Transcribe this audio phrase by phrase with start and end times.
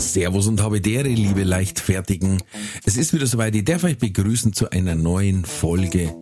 [0.00, 2.42] Servus und habe dere, liebe Leichtfertigen.
[2.84, 3.54] Es ist wieder soweit.
[3.54, 6.14] Ich darf euch begrüßen zu einer neuen Folge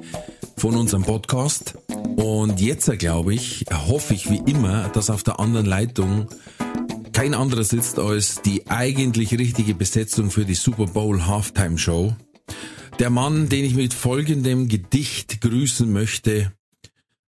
[0.56, 1.78] von unserem Podcast.
[2.16, 6.28] Und jetzt, glaube ich, hoffe ich wie immer, dass auf der anderen Leitung
[7.12, 12.16] kein anderer sitzt als die eigentlich richtige Besetzung für die Super Bowl Halftime Show.
[12.98, 16.52] Der Mann, den ich mit folgendem Gedicht grüßen möchte.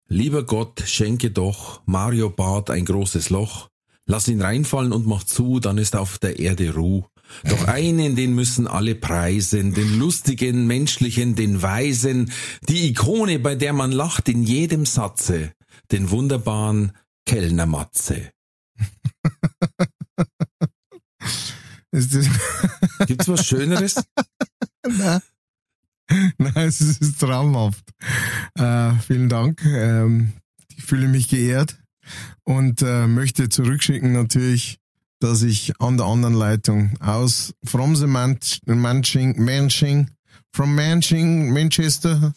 [0.09, 3.69] Lieber Gott, schenke doch Mario Barth ein großes Loch.
[4.11, 7.05] Lass ihn reinfallen und mach zu, dann ist auf der Erde Ruh.
[7.45, 12.33] Doch einen, den müssen alle preisen, den lustigen, menschlichen, den weisen,
[12.69, 15.53] die Ikone, bei der man lacht in jedem Satze,
[15.93, 16.91] den wunderbaren
[17.25, 18.33] Kellnermatze.
[23.07, 24.03] Gibt's was Schöneres?
[24.89, 25.21] Nein.
[26.37, 27.85] Nein, es ist traumhaft.
[28.59, 29.65] Äh, vielen Dank.
[29.65, 30.33] Ähm,
[30.77, 31.81] ich fühle mich geehrt
[32.45, 34.79] und äh, möchte zurückschicken natürlich,
[35.21, 40.11] dass ich an der anderen Leitung aus from the Manching, Manching,
[40.53, 42.33] from Manching, Manchester,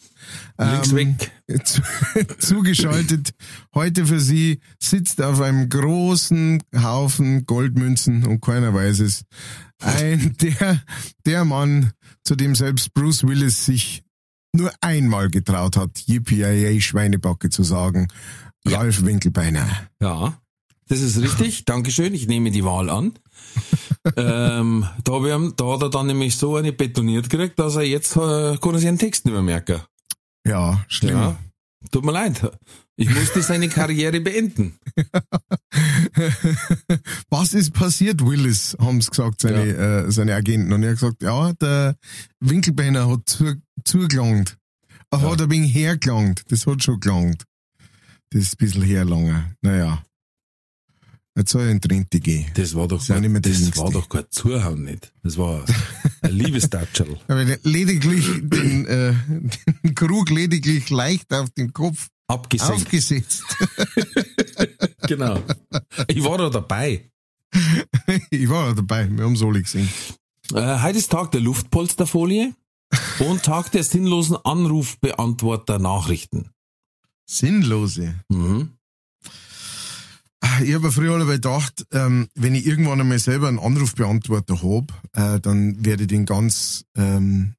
[0.58, 1.18] ähm,
[1.64, 1.82] zu,
[2.38, 3.34] zugeschaltet
[3.74, 9.24] heute für Sie sitzt auf einem großen Haufen Goldmünzen und keiner weiß es.
[9.80, 10.82] Ein, der,
[11.26, 14.04] der Mann, zu dem selbst Bruce Willis sich
[14.54, 18.06] nur einmal getraut hat, Yippie Schweinebacke zu sagen.
[18.66, 18.78] Ja.
[18.78, 19.68] Ralf Winkelbeiner.
[20.00, 20.38] Ja,
[20.88, 21.64] das ist richtig.
[21.66, 22.14] Dankeschön.
[22.14, 23.12] Ich nehme die Wahl an.
[24.16, 27.76] ähm, da, hab ich, ihm- da hat er dann nämlich so eine betoniert gekriegt, dass
[27.76, 29.80] er jetzt äh, kann er sich einen Text nicht mehr merken.
[30.46, 31.16] Ja, schlimm.
[31.16, 31.36] Ja.
[31.90, 32.40] Tut mir leid.
[32.96, 34.78] Ich musste seine Karriere beenden.
[37.30, 39.64] Was ist passiert, Willis, haben sie gesagt, seine,
[40.06, 40.72] äh, seine Agenten.
[40.72, 41.96] Und er hat gesagt, ja, der
[42.40, 44.56] Winkelbeiner hat zu, zugelangt.
[45.10, 45.30] Er Ja.
[45.32, 46.42] hat ein wenig hergelangt.
[46.48, 47.44] Das hat schon gelangt.
[48.34, 49.54] Das ist ein bisschen herlanger.
[49.62, 50.02] Naja.
[51.36, 52.50] Jetzt soll er in die Rente gehen.
[52.54, 55.12] Das war doch, mehr das das war doch kein Zuhauen nicht.
[55.22, 55.64] Das war
[56.20, 57.16] ein Liebestatschel.
[57.28, 59.14] Aber lediglich den, äh,
[59.84, 62.74] den Krug lediglich leicht auf den Kopf Abgesenkt.
[62.74, 63.44] aufgesetzt.
[65.06, 65.40] genau.
[66.08, 67.08] Ich war da dabei.
[68.30, 69.88] ich war ja dabei, wir haben es alle gesehen.
[70.52, 72.52] Äh, heute ist Tag der Luftpolsterfolie
[73.20, 76.50] und Tag der sinnlosen Anrufbeantworter Nachrichten.
[77.26, 78.14] Sinnlose.
[78.28, 78.70] Mhm.
[80.62, 85.40] Ich habe früher alle gedacht, ähm, wenn ich irgendwann einmal selber einen Anrufbeantworter hab, äh,
[85.40, 87.54] dann werde ich den ganz, ähm,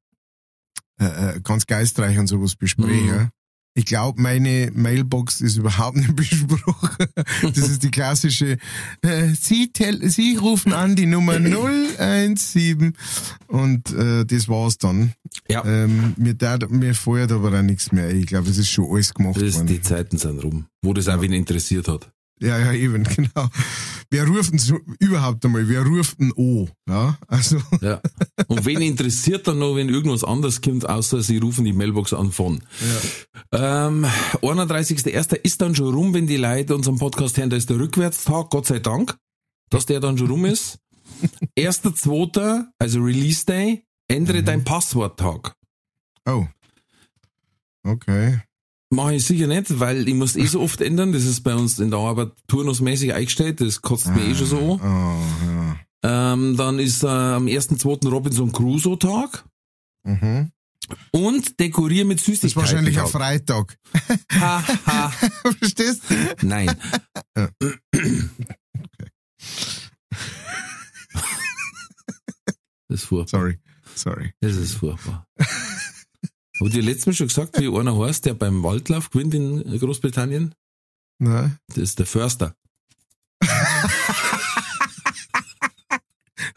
[0.99, 3.23] äh, äh, ganz geistreich und sowas besprechen.
[3.23, 3.29] Mhm.
[3.77, 7.07] Ich glaube, meine Mailbox ist überhaupt nicht besprochen.
[7.41, 8.57] Das ist die klassische,
[9.01, 9.69] äh, Sie,
[10.03, 12.93] Sie rufen an die Nummer 017
[13.47, 15.11] und äh, das war's dann.
[15.49, 18.09] Ja, Ähm, mir, da, mir feuert aber auch nichts mehr.
[18.11, 19.67] Ich glaube, es ist schon alles gemacht das, worden.
[19.67, 22.09] die Zeiten sind rum, wo das auch wen interessiert hat.
[22.39, 23.49] Ja, ja, eben, genau.
[24.09, 26.67] Wer ruft so, überhaupt einmal, wer ruft denn O?
[26.87, 28.01] Ja, also, Ja.
[28.47, 32.31] Und wen interessiert dann noch, wenn irgendwas anderes kommt, außer sie rufen die Mailbox an
[32.31, 32.61] von.
[33.51, 34.05] Ähm,
[34.41, 35.35] 31.01.
[35.43, 38.67] ist dann schon rum, wenn die Leute unseren Podcast hören, da ist der Rückwärtstag, Gott
[38.67, 39.17] sei Dank,
[39.69, 40.79] dass der dann schon rum ist.
[41.57, 45.55] 1.02., also Release Day, ändere dein Passworttag.
[46.25, 46.45] oh.
[47.83, 48.41] Okay.
[48.95, 51.11] Mache ich sicher nicht, weil ich muss eh so oft ändern.
[51.11, 53.59] Das ist bei uns in der Arbeit turnusmäßig eingestellt.
[53.61, 55.75] Das kotzt mir eh schon so Oh, ja.
[56.33, 58.07] Ähm, dann ist äh, am 1.2.
[58.09, 59.43] Robinson Crusoe Tag.
[60.03, 60.51] Mhm.
[61.11, 62.47] Und dekorier mit Das Süßigkeiten.
[62.47, 63.11] ist wahrscheinlich ein Tag.
[63.11, 63.77] Freitag.
[64.39, 65.09] Ha, ha.
[65.59, 66.47] Verstehst du?
[66.47, 66.71] Nein.
[72.87, 73.39] Das ist furchtbar.
[73.39, 73.59] Sorry.
[73.95, 74.33] Sorry.
[74.41, 75.27] Das ist furchtbar.
[76.59, 79.79] Hab ich dir letztes Mal schon gesagt, wie einer heißt, der beim Waldlauf gewinnt in
[79.79, 80.55] Großbritannien?
[81.19, 81.57] Nein.
[81.67, 82.55] Das ist der Förster.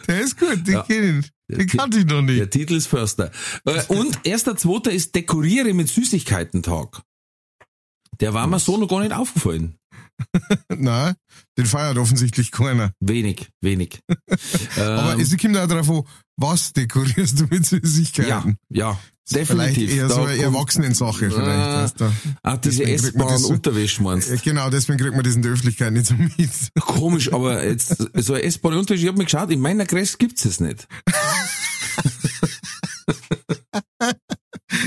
[0.07, 0.83] Der ist gut, den Ja.
[0.85, 1.31] kenn ich.
[1.55, 2.39] Den kannte ich noch nicht.
[2.39, 3.31] Der Titel ist Förster.
[3.65, 7.03] Äh, Und erster, zweiter ist Dekoriere mit Süßigkeiten-Tag.
[8.21, 9.79] Der war mir so noch gar nicht aufgefallen.
[10.69, 11.15] Nein,
[11.59, 12.93] den feiert offensichtlich keiner.
[13.01, 14.01] Wenig, wenig.
[14.77, 16.03] Aber ähm, es kommt auch darauf an,
[16.37, 18.57] was dekorierst du mit ja, Süßigkeiten?
[18.71, 18.99] ja.
[19.31, 19.75] Definitiv.
[19.75, 21.47] Vielleicht eher Da so eine Erwachsenensache vielleicht.
[21.47, 22.13] Ah, weißt du.
[22.43, 25.93] Ah, diese das so- S-Bahn-Unterwäsche meinst Äh, Genau, deswegen kriegt man das in der Öffentlichkeit
[25.93, 26.51] nicht so mit.
[26.81, 30.61] Komisch, aber jetzt so ein S-Bahn-Unterwäsche, ich hab mir geschaut, in meiner Größe gibt's es
[30.61, 30.89] nicht.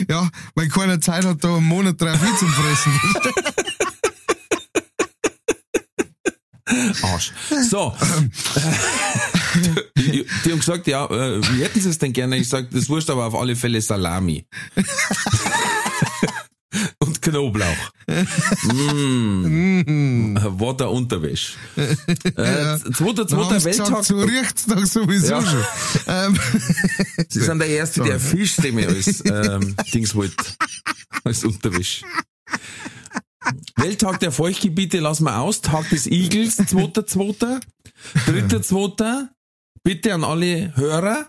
[0.10, 2.92] Ja, weil keiner Zeit hat, da einen Monat drauf zum Fressen.
[7.04, 7.32] Arsch.
[7.70, 7.94] So.
[9.98, 12.38] die, die haben gesagt, ja, äh, wie hätten sie es denn gerne?
[12.38, 14.46] Ich sag, das wurscht, aber auf alle Fälle Salami.
[17.00, 17.92] Und Knoblauch.
[18.64, 20.38] Mm.
[20.58, 21.54] What a Unterwäsche.
[22.38, 24.06] Äh, zweiter, zweiter Welttag.
[24.06, 25.42] so riecht's doch sowieso Ja.
[25.42, 25.64] schon.
[26.08, 26.40] Ähm,
[27.28, 30.36] Sie sind der Erste, der Fisch, den mir als ähm, Dings wollte.
[31.26, 32.06] Als Unterwäsche.
[33.76, 35.62] Welttag der Feuchtgebiete lassen wir aus.
[35.62, 37.60] Tag des Igels, 2.2.
[38.28, 39.28] 3.2.
[39.84, 41.28] Bitte an alle Hörer.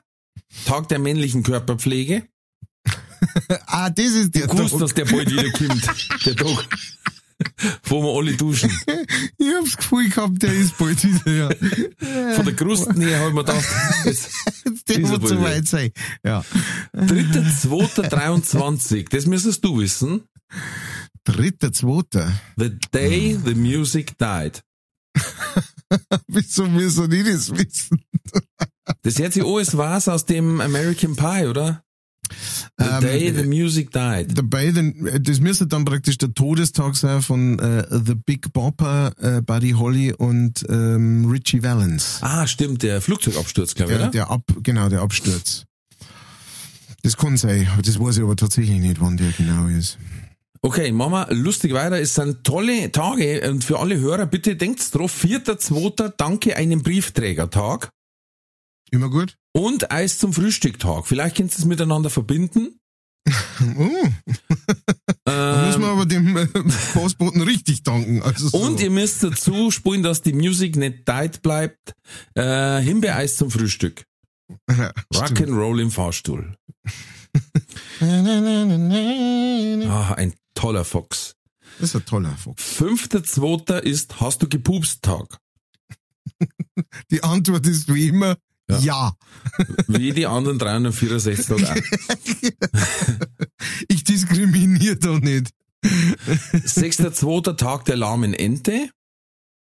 [0.67, 2.26] Tag der männlichen Körperpflege.
[3.67, 4.81] ah, das ist der Gewusst, Tag.
[4.81, 5.87] dass der bald wieder kommt.
[6.26, 6.67] Der Tag.
[7.85, 8.70] Wo wir alle duschen.
[9.38, 11.49] Ich hab's Gefühl gehabt, der ist bald wieder, ja.
[12.37, 13.64] Von der Krusten her habe ich mir gedacht,
[14.88, 15.43] Der er wird wieder.
[15.43, 15.91] weit sein.
[16.25, 16.44] Ja.
[16.94, 19.09] 3.2.23.
[19.11, 20.23] Das müsstest du wissen.
[21.24, 22.32] Dritter, zweiter.
[22.56, 24.62] The day the music died.
[26.26, 28.02] Wieso müssen die das wissen?
[29.02, 31.82] Das hört sich alles was aus dem American Pie, oder?
[32.78, 34.36] The Ähm, day the music died.
[34.36, 34.72] Dabei,
[35.20, 40.14] das müsste dann praktisch der Todestag sein von äh, The Big Bopper, äh, Buddy Holly
[40.14, 42.18] und ähm, Richie Valens.
[42.22, 44.10] Ah, stimmt, der Flugzeugabsturz, glaube ich, Der, oder?
[44.12, 45.64] der Ab, genau, der Absturz.
[47.02, 49.98] Das kann sein, das weiß ich aber tatsächlich nicht, wann der genau ist.
[50.64, 52.00] Okay, machen wir lustig weiter.
[52.00, 56.12] Es sind tolle Tage und für alle Hörer, bitte denkt drauf, 4.2.
[56.17, 57.91] Danke einen Briefträgertag
[58.93, 59.37] Immer gut?
[59.53, 61.06] und Eis zum Frühstücktag.
[61.06, 62.79] Vielleicht könnt ihr es miteinander verbinden.
[63.76, 63.88] Oh,
[65.25, 66.47] da muss Ähm, man aber dem äh,
[66.93, 68.23] Postboten richtig danken.
[68.23, 68.59] Also so.
[68.59, 71.93] und ihr müsst dazu spulen, dass die Musik nicht tight bleibt.
[72.35, 74.05] Äh, Himbeereis zum Frühstück.
[74.70, 74.93] ja.
[75.12, 76.55] Rock'n'Roll im Fahrstuhl.
[79.88, 81.34] Ah, ein toller Fox.
[81.78, 82.62] Das ist ein toller Fuchs.
[82.62, 85.38] Fünfter, zweiter ist, hast du gepupst Tag?
[87.10, 88.37] Die Antwort ist wie immer
[88.69, 88.78] Ja.
[88.78, 89.16] ja.
[89.88, 91.76] Wie die anderen 364 Tage auch.
[93.88, 95.50] Ich diskriminiere da nicht.
[96.64, 98.90] Sechster, zweiter Tag der lahmen Ente.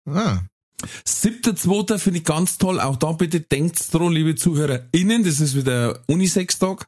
[0.06, 0.40] Ah,
[1.04, 2.80] Siebter, zweiter finde ich ganz toll.
[2.80, 6.86] Auch da bitte denkt dran, liebe ZuhörerInnen, das ist wieder Unisex-Tag.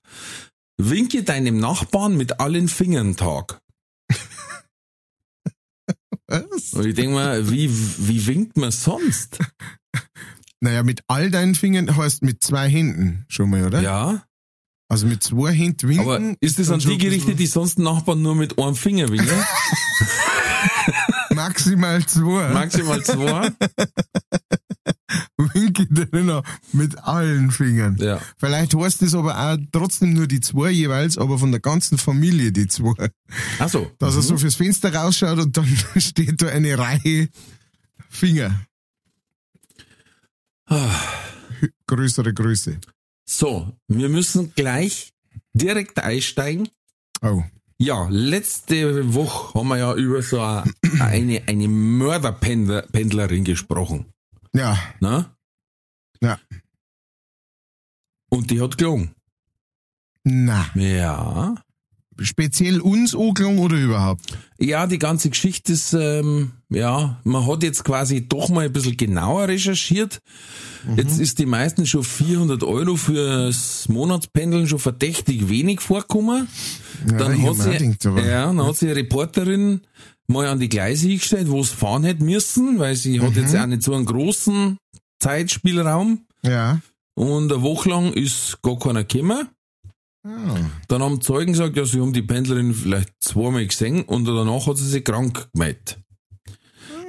[0.77, 3.61] Winke deinem Nachbarn mit allen Fingern Tag.
[6.29, 6.75] Was?
[6.75, 9.39] Und ich denke mal, wie, wie winkt man sonst?
[10.61, 13.81] Naja, mit all deinen Fingern heißt mit zwei Händen schon mal, oder?
[13.81, 14.25] Ja,
[14.89, 16.05] Also mit zwei Händen winken.
[16.05, 19.29] aber ist das an die gerichtet, die sonst Nachbarn nur mit einem Finger winken?
[21.31, 22.53] Maximal zwei.
[22.53, 23.53] Maximal zwei?
[25.38, 26.43] Winke drinnen
[26.73, 27.96] mit allen Fingern.
[27.99, 28.20] Ja.
[28.37, 32.52] Vielleicht heißt es aber auch trotzdem nur die zwei jeweils, aber von der ganzen Familie
[32.52, 33.11] die zwei.
[33.58, 33.90] Ach so.
[33.99, 37.29] Dass er so fürs Fenster rausschaut und dann steht da eine Reihe
[38.08, 38.61] Finger.
[40.67, 40.94] Ah.
[41.87, 42.79] Größere Größe.
[43.25, 45.12] So, wir müssen gleich
[45.52, 46.69] direkt einsteigen.
[47.23, 47.43] Oh.
[47.79, 54.06] Ja, letzte Woche haben wir ja über so eine, eine Mörderpendlerin gesprochen.
[54.55, 54.79] Ja.
[55.00, 55.27] Ne?
[56.21, 56.39] Ja.
[58.31, 59.15] Und die hat gelogen.
[60.25, 60.67] Na.
[60.75, 61.55] Ja.
[62.21, 64.37] Speziell uns angelungen oder überhaupt?
[64.59, 68.97] Ja, die ganze Geschichte ist, ähm, ja, man hat jetzt quasi doch mal ein bisschen
[68.97, 70.21] genauer recherchiert.
[70.97, 76.49] Jetzt ist die meisten schon 400 Euro fürs Monatspendeln schon verdächtig wenig vorgekommen.
[77.09, 79.83] Ja, dann hat sie, ja, dann hat sie eine Reporterin
[80.28, 83.66] mal an die Gleise hingestellt, wo es fahren hätte müssen, weil sie hat jetzt auch
[83.66, 84.78] nicht so einen großen
[85.20, 86.26] Zeitspielraum.
[86.42, 86.80] Ja.
[87.14, 89.49] Und eine Woche lang ist gar keiner gekommen.
[90.25, 90.56] Ah.
[90.88, 94.76] Dann haben Zeugen gesagt, ja, sie haben die Pendlerin vielleicht zweimal gesehen und danach hat
[94.76, 95.99] sie sich krank gemeldet.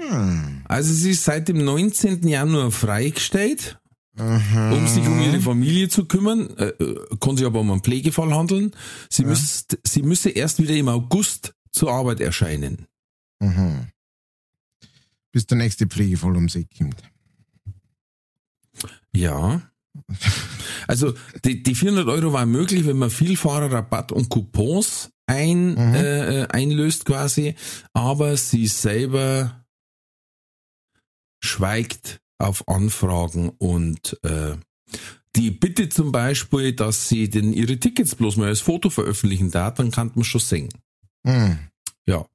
[0.10, 0.62] Hm.
[0.66, 2.28] Also sie ist seit dem 19.
[2.28, 3.80] Januar freigestellt,
[4.18, 4.72] Aha.
[4.72, 6.56] um sich um ihre Familie zu kümmern.
[6.58, 8.72] Äh, äh, kann sich aber um einen Pflegefall handeln.
[9.10, 12.88] Sie, müsst, sie müsse erst wieder im August zur Arbeit erscheinen.
[13.40, 13.88] Aha.
[15.32, 17.02] Bis der nächste Pflegefall um sich kommt.
[19.14, 19.62] Ja.
[20.88, 21.14] Also
[21.46, 25.96] die, die 400 Euro waren möglich, wenn man Vielfahrerrabatt und Coupons ein, Mhm.
[25.96, 27.56] äh, einlöst quasi,
[27.94, 29.66] aber sie selber
[31.44, 34.56] schweigt auf Anfragen und äh,
[35.36, 39.76] die Bitte zum Beispiel, dass sie denn ihre Tickets bloß mal als Foto veröffentlichen darf,
[39.76, 40.70] dann kann man schon singen.
[41.26, 41.60] Hm.
[42.08, 42.26] Ja.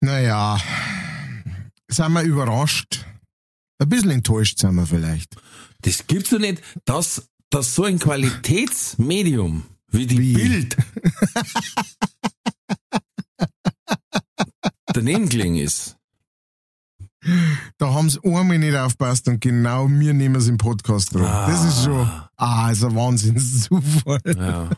[0.00, 0.58] Naja,
[1.88, 3.04] sind wir überrascht.
[3.78, 5.36] Ein bisschen enttäuscht sind wir vielleicht.
[5.82, 10.34] Das gibt's doch nicht, dass, dass so ein Qualitätsmedium wie die Wie?
[10.34, 10.76] Bild
[14.96, 15.96] daneben gelegen ist.
[17.78, 21.26] Da haben sie einmal nicht aufpasst und genau wir nehmen es im Podcast drauf.
[21.26, 21.46] Ah.
[21.50, 24.20] Das ist schon, ah, ist ein Wahnsinnszufall.
[24.36, 24.70] Ja.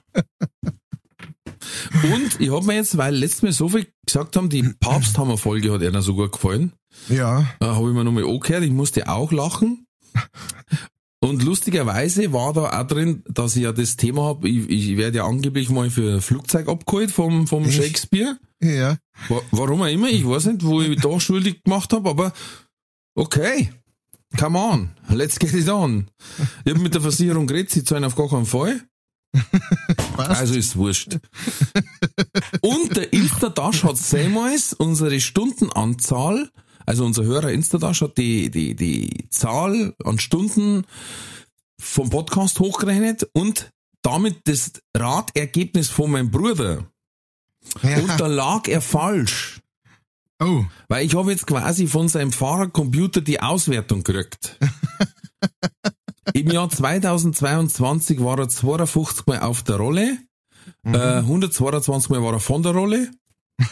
[2.13, 5.83] Und ich habe mir jetzt, weil letztes Mal so viel gesagt haben, die Papsthammer-Folge hat
[5.83, 6.73] einer so gut gefallen,
[7.09, 9.87] Ja, äh, habe ich mir nochmal angehört, ich musste auch lachen.
[11.21, 15.19] Und lustigerweise war da auch drin, dass ich ja das Thema habe, ich, ich werde
[15.19, 17.69] ja angeblich mal für ein Flugzeug abgeholt vom, vom?
[17.71, 18.39] Shakespeare.
[18.63, 18.97] ja.
[19.29, 22.33] Wa- Warum auch immer, ich weiß nicht, wo ich da schuldig gemacht habe, aber
[23.17, 23.73] okay,
[24.39, 26.09] come on, let's get it on.
[26.65, 28.81] Ich habe mit der Versicherung geredet, sie zahlen auf gar keinen Fall.
[30.17, 31.19] Also ist wurscht.
[32.61, 36.51] Und der Instadash hat sehmals unsere Stundenanzahl,
[36.87, 40.85] also unser Hörer Instadash hat die, die, die Zahl an Stunden
[41.79, 43.71] vom Podcast hochgerechnet und
[44.03, 46.87] damit das Ratergebnis von meinem Bruder.
[47.83, 47.99] ja.
[47.99, 49.61] Und da lag er falsch.
[50.41, 54.57] Oh, Weil ich habe jetzt quasi von seinem Fahrercomputer die Auswertung gekriegt.
[56.35, 60.19] Im Jahr 2022 war er 52 Mal auf der Rolle,
[60.85, 63.11] äh, 122 Mal war er von der Rolle,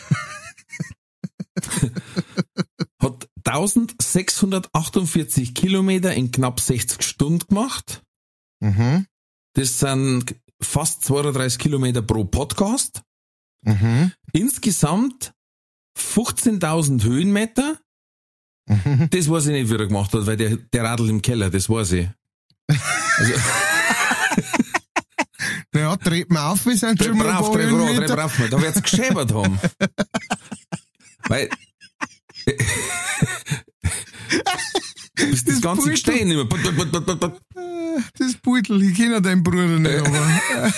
[3.01, 8.03] hat 1648 Kilometer in knapp 60 Stunden gemacht.
[8.61, 9.07] mhm.
[9.55, 13.03] Das sind fast 32 Kilometer pro Podcast.
[13.63, 14.13] Mhm.
[14.33, 15.33] Insgesamt
[15.99, 17.79] 15.000 Höhenmeter.
[18.69, 19.09] Mhm.
[19.11, 21.71] Das weiß ich nicht, wie er gemacht hat, weil der, der Radl im Keller, das
[21.71, 22.09] weiß ich.
[22.69, 23.33] Also,
[25.75, 28.07] Ja, treten wir auf, wir sind schon mal trepp rauf, Höhenmeter.
[28.07, 28.33] trepp rauf.
[28.51, 29.59] Da wird's geschäbert haben.
[31.29, 31.49] weil,
[35.17, 36.47] das, Das ganze Gestehen immer.
[38.19, 40.73] Das Beutel, ich kenne deinen Bruder nicht, aber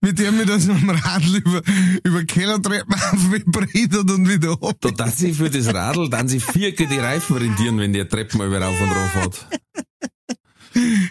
[0.00, 1.62] mit dem mir das am Radl über,
[2.04, 4.76] über Kellertreppen aufgebrettert und wieder ab.
[4.80, 8.38] Da darf sich für das Radl dann sich vierke die Reifen rentieren, wenn der Treppen
[8.38, 9.46] mal wieder rauf und rauf hat.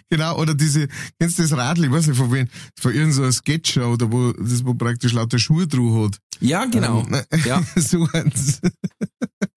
[0.10, 0.88] Genau, oder diese,
[1.20, 2.48] kennst du das Radl, ich weiß nicht von wem,
[2.80, 6.20] von irgendeiner Sketcher oder wo, das wo praktisch lauter Schuhe drauf hat.
[6.40, 7.06] Ja, genau.
[7.12, 7.64] Ähm, Ja.
[7.76, 8.60] so eins.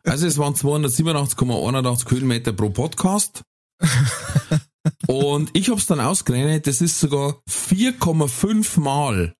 [0.04, 3.42] Also es waren 287,81 Höhenmeter pro Podcast.
[5.06, 9.34] Und ich habe es dann ausgerechnet, das ist sogar 4,5 Mal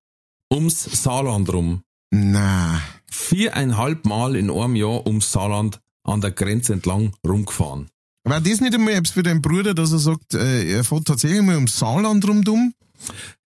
[0.51, 1.83] ums Saarland rum.
[2.11, 7.89] Na, Viereinhalb Mal in einem Jahr ums Saarland an der Grenze entlang rumgefahren.
[8.25, 11.41] War das nicht einmal etwas für deinen Bruder, dass er sagt, äh, er fährt tatsächlich
[11.41, 12.73] mal ums Saarland rumdumm?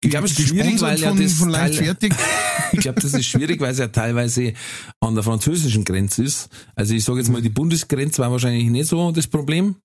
[0.01, 1.50] Ich glaube, es ist schwierig, weil von, das von
[2.74, 4.53] ich glaube, das ist schwierig, weil es ja teilweise
[5.00, 6.50] an der französischen Grenze ist.
[6.75, 9.77] Also ich sage jetzt mal, die Bundesgrenze war wahrscheinlich nicht so das Problem.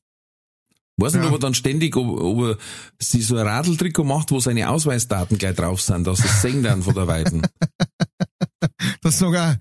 [0.99, 1.28] Weiß nicht, Ja.
[1.28, 2.58] ob er dann ständig, ob, ob er
[3.00, 6.82] sich so ein Radltrikot macht, wo seine Ausweisdaten gleich drauf sind, dass es sehen dann
[6.82, 7.42] von der Weiten.
[9.02, 9.58] Das sogar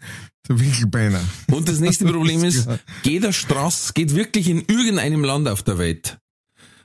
[0.59, 1.21] Winkelbeiner.
[1.51, 2.67] Und das nächste Problem ist,
[3.05, 6.17] eine Straße, geht wirklich in irgendeinem Land auf der Welt.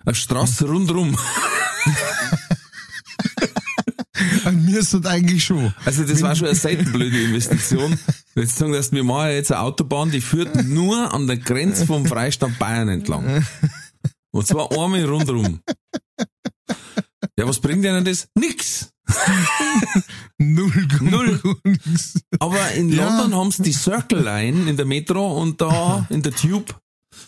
[0.04, 1.18] Eine Straße rundrum.
[4.44, 5.74] An mir ist das eigentlich schon.
[5.84, 7.98] Also das war schon eine seitenblöde Investition.
[8.34, 12.04] Jetzt sagen, dass wir machen jetzt eine Autobahn, die führt nur an der Grenze vom
[12.04, 13.46] Freistaat Bayern entlang.
[14.30, 15.60] Und zwar einmal rundrum.
[17.38, 18.28] Ja, was bringt denn das?
[18.34, 18.90] Nix.
[20.38, 20.88] Null.
[21.00, 21.40] Null.
[22.40, 23.08] Aber in Ja.
[23.08, 26.74] London haben sie die Circle Line in der Metro und da in der Tube.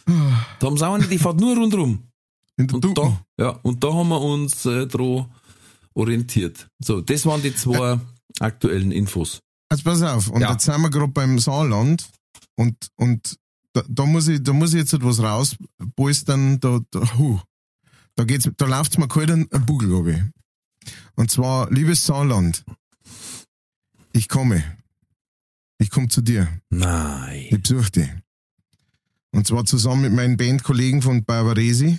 [0.06, 2.02] Da haben sie auch eine, die fährt nur rundrum.
[2.56, 3.18] In der Und Ducken.
[3.36, 5.26] da, ja, und da haben wir uns äh, drauf
[5.94, 6.68] orientiert.
[6.80, 7.98] So, das waren die zwei
[8.40, 9.38] aktuellen Infos.
[9.70, 10.52] Also pass auf, und Ja.
[10.52, 12.08] jetzt sind wir gerade beim Saarland
[12.56, 13.36] und, und
[13.74, 17.38] da, da muss ich, da muss ich jetzt etwas rauspolstern, da, da, huh,
[18.16, 20.28] da geht's, da läuft's mir kalt ein ein Bugel runter.
[21.18, 22.64] Und zwar, liebes Saarland,
[24.12, 24.62] ich komme.
[25.78, 26.46] Ich komme zu dir.
[26.70, 27.46] Nein.
[27.50, 28.08] Ich besuche dich.
[29.32, 31.98] Und zwar zusammen mit meinen Bandkollegen von Barbaresi.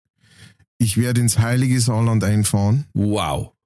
[0.78, 2.84] Ich werde ins heilige Saarland einfahren.
[2.94, 3.57] Wow.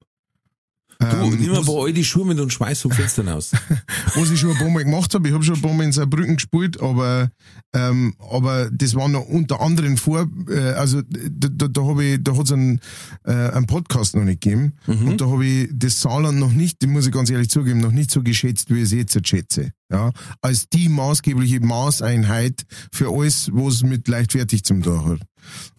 [1.10, 3.52] Du, Ähm, nimm mal bei all die Schuhe mit und schmeiß vom Fenster raus.
[4.14, 5.28] was ich schon ein paar Mal gemacht habe.
[5.28, 7.30] Ich habe schon ein paar Mal in Saarbrücken gespielt, aber,
[7.74, 12.18] ähm, aber das war noch unter anderen vor, äh, also da, da, da habe ich,
[12.22, 12.80] da hat es einen,
[13.24, 16.90] äh, einen Podcast noch nicht gegeben und da habe ich das Saarland noch nicht, das
[16.90, 19.72] muss ich ganz ehrlich zugeben, noch nicht so geschätzt, wie ich es jetzt schätze.
[19.90, 25.20] Ja, als die maßgebliche Maßeinheit für alles, was mit leichtfertig zum tun hat.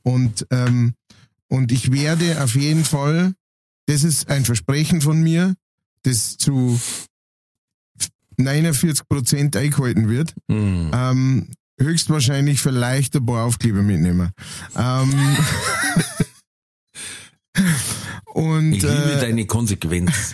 [0.04, 0.94] Und, ähm,
[1.48, 3.34] und ich werde auf jeden Fall,
[3.86, 5.56] das ist ein Versprechen von mir,
[6.04, 6.80] das zu
[8.38, 10.34] 49 Prozent eingehalten wird.
[10.50, 10.92] Hm.
[10.94, 11.48] Ähm,
[11.80, 14.32] höchstwahrscheinlich vielleicht ein paar Aufkleber mitnehmen.
[14.76, 15.14] Ähm,
[18.34, 20.34] und, Ich liebe äh, deine Konsequenz.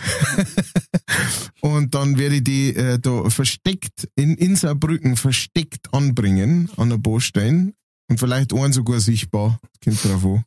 [1.60, 6.98] und dann werde ich die äh, da versteckt, in, in Saarbrücken versteckt anbringen, an der
[6.98, 7.74] Baustein.
[8.08, 9.60] Und vielleicht einen sogar sichtbar.
[9.84, 10.44] Kommt drauf an.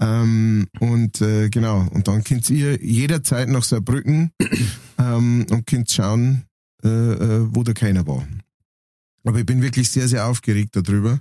[0.00, 4.32] Ähm, und äh, genau, und dann könnt ihr jederzeit nach Saarbrücken
[4.98, 6.44] ähm, und könnt schauen,
[6.82, 8.26] äh, äh, wo da keiner war.
[9.24, 11.20] Aber ich bin wirklich sehr, sehr aufgeregt darüber.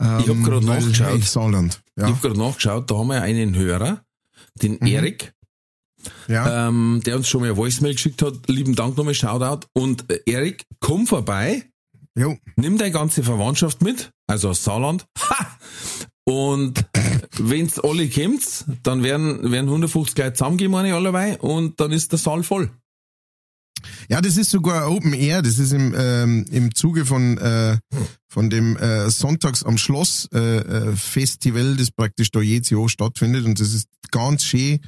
[0.00, 1.22] Ähm, Ich hab grad weil, nachgeschaut.
[1.24, 1.80] Saarland.
[1.96, 4.02] Ich Ja, habe gerade nachgeschaut, da haben wir einen Hörer,
[4.60, 4.86] den Mhm.
[4.86, 5.32] Erik,
[6.26, 6.68] ja.
[6.68, 8.48] ähm, der uns schon mal ein Voicemail geschickt hat.
[8.48, 9.66] Lieben Dank nochmal, Shoutout.
[9.72, 11.64] Und äh, Erik, komm vorbei,
[12.16, 12.36] jo.
[12.56, 15.06] nimm deine ganze Verwandtschaft mit, also aus Saarland.
[15.18, 15.46] Ha!
[16.28, 16.84] Und
[17.38, 22.18] wenn's alle kommt, dann werden, werden 150 Leute zusammengehen, meine ich, und dann ist der
[22.18, 22.70] Saal voll.
[24.10, 25.40] Ja, das ist sogar Open Air.
[25.40, 27.78] Das ist im, ähm, im Zuge von, äh,
[28.28, 33.46] von dem äh, Sonntags am Schloss äh, äh, Festival, das praktisch da jedes Jahr stattfindet.
[33.46, 34.80] Und das ist ganz schön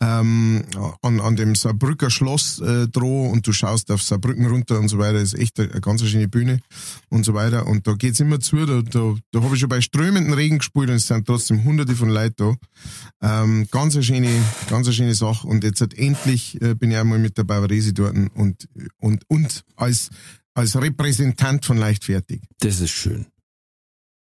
[0.00, 0.64] ähm,
[1.02, 4.98] an, an dem Saarbrücker Schloss äh, droh und du schaust auf Saarbrücken runter und so
[4.98, 5.18] weiter.
[5.18, 6.60] Ist echt eine, eine ganz schöne Bühne
[7.08, 7.66] und so weiter.
[7.66, 8.66] Und da geht's immer zu.
[8.66, 11.96] Da, da, da habe ich schon bei strömenden Regen gespielt und es sind trotzdem hunderte
[11.96, 13.42] von Leuten da.
[13.42, 15.46] Ähm, ganz eine schöne, ganz eine schöne Sache.
[15.46, 19.64] Und jetzt hat endlich äh, bin ich einmal mit der Bavaresi dort und, und, und
[19.76, 20.10] als,
[20.54, 22.42] als Repräsentant von Leichtfertig.
[22.58, 23.26] Das ist schön.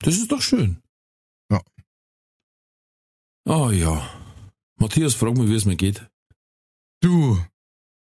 [0.01, 0.79] Das ist doch schön.
[1.51, 1.61] Ja.
[3.45, 4.22] Oh ja.
[4.83, 6.09] Matthias, frag mich, wie es mir geht.
[7.01, 7.39] Du,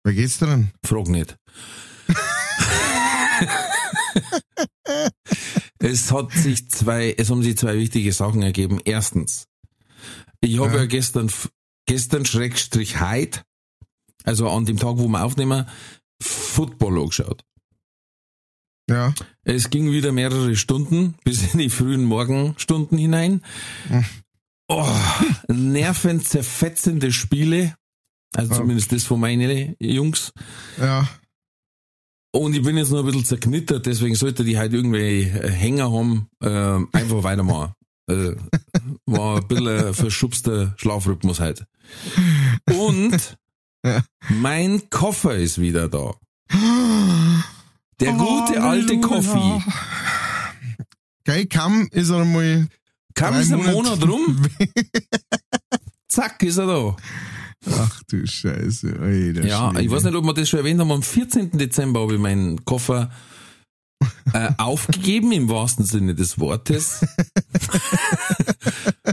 [0.03, 0.71] wer geht's dran?
[0.83, 1.35] Frag nicht.
[5.79, 8.79] es hat sich zwei, es haben sich zwei wichtige Sachen ergeben.
[8.85, 9.47] Erstens,
[10.39, 10.81] ich habe Ja.
[10.81, 10.85] ja.
[10.85, 11.31] gestern,
[11.87, 13.41] gestern Schrägstrich heute,
[14.23, 15.67] also an dem Tag, wo wir aufnehmen,
[16.21, 17.43] Football angeschaut.
[18.87, 23.41] Ja, Es ging wieder mehrere Stunden bis in die frühen Morgenstunden hinein.
[24.69, 24.85] Oh,
[25.47, 27.75] nervenzerfetzende Spiele.
[28.35, 28.57] Also Ja.
[28.57, 30.31] zumindest das von meinen Jungs.
[30.79, 31.07] ja,
[32.33, 35.91] Und ich bin jetzt noch ein bisschen zerknittert, deswegen sollte die halt irgendwie äh, Hänger
[35.91, 36.49] haben, äh,
[36.97, 37.73] einfach weitermachen.
[38.09, 38.35] Also,
[39.05, 41.65] war ein bisschen ein verschubster Schlafrhythmus halt.
[42.69, 43.37] Und
[43.85, 44.01] Ja.
[44.29, 46.13] mein Koffer ist wieder da.
[47.99, 49.61] Der gute alte Koffi.
[51.25, 52.67] Geil, kaum ist er einmal.
[53.17, 54.47] Kam es einen Monat rum,
[56.07, 56.95] zack, ist er da.
[57.71, 59.43] Ach du Scheiße, Alter.
[59.43, 59.83] Ja, Schwede.
[59.83, 60.91] ich weiß nicht, ob wir das schon erwähnt haben.
[60.91, 61.57] Am 14.
[61.57, 63.09] Dezember habe ich meinen Koffer
[64.33, 67.01] äh, aufgegeben, im wahrsten Sinne des Wortes.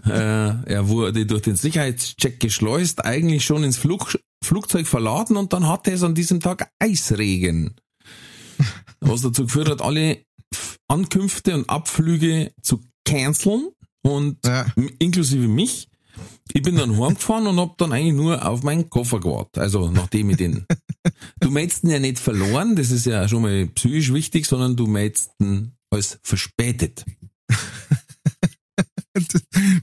[0.07, 5.67] äh, er wurde durch den Sicherheitscheck geschleust, eigentlich schon ins Flug, Flugzeug verladen und dann
[5.67, 7.75] hatte es an diesem Tag Eisregen.
[9.01, 10.23] Was dazu geführt hat, alle
[10.89, 13.71] Ankünfte und Abflüge zu canceln
[14.05, 14.67] und Ja.
[14.99, 15.89] inklusive mich.
[16.53, 19.59] Ich bin dann heimgefahren und hab dann eigentlich nur auf meinen Koffer gewartet.
[19.59, 20.65] Also nachdem ich den.
[21.41, 24.87] Du meldest ihn ja nicht verloren, das ist ja schon mal psychisch wichtig, sondern du
[24.87, 27.05] meldest ihn als verspätet.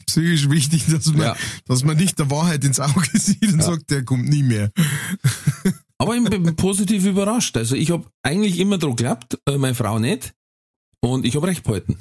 [0.08, 1.36] Psychisch wichtig, dass man, Ja.
[1.68, 4.72] dass man nicht der Wahrheit ins Auge sieht und sagt, der kommt nie mehr.
[5.98, 7.56] Aber ich bin positiv überrascht.
[7.58, 10.34] Also ich habe eigentlich immer dran geglaubt, äh, meine Frau nicht.
[11.02, 11.98] Und ich habe recht behalten.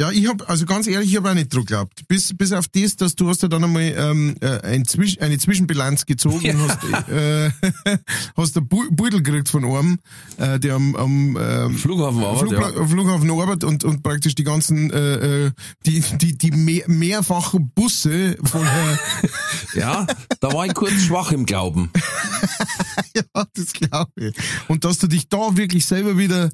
[0.00, 2.08] Ja, ich hab, also ganz ehrlich, ich habe auch nicht dran geglaubt.
[2.08, 5.36] Bis, bis auf das, dass du hast ja dann einmal ähm, äh, ein Zwisch eine
[5.36, 6.54] Zwischenbilanz gezogen Ja.
[6.54, 7.50] und hast, äh,
[8.34, 9.98] hast einen Beutel gekriegt von einem,
[10.38, 12.86] äh, der am, am ähm, Flughafen war Flugpla ja.
[12.86, 15.50] Flughafen arbeitet und, und praktisch die ganzen, äh, äh,
[15.84, 19.28] die, die, die mehr, mehrfachen Busse von, äh,
[19.78, 20.06] ja,
[20.40, 21.90] da war ich kurz schwach im Glauben.
[23.16, 24.34] ja, das glaube ich.
[24.68, 26.50] Und dass du dich da wirklich selber wieder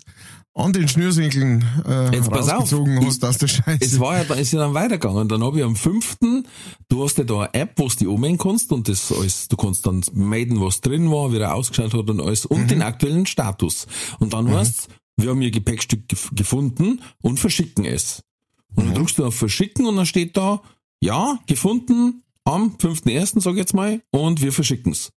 [0.55, 2.61] an den Schnürsenkeln äh, Jetzt pass auf.
[2.63, 3.79] rausgezogen hast aus der Scheiße.
[3.85, 5.29] Es war ja, da ist ja dann weitergegangen.
[5.29, 6.47] Dann habe ich am fünften,
[6.89, 9.57] du hast ja da eine App, wo du die ummelden kannst und das alles, du
[9.57, 13.27] kannst dann melden, was drin war, wie er ausgeschaut hat und alles und den aktuellen
[13.27, 13.87] Status.
[14.19, 18.23] Und dann heißt wir haben ihr Gepäckstück gef- gefunden und verschicken es.
[18.75, 20.61] Und dann drückst du auf Verschicken und dann steht da,
[21.01, 25.11] ja, gefunden, am 5.1., sag ich jetzt mal, und wir verschicken's.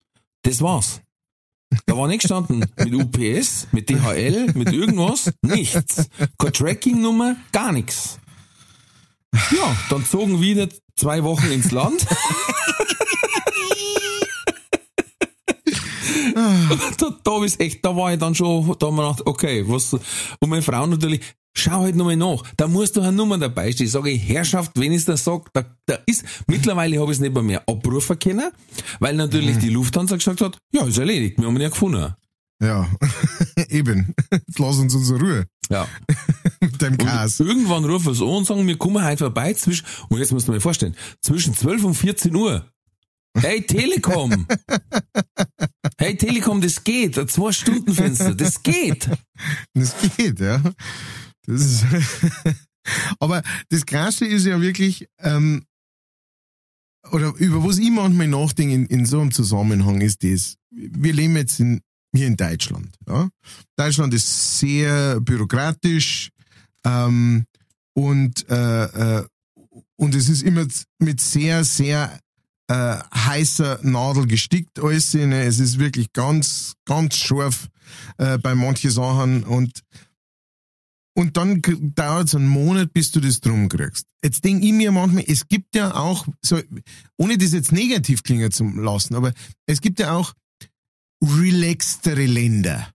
[0.48, 1.02] Das war's.
[1.84, 6.08] Da war nicht gestanden mit UPS, mit DHL, mit irgendwas, nichts.
[6.38, 8.18] Keine Tracking-Nummer, gar nichts.
[9.34, 12.06] Ja, dann zogen wir wieder zwei Wochen ins Land.
[16.98, 19.92] da, da ist echt, da war ich dann schon, da haben wir gedacht, okay, was,
[19.94, 21.20] und meine Frau natürlich,
[21.54, 23.88] schau halt nochmal nach, da musst du eine Nummer dabei stehen.
[23.88, 27.34] Sage ich, Herrschaft, wenn ich das sag, da, da ist, mittlerweile habe ich es nicht
[27.34, 28.50] mehr, mehr abrufen können,
[29.00, 29.60] weil natürlich mhm.
[29.60, 32.14] die Lufthansa gesagt hat, ja, ist erledigt, wir haben ihn ja gefunden.
[32.60, 32.88] Ja,
[33.68, 34.14] eben.
[34.32, 35.46] Jetzt lass uns unsere Ruhe.
[35.70, 35.86] Ja.
[36.60, 37.38] Mit dem Chaos.
[37.38, 40.52] irgendwann rufen sie an und sagen, wir kommen heute vorbei zwischen, und jetzt musst du
[40.52, 42.64] mir vorstellen, zwischen 12 und 14 Uhr.
[43.40, 44.46] Hey Telekom!
[45.98, 47.18] hey Telekom, das geht.
[47.18, 49.08] Ein zwei Stunden Fenster, das geht.
[49.74, 50.60] Das geht, ja.
[51.46, 51.84] Das ist
[53.20, 55.64] Aber das Krasse ist ja wirklich, ähm,
[57.12, 61.36] oder über was ich manchmal nachdenke in, in so einem Zusammenhang ist das, wir leben
[61.36, 61.80] jetzt in,
[62.14, 62.96] hier in Deutschland.
[63.06, 63.28] Ja?
[63.76, 66.30] Deutschland ist sehr bürokratisch
[66.84, 67.44] ähm,
[67.94, 69.26] und, äh, äh,
[69.96, 70.66] und es ist immer
[70.98, 72.18] mit sehr, sehr
[72.68, 75.14] äh, heißer Nadel gestickt alles.
[75.14, 75.42] Ne?
[75.42, 77.68] Es ist wirklich ganz, ganz scharf
[78.18, 79.82] äh, bei manchen Sachen und
[81.18, 81.60] und dann
[81.96, 84.06] dauert es einen Monat, bis du das drum kriegst.
[84.22, 86.60] Jetzt denke ich mir manchmal, es gibt ja auch, so,
[87.16, 89.32] ohne das jetzt negativ klingen zu lassen, aber
[89.66, 90.32] es gibt ja auch
[91.20, 92.88] relaxtere Länder.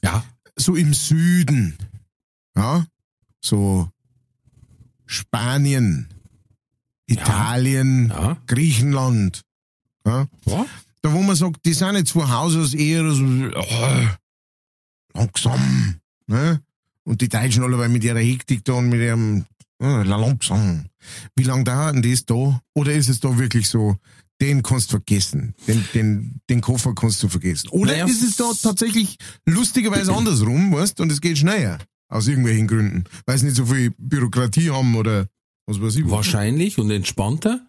[0.00, 0.24] Ja.
[0.54, 1.76] So im Süden.
[2.56, 2.86] Ja.
[3.44, 3.90] So
[5.06, 6.08] Spanien,
[7.08, 8.36] Italien, ja.
[8.46, 9.42] Griechenland.
[10.04, 10.26] Ja.
[10.46, 10.66] ja.
[11.02, 14.06] Da wo man sagt, die sind jetzt von Haus aus eher so oh,
[15.14, 16.00] langsam.
[16.26, 16.60] Ne?
[17.04, 19.46] Und die Deutschen alle mit ihrer Hektik da und mit ihrem
[19.80, 20.86] oh, langsam.
[21.34, 22.60] Wie lange dauert denn das da?
[22.74, 23.96] Oder ist es da wirklich so,
[24.40, 25.54] den kannst du vergessen.
[25.66, 27.68] Den, den, den Koffer kannst du vergessen.
[27.70, 29.16] Oder naja, ist es da tatsächlich
[29.46, 31.78] lustigerweise andersrum, weißt und es geht schneller.
[32.10, 33.04] Aus irgendwelchen Gründen.
[33.26, 35.26] Weil sie nicht so viel Bürokratie haben oder
[35.68, 36.10] was weiß ich.
[36.10, 37.60] Wahrscheinlich und entspannter.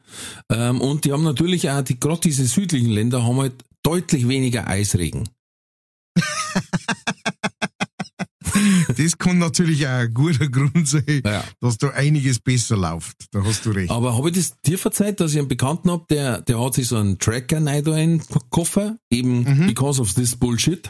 [0.49, 4.67] Ähm, und die haben natürlich auch, die, gerade diese südlichen Länder haben halt deutlich weniger
[4.67, 5.27] Eisregen.
[8.97, 11.43] das kann natürlich auch ein guter Grund sein, ja.
[11.59, 13.17] dass da einiges besser läuft.
[13.31, 13.91] Da hast du recht.
[13.91, 16.88] Aber habe ich das dir verzeiht, dass ich einen Bekannten habe, der, der hat sich
[16.88, 19.67] so einen Tracker da in Koffer, eben mhm.
[19.67, 20.89] because of this bullshit.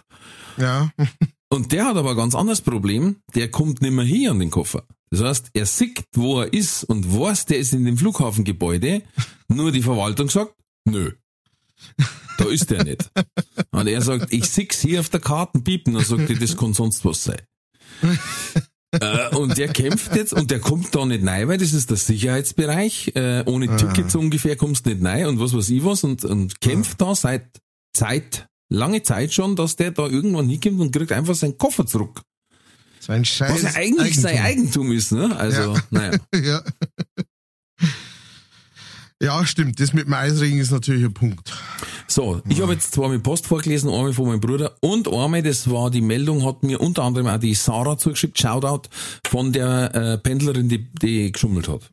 [0.57, 0.91] Ja.
[1.51, 4.51] Und der hat aber ein ganz anderes Problem, der kommt nicht mehr hier an den
[4.51, 4.83] Koffer.
[5.11, 9.01] Das heißt, er sieht, wo er ist und weiß, der ist in dem Flughafengebäude,
[9.47, 10.53] nur die Verwaltung sagt,
[10.85, 11.11] nö.
[12.37, 13.09] Da ist der nicht.
[13.71, 16.73] Und er sagt, ich seh's hier auf der Karte piepen, dann sagt er, das kann
[16.73, 17.41] sonst was sein.
[18.91, 21.97] äh, und der kämpft jetzt und der kommt da nicht rein, weil das ist der
[21.97, 23.13] Sicherheitsbereich.
[23.15, 26.61] Äh, ohne Tickets ungefähr kommst du nicht rein und was weiß ich was und, und
[26.61, 27.59] kämpft da seit
[27.93, 32.21] Zeit, lange Zeit schon, dass der da irgendwann hinkommt und kriegt einfach seinen Koffer zurück.
[33.09, 34.21] Sein Scheiß Was ja eigentlich Eigentum.
[34.21, 35.35] sein Eigentum ist, ne?
[35.35, 35.83] Also, ja.
[35.89, 36.19] naja.
[36.43, 36.63] ja.
[39.19, 39.79] Ja, stimmt.
[39.79, 41.51] Das mit dem Eisregen ist natürlich ein Punkt.
[42.07, 45.67] So, ich habe jetzt zwar mit Post vorgelesen, einmal von meinem Bruder und einmal, das
[45.71, 48.89] war die Meldung, hat mir unter anderem auch die Sarah zugeschickt, Shoutout,
[49.27, 51.91] von der äh, Pendlerin, die, die geschummelt hat.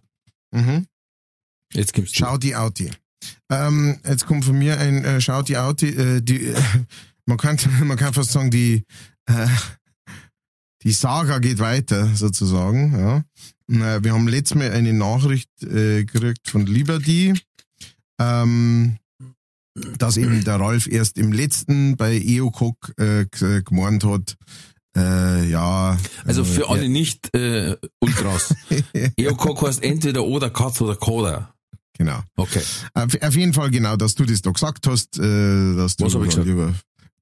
[0.53, 0.87] Mhm.
[1.73, 2.91] Jetzt gibt's Schau die Auti.
[3.51, 6.61] Ähm, jetzt kommt von mir ein äh, Schau die Auti, äh, die, äh,
[7.25, 8.85] man kann, man kann fast sagen, die,
[9.31, 9.49] äh,
[10.87, 13.25] die Saga geht weiter, sozusagen, ja.
[14.01, 17.35] Wir haben letztes Mal eine Nachricht äh, gekriegt von Liberty,
[18.21, 18.97] ähm,
[19.99, 23.27] dass eben der Ralf erst im letzten bei EOCOC äh,
[23.65, 24.37] gemeint hat,
[24.97, 25.99] äh, ja.
[26.25, 28.55] Also für äh, alle nicht äh, Ultras.
[29.17, 31.53] EOCOC heißt entweder oder Katz oder Koda.
[31.99, 32.21] Genau.
[32.37, 32.63] Okay.
[32.95, 36.37] Auf, auf, jeden Fall genau, dass du das da gesagt hast, äh, dass du Was
[36.37, 36.75] lieber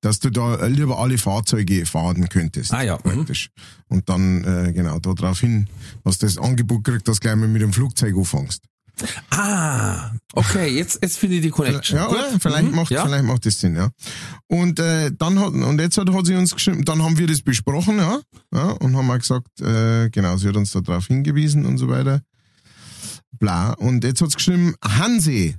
[0.05, 2.73] dass du da lieber alle Fahrzeuge fahren könntest.
[2.73, 2.99] Ah ja.
[3.05, 3.11] Mhm.
[3.11, 3.49] Praktisch.
[3.57, 3.97] Mhm.
[3.97, 5.67] Und dann, äh, genau, da drauf hin,
[6.05, 8.62] hast du das Angebot gekriegt, dass du gleich mal mit dem Flugzeug anfängst.
[9.31, 11.97] Ah, okay, jetzt, jetzt finde ich die Connection.
[11.97, 12.40] Ja, Gut.
[12.40, 12.77] vielleicht mhm.
[12.77, 13.05] macht, ja.
[13.05, 13.88] vielleicht macht das Sinn, ja.
[14.47, 17.43] Und, äh, dann hat, und jetzt hat, hat sie uns geschrieben, dann haben wir das
[17.43, 18.21] besprochen, ja,
[18.53, 21.88] ja, und haben auch gesagt, äh, genau, sie hat uns da drauf hingewiesen und so
[21.88, 22.21] weiter.
[23.33, 23.73] Bla.
[23.73, 25.55] Und jetzt hat sie geschrieben, Hanse,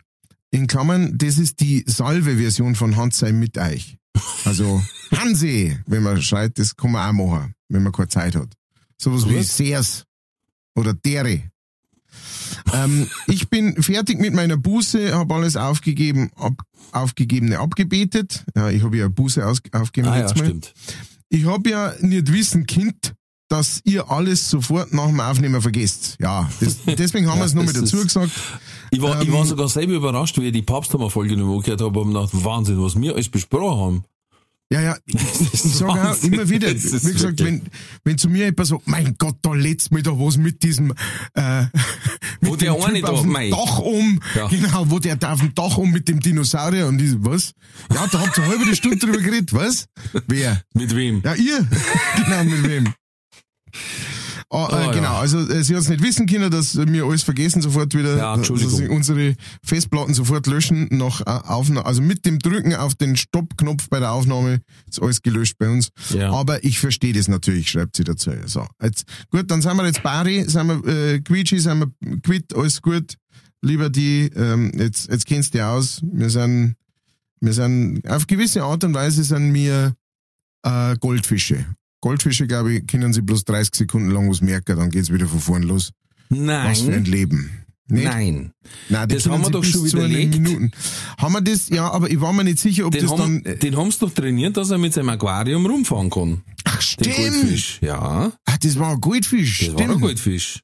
[0.52, 3.98] in Klammern, das ist die Salve-Version von Hans sei mit euch.
[4.46, 8.54] Also Hansi, wenn man schreit, das kann man auch machen, wenn man keine Zeit hat.
[8.98, 10.06] Sowas wie Seers
[10.76, 11.44] oder Dere.
[12.74, 16.54] Ähm, ich bin fertig mit meiner Buße, habe alles aufgegeben, ab,
[16.92, 18.46] aufgegebene abgebetet.
[18.56, 20.46] Ja, ich habe ja Buße aus, aufgegeben ah, jetzt ja, mal.
[20.46, 20.74] Stimmt.
[21.30, 23.14] Ich habe ja nicht wissen Kind,
[23.58, 26.18] dass ihr alles sofort nach dem Aufnehmen vergesst.
[26.20, 28.32] Ja, das, deswegen haben wir es Ja, noch mit dazu gesagt.
[28.92, 32.00] Ich war, ich Ähm, war sogar selber überrascht, wie ich die Papsthammer-Folge noch gehört habe,
[32.00, 34.04] und gedacht, Wahnsinn, was wir alles besprochen haben.
[34.72, 35.16] Ja, ja, ich,
[35.54, 37.62] ich sage auch immer wieder, wie gesagt, wenn,
[38.04, 40.92] wenn zu mir jemand sagt, mein Gott, da letztes Mal da was mit diesem,
[41.36, 41.62] äh,
[42.42, 43.34] mit Wo der dem eine Typ auf dem.
[43.52, 44.48] Dach um, Ja.
[44.48, 47.54] genau, wo der da auf dem Dach um mit dem Dinosaurier und ich, was?
[47.94, 49.86] Ja, da habt ihr eine halbe Stunde drüber geredet, was?
[50.28, 50.62] Wer?
[50.74, 51.22] Mit wem?
[51.24, 51.68] Ja, ihr.
[52.26, 52.94] genau, mit wem?
[54.50, 54.92] Ah, äh, ja.
[54.92, 58.18] genau, also äh, sie hat es nicht wissen können, dass wir alles vergessen sofort wieder,
[58.18, 63.18] Ja, sie unsere Festplatten sofort löschen, nach äh, Aufnahme, also mit dem Drücken auf den
[63.18, 65.90] Stoppknopf bei der Aufnahme ist alles gelöscht bei uns.
[66.10, 66.32] Ja.
[66.32, 68.32] Aber ich verstehe das natürlich, schreibt sie dazu.
[68.46, 72.56] So, jetzt, gut, dann sind wir jetzt Bari, sind wir äh, Quietschi, sind wir quitt,
[72.56, 73.16] alles gut.
[73.62, 76.02] Lieber die, ähm, jetzt, jetzt kennst du dich aus.
[76.04, 76.76] Wir sind,
[77.42, 79.96] wir sind, auf gewisse Art und Weise sind wir
[80.64, 81.66] äh, Goldfische.
[82.02, 85.40] Goldfische, glaube ich, können sie bloß 30 Sekunden lang was merken, dann geht's wieder von
[85.40, 85.92] vorn los.
[86.30, 87.06] Was für ein Nein.
[87.06, 87.62] Leben.
[87.88, 88.04] Nicht?
[88.06, 88.52] Nein.
[88.90, 90.34] Nein, Das haben wir sie doch schon widerlegt.
[90.40, 90.72] Minuten.
[91.20, 91.70] Haben wir das?
[91.70, 93.54] Ja, aber ich war mir nicht sicher, ob Den das haben, dann.
[93.54, 96.42] äh, den haben's doch trainiert, dass er mit seinem Aquarium rumfahren kann.
[96.64, 97.16] Ach, Den stimmt.
[97.16, 97.78] Goldfisch.
[97.82, 99.60] Ja, Ach, das war ein Goldfisch.
[99.60, 99.80] das stimmt.
[99.88, 100.62] war ein Goldfisch.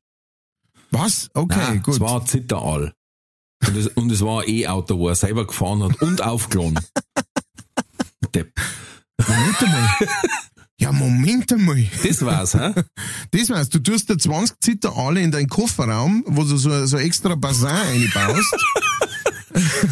[0.89, 1.30] Was?
[1.36, 1.94] Okay, Nein, gut.
[1.94, 2.94] Es war ein Zitteraal.
[3.67, 6.80] Und es, und es war ein E-Auto, wo er selber gefahren hat und aufgeladen.
[8.34, 8.52] Depp.
[9.28, 9.89] Moment einmal.
[10.82, 11.86] ja, Moment einmal.
[12.04, 12.74] Das war's, hä?
[13.32, 16.98] Das weißt du, tust da 20 Zitter alle in deinen Kofferraum, wo du so, so
[16.98, 18.56] extra Bassin einbaust.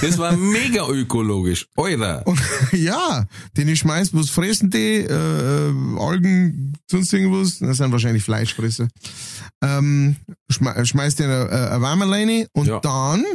[0.02, 1.68] Das war mega ökologisch.
[1.76, 2.26] Alter.
[2.26, 2.40] Und
[2.72, 4.78] ja, den ich schmeißt, was fressen die?
[5.06, 7.60] Äh, äh, Algen, sonst irgendwas?
[7.60, 8.88] Das sind wahrscheinlich Fleischfresser.
[9.62, 10.16] Ähm,
[10.50, 12.80] schme schmeißt den eine, eine Wärmeleine und Ja.
[12.80, 13.26] dann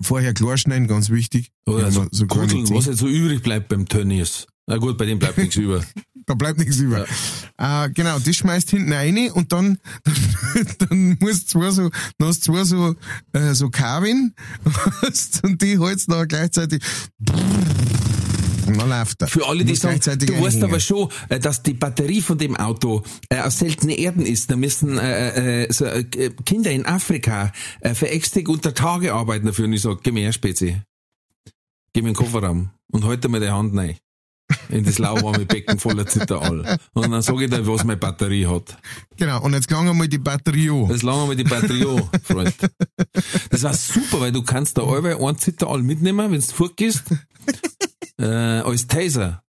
[0.00, 1.50] vorher klar schneiden, ganz wichtig.
[1.66, 4.46] Oder Ja, so, so Kugeln, was jetzt so übrig bleibt beim Tönnies.
[4.66, 5.84] Na gut, bei dem bleibt nichts über.
[6.24, 7.04] Da bleibt nichts über.
[7.58, 9.78] Äh, genau, das schmeißt hinten rein und dann,
[10.78, 12.94] dann musst du zwar so, dann hast zwar so,
[13.32, 14.32] äh, so Kabin
[15.42, 16.80] und die holst dann gleichzeitig
[18.72, 19.28] und dann läuft er.
[19.28, 20.64] Für alle, die sagen, du weißt einhängen.
[20.64, 24.50] aber schon, äh, dass die Batterie von dem Auto äh, aus seltenen Erden ist.
[24.50, 26.04] Da müssen äh, äh, so, äh,
[26.44, 29.66] Kinder in Afrika äh, für extra unter Tage arbeiten dafür.
[29.66, 30.80] Und ich sag, geh mir her, Spezi.
[31.92, 33.96] Geh mir den Kofferraum und halte mir die Hand rein.
[34.68, 36.78] In das lauwarme Becken voller Zitterall.
[36.94, 38.76] Und dann sag ich dir, was meine Batterie hat.
[39.16, 40.88] Genau, und jetzt klang einmal die Batterie an.
[40.88, 42.54] Das lange mal die Batterie an, Freund.
[43.50, 47.04] Das war super, weil du kannst da allweil einen Zitterall mitnehmen, wenn du fortgehst.
[48.18, 49.42] äh, als Taser.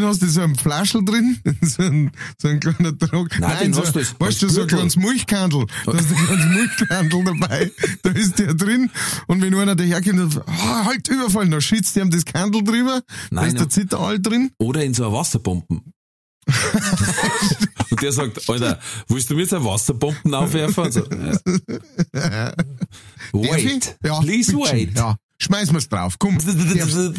[0.00, 3.38] Den hast du so ein Flaschel drin, so ein, so ein kleiner Druck.
[3.38, 5.66] Nein, den so, hast du weißt du, so ein kleines Milchkandel.
[5.84, 7.70] Da du ein kleines Milchkandel dabei.
[8.02, 8.90] Da ist der drin.
[9.26, 13.02] Und wenn einer daherkommt und ah, halt überfallen, dann schützt der ihm das Kandel drüber.
[13.06, 13.68] da Nein, ist der ja.
[13.68, 14.52] Zitterall drin.
[14.58, 15.92] Oder in so eine Wasserbomben.
[17.90, 20.84] Und der sagt, Alter, willst du mir jetzt eine Wasserbomben aufwerfen?
[20.84, 21.00] Und So,
[22.14, 22.52] ja.
[22.52, 22.54] Darf
[23.32, 23.98] Wait?
[24.02, 24.96] Ja, please bitte wait.
[24.96, 26.18] Ja, schmeiß mir's drauf.
[26.18, 26.38] Komm.
[26.38, 27.12] Gzz.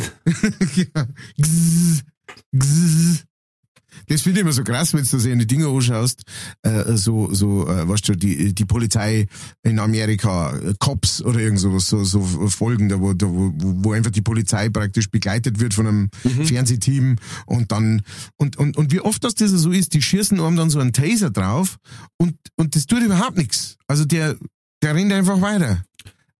[4.08, 6.24] Das finde ich immer so krass, wenn du so eine Dinger anschaust,
[6.63, 9.28] äh, so, so, äh, weißt du, die, die Polizei
[9.63, 13.91] in Amerika, äh, Cops oder irgend sowas, so, so Folgen, da wo, da wo, wo
[13.91, 16.10] einfach die Polizei praktisch begleitet wird von einem
[16.44, 18.02] Fernsehteam und dann,
[18.38, 20.94] und, und, und wie oft das das so ist, die schießen einem dann so einen
[20.94, 21.78] Taser drauf
[22.17, 23.78] und, und das tut überhaupt nichts.
[23.88, 24.38] Also der,
[24.82, 25.84] der rennt einfach weiter.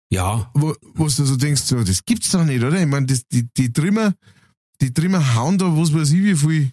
[0.10, 2.82] Ja, wo, wo du so denkst, so, das gibt's doch nicht, oder?
[2.82, 4.14] Ich meine, das, die, die Trimmer,
[4.82, 6.72] die Trimmer hauen da, was weiß ich, wie viel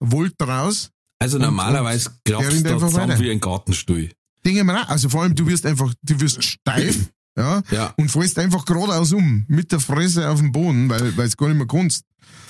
[0.00, 0.90] Volt raus.
[1.18, 3.20] also Und- normalerweise klappst du da einfach zusammen weiter.
[3.20, 4.10] wie ein Gartenstuhl.
[4.44, 4.88] Denke mir auch.
[4.88, 7.94] Also vor allem, du wirst einfach, du wirst steif, ja, Ja.
[7.96, 11.56] und fällst einfach geradeaus um, mit der Fresse auf den Boden, weil, es gar nicht
[11.56, 12.04] mehr kannst.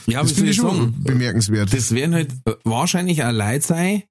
[0.07, 1.03] Ja, Das finde ich schon sagen?
[1.05, 1.73] bemerkenswert.
[1.73, 2.33] Das werden halt
[2.65, 4.03] wahrscheinlich auch Leute sein,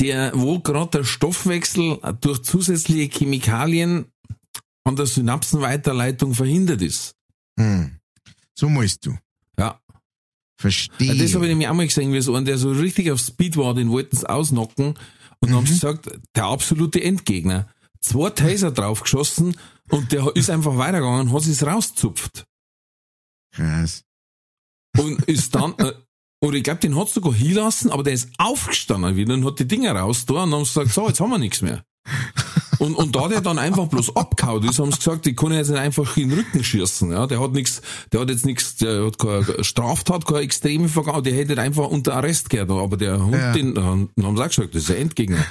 [0.00, 4.06] der, wo gerade der Stoffwechsel durch zusätzliche Chemikalien
[4.84, 7.14] an der Synapsenweiterleitung verhindert ist.
[7.58, 7.98] Hm.
[8.58, 9.16] So musst du.
[10.58, 11.14] Verstehe.
[11.16, 13.56] Das habe ich nämlich auch mal gesehen, wie so einer, der so richtig auf Speed
[13.56, 14.94] war, den wollten sie ausnocken
[15.40, 17.68] und dann haben sie gesagt, der absolute Endgegner.
[18.00, 19.56] Zwei Taser draufgeschossen
[19.90, 22.46] und der ist einfach weitergegangen und hat sich's rauszupft.
[23.52, 24.04] Krass.
[24.98, 25.92] Und ist dann, äh,
[26.40, 29.68] oder ich glaube, den hat's sogar hinlassen, aber der ist aufgestanden wieder und hat die
[29.68, 31.84] Dinger raus da und dann haben sie gesagt, so, jetzt haben wir nichts mehr.
[32.78, 35.68] Und, und da der dann einfach bloß abgehauen ist, haben sie gesagt, ich kann jetzt
[35.70, 37.10] nicht einfach in den Rücken schießen.
[37.10, 37.80] Ja, der hat nichts,
[38.12, 42.14] der hat jetzt nichts, der hat keine Straftat, keine extreme Vergangenheit, der hätte einfach unter
[42.14, 42.70] Arrest gehört.
[42.70, 43.52] Aber der Hund, Ja.
[43.52, 45.44] den, dann haben sie auch gesagt, das ist ein Endgegner.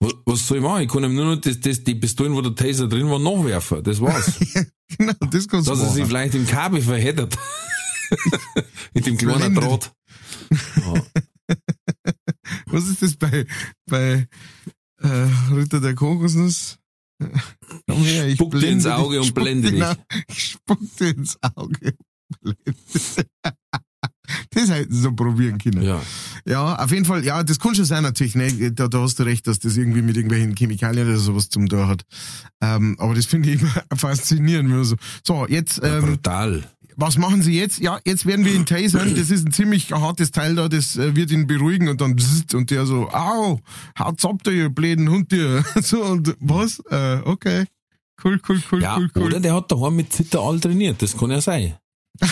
[0.00, 0.82] Was, was soll ich machen?
[0.82, 3.82] Ich kann ihm nur noch das, das, die Pistolen, wo der Taser drin war, nachwerfen.
[3.82, 4.32] Das war's.
[4.98, 7.36] genau, das kannst du Dass er sich vielleicht im Kabel verheddert.
[8.94, 9.54] Mit dem kleinen.
[9.54, 9.92] Draht.
[10.50, 10.94] Ja.
[12.66, 13.46] Was ist das bei,
[13.86, 14.26] bei
[15.02, 16.78] äh, Ritter der Kokosnuss?
[17.88, 18.86] Komm her, ich Spuck dir ins.
[18.86, 19.84] Auge und blende dich.
[20.28, 21.94] Ich spuck dir ins Auge.
[22.44, 23.24] und blende dich.
[24.50, 25.82] Das hätten sie so probieren können.
[25.82, 26.00] ja.
[26.46, 28.72] Ja, auf jeden Fall, ja, das kann schon sein natürlich, ne?
[28.72, 31.88] da, da hast du recht, dass das irgendwie mit irgendwelchen Chemikalien oder sowas zum Tor
[31.88, 32.04] hat.
[32.62, 34.70] Ähm, aber das finde ich immer faszinierend.
[34.70, 36.64] wenn man So, so jetzt, ähm, Brutal.
[37.00, 37.78] Was machen Sie jetzt?
[37.78, 39.14] Ja, jetzt werden wir ihn tasern.
[39.14, 42.54] Das ist ein ziemlich hartes Teil da, das äh, wird ihn beruhigen und dann bzzzt,
[42.54, 43.60] und der so, au,
[43.96, 45.64] haut's ab, da, ihr bläden Hund, dir.
[45.80, 46.80] So, und was?
[46.90, 47.66] Äh, okay.
[48.22, 49.22] Cool, cool, cool, Ja, cool, cool.
[49.22, 51.00] oder der hat daheim mit Zitterall trainiert.
[51.00, 51.74] Das kann ja sein.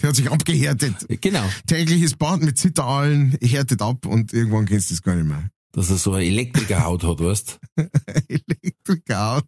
[0.00, 0.94] Der hat sich abgehärtet.
[1.20, 1.44] Genau.
[1.66, 5.48] Tägliches Bad mit Zitterallen, härtet ab und irgendwann kennst du das gar nicht mehr.
[5.72, 7.60] Dass er so eine Elektrikerhaut hat, weißt
[8.28, 9.42] Elektriker.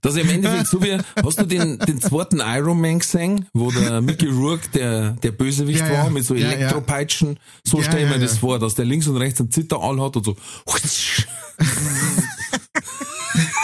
[0.00, 3.70] Dass er im Endeffekt so wie, hast du den, den zweiten Iron Man gesehen, wo
[3.70, 6.02] der Mickey Rourke der, der Bösewicht Ja, ja.
[6.04, 6.52] war, mit so Ja, ja.
[6.52, 7.38] Elektropeitschen?
[7.64, 8.38] So Ja, stell ich ja, mir das ja.
[8.40, 10.36] vor, dass der links und rechts einen Zitterall hat und so.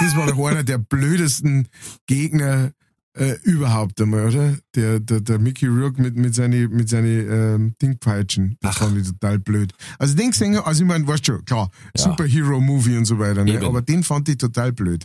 [0.00, 1.68] Das war doch einer der blödesten
[2.06, 2.72] Gegner
[3.16, 4.56] äh, überhaupt einmal, oder?
[4.74, 8.56] Der, der, der Mickey Rourke mit, mit seinen mit seine, ähm, Dingpeitschen.
[8.60, 8.84] Das Ach.
[8.84, 9.72] fand ich total blöd.
[9.98, 12.02] Also den gesehen, also ich meine, weißt schon, klar, Ja.
[12.04, 13.54] Superhero-Movie und so weiter, ne?
[13.54, 13.64] Eben.
[13.64, 15.04] aber den fand ich total blöd.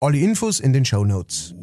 [0.00, 1.54] Alle Infos in den Show Notes.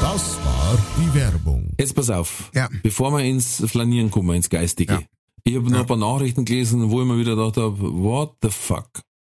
[0.00, 1.70] Das war die Werbung.
[1.78, 2.50] Jetzt pass auf.
[2.54, 2.68] Ja.
[2.82, 4.92] Bevor wir ins Flanieren kommen, ins Geistige.
[4.92, 5.02] Ja.
[5.44, 8.50] Ich habe noch ein paar Nachrichten gelesen, wo ich mir wieder gedacht habe, what the
[8.50, 8.90] fuck?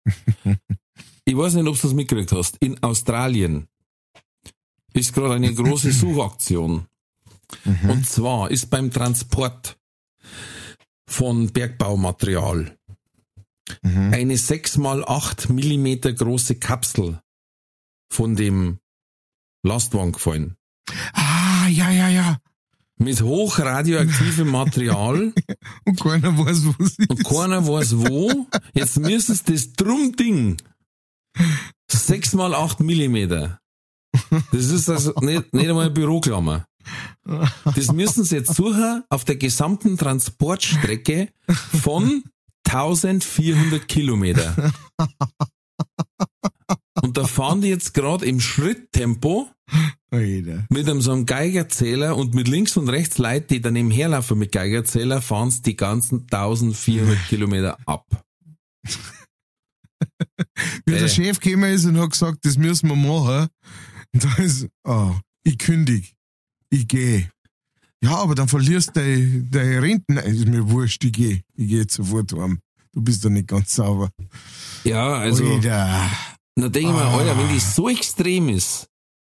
[1.25, 2.57] ich weiß nicht, ob du das mitgekriegt hast.
[2.59, 3.67] In Australien
[4.93, 6.85] ist gerade eine große Suchaktion.
[7.87, 9.79] Und zwar ist beim Transport
[11.07, 12.78] von Bergbaumaterial
[13.81, 14.13] Mhm.
[14.13, 17.19] eine 6 mal 8 Millimeter große Kapsel
[18.11, 18.79] von dem
[19.63, 20.55] Lastwagen gefallen.
[21.13, 22.37] Ah, ja, ja, ja.
[22.97, 25.33] Mit hochradioaktivem Material
[25.85, 27.23] Und keiner weiß, wo und ist.
[27.29, 28.47] keiner weiß wo.
[28.73, 30.57] Jetzt müssen sie das Drum-Ding
[31.87, 33.59] 6 mal 8 Millimeter.
[34.51, 36.65] Das ist also nicht, nicht einmal eine Büroklammer.
[37.75, 41.29] Das müssen sie jetzt suchen auf der gesamten Transportstrecke
[41.81, 42.23] von
[42.73, 44.71] 1400 Kilometer.
[47.01, 49.49] Und da fahren die jetzt gerade im Schritttempo
[50.11, 50.65] Alter.
[50.69, 54.51] mit einem so einem Geigerzähler und mit links und rechts Leute, die daneben herlaufen mit
[54.51, 58.05] Geigerzähler, fahren sie die ganzen 1400 Kilometer ab.
[60.85, 61.09] Wie der Äh.
[61.09, 63.47] Chef gekommen ist und hat gesagt, das müssen wir machen.
[64.11, 66.15] Da ist, ah, ich kündig.
[66.69, 67.29] Ich gehe.
[68.03, 70.13] Ja, aber dann verlierst du deine, deine Renten.
[70.15, 71.41] Nein, ist mir wurscht, ich gehe.
[71.55, 72.59] Ich gehe jetzt sofort heim.
[72.93, 74.09] Du bist doch nicht ganz sauber.
[74.83, 76.09] Ja, also, Alter.
[76.55, 77.17] da denke ich mir, Ah.
[77.17, 78.87] Alter, wenn die so extrem ist,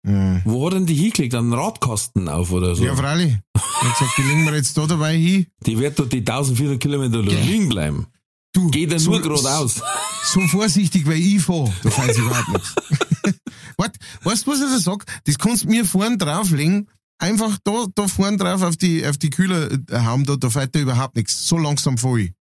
[0.04, 0.40] Ja.
[0.44, 1.34] wo hat denn die hingekriegt?
[1.34, 2.84] Einen Radkasten auf oder so?
[2.84, 3.38] Ja, freilich.
[3.54, 5.46] Ich hab gesagt, die legen wir jetzt da dabei hin.
[5.64, 8.06] die wird doch die 1400 Kilometer da liegen bleiben.
[8.52, 9.82] Du, Geht dann so, nur geradeaus.
[10.24, 11.72] So vorsichtig, weil ich fahr.
[11.82, 12.74] Da fällt überhaupt nichts.
[13.76, 15.04] Wart, weißt du, was ich da sag?
[15.24, 16.88] Das kannst du mir vorn drauflegen.
[17.18, 20.74] Einfach da, da vorn drauf auf die, auf die Kühler äh, haben, da, da fällt
[20.74, 21.46] da überhaupt nichts.
[21.46, 22.32] So langsam fahr ich.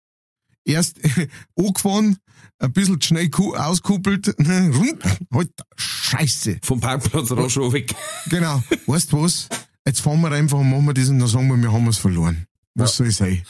[0.64, 0.98] Erst
[1.58, 2.18] angefahren,
[2.58, 6.58] ein bisschen schnell ku- auskuppelt, rund, halt, scheiße.
[6.62, 7.94] Vom Parkplatz raus schon weg.
[8.28, 8.62] Genau.
[8.86, 9.48] Weißt du was?
[9.86, 11.98] Jetzt fahren wir einfach und machen wir das und dann sagen wir, wir haben es
[11.98, 12.46] verloren.
[12.74, 13.42] Was soll ich sein?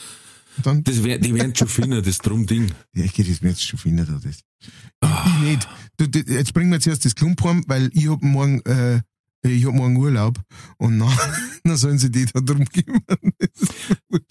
[0.63, 2.71] Dann, Das wär, die werden schon finden, das Drum-Ding.
[2.95, 4.37] ja, ich geh das jetzt schon finden, da, das.
[4.61, 5.67] Ich, ich nicht.
[5.97, 9.01] Du, du, jetzt bringen wir zuerst das Klump heim, weil ich hab morgen, äh,
[9.49, 10.39] ich hab morgen Urlaub
[10.77, 11.11] und dann,
[11.63, 13.33] dann sollen sie die da drum kümmern.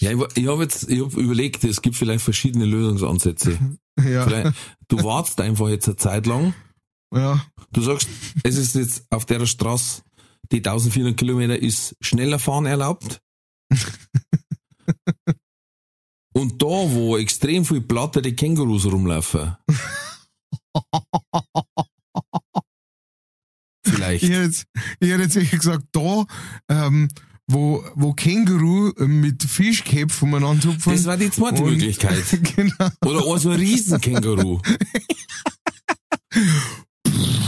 [0.00, 3.58] Ja, ich, ich habe jetzt, ich hab überlegt, es gibt vielleicht verschiedene Lösungsansätze.
[3.98, 4.56] ja, Vielleicht,
[4.88, 6.54] du wartest einfach jetzt eine Zeit lang.
[7.14, 8.08] ja, Du sagst,
[8.42, 10.02] es ist jetzt auf der Straße,
[10.52, 13.20] die 1400 Kilometer ist schneller fahren erlaubt.
[16.32, 19.56] Und da, wo extrem viel Platte die Kängurus rumlaufen.
[24.06, 24.22] Vielleicht.
[24.24, 24.66] ich hätte jetzt,
[25.00, 26.24] ich hätte jetzt eher gesagt, da,
[26.68, 27.08] ähm,
[27.48, 30.92] wo, wo Känguru mit Fischköpfen umeinander hupfen.
[30.92, 32.24] Das war die zweite und- Möglichkeit.
[32.56, 32.88] genau.
[33.04, 34.60] Oder auch so ein Riesenkänguru.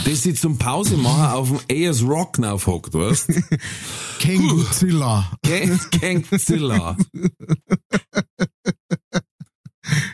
[0.04, 3.42] Das sie zum Pause machen auf dem AS Rock aufhockt, weißt du?
[4.20, 5.30] Känguzilla.
[5.44, 6.96] Gang- Gangzilla.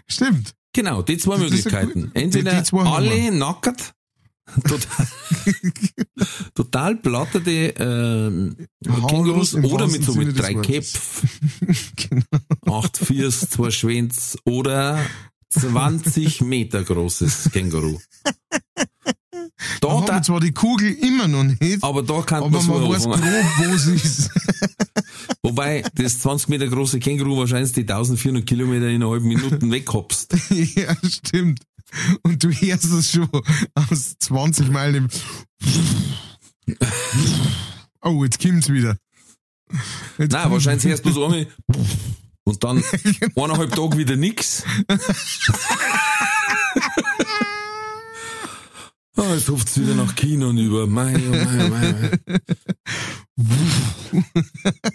[0.09, 0.55] Stimmt.
[0.73, 2.11] Genau, die zwei ja Möglichkeiten.
[2.15, 3.93] Entweder alle nackert,
[4.69, 5.07] total,
[6.55, 10.55] total platterte äh, Haarlos Kängurus oder mit so mit drei.
[10.55, 11.29] Köpfen,
[11.97, 12.79] genau.
[12.79, 14.99] acht Viers, zwei Schwänz oder
[15.51, 17.99] 20 Meter großes Känguru.
[19.81, 22.67] Da Da, haben da, zwar die Kugel immer noch nicht, aber da kann aber man
[22.67, 24.31] man weiß grob, wo sie ist.
[25.43, 30.35] Wobei das 20 Meter große Känguru wahrscheinlich die 1400 Kilometer in einer halben Minute weghoppst.
[30.51, 31.61] ja, stimmt.
[32.23, 33.29] Und du hörst es schon
[33.75, 35.09] aus 20 Meilen im
[38.03, 38.97] Oh, jetzt kommt's wieder.
[40.19, 41.47] Jetzt Nein, wahrscheinlich hörst du so einmal
[42.45, 42.83] und dann
[43.37, 44.65] eineinhalb Tage wieder nix.
[49.17, 50.89] Ah, jetzt ruft's wieder nach China und über.
[50.89, 52.19] Mei, oh mei, oh mei, mei.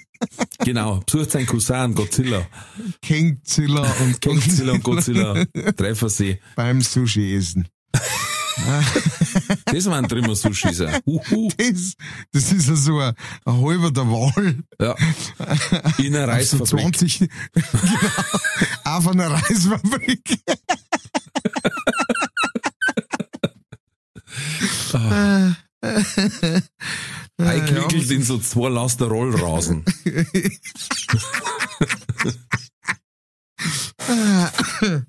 [0.70, 2.46] Genau, besucht seinen Cousin Godzilla.
[3.02, 5.44] Kängzilla und Godzilla und Godzilla
[5.76, 6.38] treffen sie.
[6.56, 7.68] beim Sushi essen.
[9.66, 10.80] Das waren Trimmer Sushis.
[11.08, 11.50] Uhu.
[11.58, 11.96] Das,
[12.32, 13.16] das ist ja so ein,
[13.46, 14.60] ein halber der Wahl.
[14.80, 14.96] Ja.
[15.98, 16.98] In einer Auf so Reisfabrik.
[16.98, 17.30] 20, genau,
[18.84, 20.22] auf einer Reisfabrik.
[24.94, 25.56] Ah.
[27.40, 29.84] Äh, Eingewickelt in so zwei Laster Rollrasen.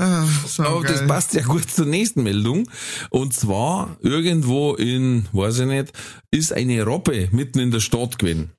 [0.00, 1.08] Ah, so Aber das geil.
[1.08, 2.70] passt ja gut zur nächsten Meldung.
[3.10, 5.92] Und zwar irgendwo in, weiß ich nicht,
[6.30, 8.52] ist eine Robbe mitten in der Stadt gewesen.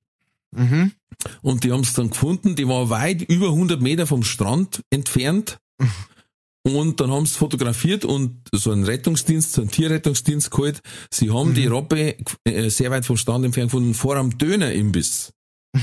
[0.51, 0.91] Mhm.
[1.41, 5.59] Und die haben es dann gefunden, die war weit über 100 Meter vom Strand entfernt.
[6.75, 10.81] Und dann haben sie fotografiert und so einen Rettungsdienst, so einen Tierrettungsdienst geholt.
[11.11, 12.15] Sie haben die Robbe
[12.45, 15.31] äh, sehr weit vom Strand entfernt gefunden, vor einem Dönerimbiss.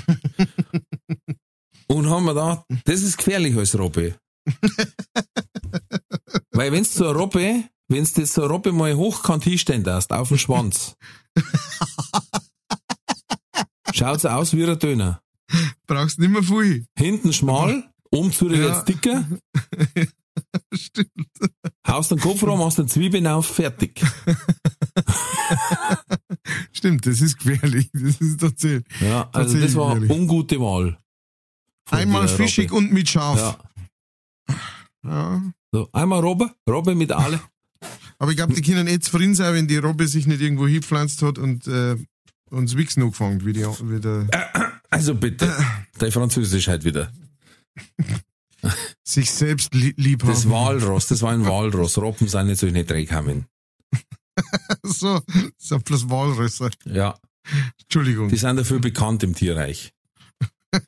[1.89, 4.17] und haben mir gedacht, das ist gefährlich als Robbe.
[6.53, 10.29] Weil wenn's so eine Robbe, wenn's das so eine Robbe mal hochkant hinstellen darfst, auf
[10.29, 10.97] dem Schwanz,
[13.93, 15.21] schaut's aus wie ein Döner.
[15.87, 16.87] Brauchst nicht mehr viel.
[16.99, 18.59] Hinten schmal, oben zu Ja.
[18.59, 19.25] wird's dicker,
[20.75, 21.11] Stimmt.
[21.87, 24.03] haust den Kopf rum, machst den Zwiebeln auf, fertig.
[26.73, 27.91] Stimmt, das ist gefährlich.
[27.93, 28.85] Das ist tatsächlich.
[29.01, 30.23] Ja, also das war eine gefährlich.
[30.23, 30.99] ungute Wahl.
[31.91, 32.85] Einmal fischig Robbe.
[32.85, 33.39] und mit Schaf.
[33.39, 33.59] Ja.
[35.05, 35.43] Ja.
[35.73, 37.41] So, einmal Robbe, Robbe mit alle.
[38.19, 41.23] Aber ich glaube, die können jetzt zufrieden sein, wenn die Robbe sich nicht irgendwo hingepflanzt
[41.23, 41.97] hat und äh,
[42.51, 44.27] uns Wichsen angefangen, wie, die, wie der,
[44.91, 45.53] Also bitte,
[45.99, 47.13] dein Französisch halt wieder.
[49.05, 50.31] sich selbst li lieb haben.
[50.31, 51.99] Das Walross, das war ein Walross.
[51.99, 53.47] Robben sind nicht so in den Dreck gekommen.
[54.83, 55.21] so,
[55.57, 56.71] so bloß Walrösser.
[56.85, 57.19] Ja,
[57.83, 58.29] Entschuldigung.
[58.29, 59.93] die sind dafür bekannt im Tierreich.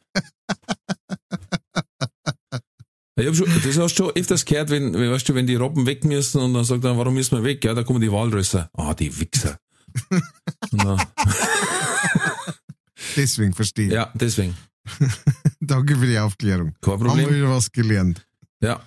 [3.20, 5.56] Ich hab schon, das hast du schon öfters gehört, wenn, wenn, weißt du, wenn die
[5.56, 7.64] Robben weg müssen und dann sagt er, warum müssen wir weg?
[7.64, 8.70] Ja, da kommen die Walrösser.
[8.74, 9.58] Ah, die Wichser.
[13.18, 13.92] Deswegen verstehe.
[13.92, 14.56] ja, deswegen.
[15.60, 16.74] Danke für die Aufklärung.
[16.80, 17.34] Kein Haben wir Problem.
[17.34, 18.26] wieder was gelernt.
[18.62, 18.80] Ja.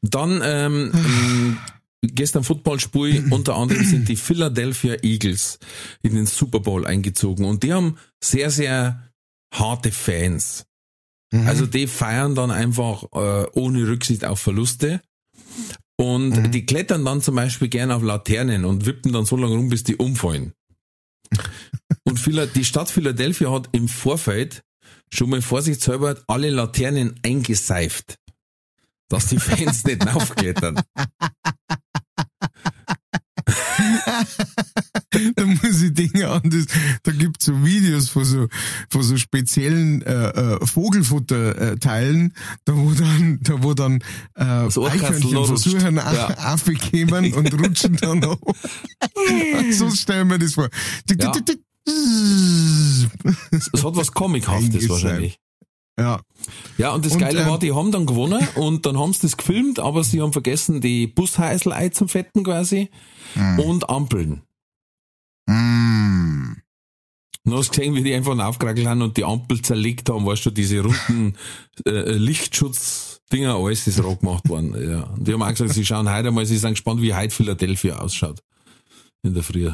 [0.00, 1.58] Dann ähm, ähm,
[2.02, 5.58] gestern Footballspiel, unter anderem sind die Philadelphia Eagles
[6.02, 9.10] in den Super Bowl eingezogen und die haben sehr, sehr
[9.52, 10.64] harte Fans.
[11.32, 11.46] Mhm.
[11.46, 15.00] Also die feiern dann einfach äh, ohne Rücksicht auf Verluste.
[15.96, 16.50] Und Mhm.
[16.50, 19.84] die klettern dann zum Beispiel gerne auf Laternen und wippen dann so lange rum, bis
[19.84, 20.52] die umfallen.
[22.04, 22.20] Und
[22.56, 24.62] die Stadt Philadelphia hat im Vorfeld
[25.12, 28.16] schon mal vorsichtshalber alle Laternen eingeseift,
[29.08, 30.80] dass die Fans nicht aufklettern.
[35.36, 36.66] da muss ich Dinge an das,
[37.02, 38.48] da gibt's so Videos von so,
[38.90, 42.34] von so speziellen äh, äh, Vogelfutterteilen,
[42.64, 44.02] da wo dann, da wo dann
[44.34, 46.52] äh, Eichhörnchen versuchen Ja.
[46.52, 48.54] aufzukommen und rutschen dann hoch.
[49.72, 50.68] so stellen wir das vor.
[51.10, 51.32] Ja.
[53.50, 55.38] Es hat was Comichaftes wahrscheinlich.
[55.98, 56.20] Ja,
[56.78, 59.22] Ja, und das Und, Geile ähm, war, die haben dann gewonnen und dann haben sie
[59.22, 62.88] das gefilmt, aber sie haben vergessen, die Busheißel zum Fetten quasi
[63.58, 64.42] und Ampeln.
[65.46, 66.56] mm.
[67.44, 70.50] Du hast gesehen, wie die einfach aufgerakelt haben und die Ampel zerlegt haben, weißt du,
[70.50, 71.36] diese runden
[71.86, 74.74] äh, Lichtschutzdinger, alles ist rot gemacht worden.
[74.88, 75.02] Ja.
[75.04, 77.98] Und die haben auch gesagt, sie schauen heute mal, sie sind gespannt, wie heute Philadelphia
[77.98, 78.42] ausschaut.
[79.24, 79.70] In der Früh.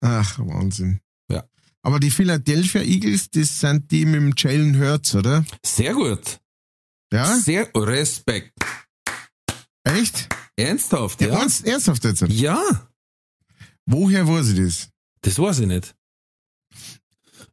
[0.00, 1.00] Ach, Wahnsinn.
[1.30, 1.44] Ja.
[1.82, 5.44] Aber die Philadelphia Eagles, das sind die mit dem Jalen Hurts, oder?
[5.64, 6.38] Sehr gut.
[7.12, 7.36] Ja?
[7.38, 8.52] Sehr Respekt.
[9.84, 10.28] Echt?
[10.56, 11.28] Ernsthaft, Ja.
[11.28, 11.38] ja?
[11.40, 12.22] Ernst, ernsthaft jetzt?
[12.28, 12.60] Ja.
[13.86, 14.88] Woher weiß ich das?
[15.22, 15.94] Das weiß ich nicht.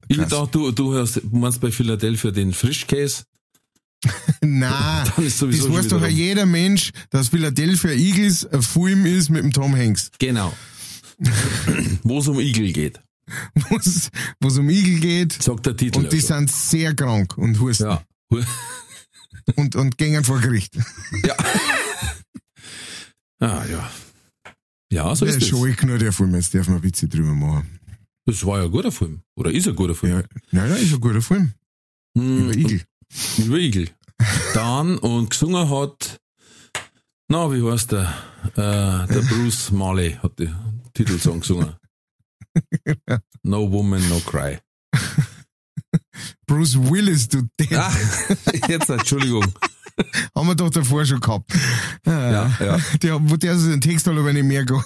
[0.07, 0.29] Ich Krass.
[0.29, 3.23] dachte, du, du hast, meinst bei Philadelphia den Frischkäse?
[4.41, 6.09] Sowieso das weiß doch rum.
[6.09, 10.11] jeder Mensch, dass Philadelphia Eagles ein Film ist mit dem Tom Hanks.
[10.19, 10.53] Genau.
[12.03, 13.01] Wo es um Igel geht,
[13.69, 13.77] Wo
[14.47, 15.33] es um Igel geht.
[15.41, 15.97] sagt der Titel.
[15.99, 18.39] Und die ja sind sehr krank und husten schon.
[18.39, 18.45] ja.
[19.55, 20.75] und, und gängen vor Gericht.
[21.25, 21.35] ja.
[23.39, 23.91] Ah, ja.
[24.91, 25.49] Ja, so Der ist es.
[25.49, 27.79] Joey nur der Film, jetzt darf man Witze drüber machen.
[28.25, 29.21] Das war ja ein guter Film.
[29.35, 30.13] Oder ist ein guter Film.
[30.13, 31.53] Ja, nein, nein, ist ein guter Film.
[32.17, 32.81] Hm, Über Igel.
[33.37, 33.89] und- Über Igel.
[34.53, 36.21] Dann und gesungen hat,
[37.27, 38.13] na, wie heißt der?
[38.55, 40.55] Äh, der Bruce Marley hat den
[40.93, 41.75] Titelsong gesungen.
[43.43, 44.59] No Woman, No Cry.
[46.45, 47.73] Bruce Willis, du Depp.
[47.73, 47.91] Ah,
[48.67, 49.45] jetzt, Entschuldigung.
[50.35, 51.51] Haben wir doch davor schon gehabt.
[52.05, 52.79] Ja, ja.
[53.01, 54.85] Der, wo der so den Text hat, aber nicht mehr gegangen.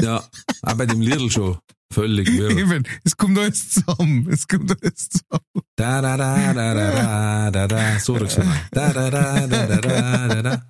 [0.00, 0.24] Ja,
[0.62, 1.58] auch bei dem Lidl schon.
[1.92, 2.50] Völlig wirr.
[2.50, 4.28] Eben, es kommt alles zusammen.
[4.30, 5.62] Es kommt alles zusammen.
[5.76, 7.98] Da, da, da, da, da, da, da, da.
[8.00, 8.26] So er.
[8.72, 10.62] Da, da, da, da, da, da, da, da.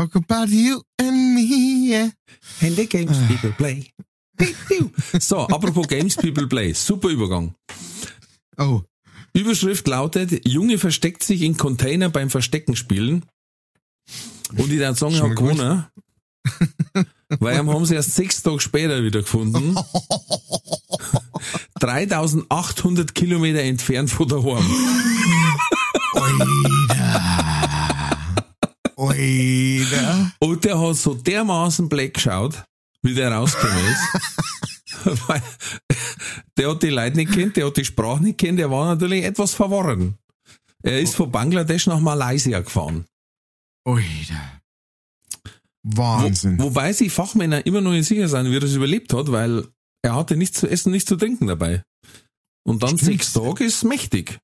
[0.00, 2.08] Talk about you and me, yeah.
[2.62, 3.92] And the games people play.
[5.20, 6.72] So, apropos Games People Play.
[6.72, 7.54] Super Übergang.
[8.56, 8.80] Oh,
[9.34, 13.26] Überschrift lautet, Junge versteckt sich in Container beim Verstecken spielen.
[14.56, 15.84] Und ich Song Schon hat gewonnen.
[17.38, 19.76] Weil ihn haben sie erst sechs Tage später wieder gefunden.
[21.78, 24.64] 3800 Kilometer entfernt von daheim.
[26.14, 27.49] Oida.
[29.00, 30.32] Oida.
[30.40, 32.64] Und der hat so dermaßen black geschaut,
[33.02, 34.00] wie der rausgekommen ist.
[36.58, 39.24] Der hat die Leute nicht kennt, der hat die Sprache nicht kennt, der war natürlich
[39.24, 40.18] etwas verworren.
[40.82, 43.06] Er ist von Bangladesch nach Malaysia gefahren.
[45.82, 46.58] Wo, Wahnsinn.
[46.58, 49.68] wobei sich Fachmänner immer noch nicht sicher sind, wie er es überlebt hat, weil
[50.02, 51.82] er hatte nichts zu essen, nichts zu trinken dabei.
[52.62, 53.04] Und dann Stimmt.
[53.04, 54.38] sechs Tage ist mächtig.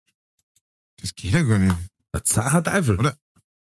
[1.02, 1.76] Das geht ja gar nicht.
[2.14, 2.98] Der Zacher Teufel.
[2.98, 3.14] Oder?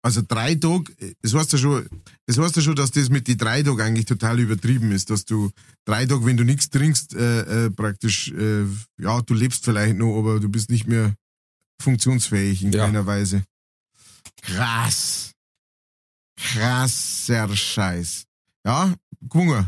[0.06, 0.94] Also drei Tage,
[1.24, 1.90] das heißt ja schon,
[2.28, 5.26] das heißt ja schon, dass das mit die drei Tagen eigentlich total übertrieben ist, dass
[5.26, 5.50] du
[5.84, 8.66] drei Tage, wenn du nichts trinkst, äh, äh, praktisch, äh,
[9.00, 11.16] ja, du lebst vielleicht noch, aber du bist nicht mehr
[11.82, 12.86] funktionsfähig in Ja.
[12.86, 13.44] keiner Weise.
[14.44, 15.32] Krass.
[16.40, 18.26] Krasser Scheiß.
[18.64, 19.66] Ja, gewungen.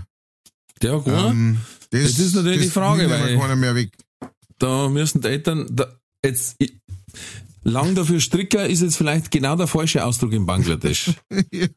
[0.84, 1.32] Der gewonnen.
[1.56, 1.58] Ähm,
[1.90, 3.92] das, Jetzt ist natürlich die Frage, weil- keiner mehr weg.
[4.60, 6.78] da müssen die Eltern, da, jetzt, ich-
[7.68, 11.11] lang dafür Stricker ist jetzt vielleicht genau der falsche Ausdruck in Bangladesch.
[11.51, 11.68] ja.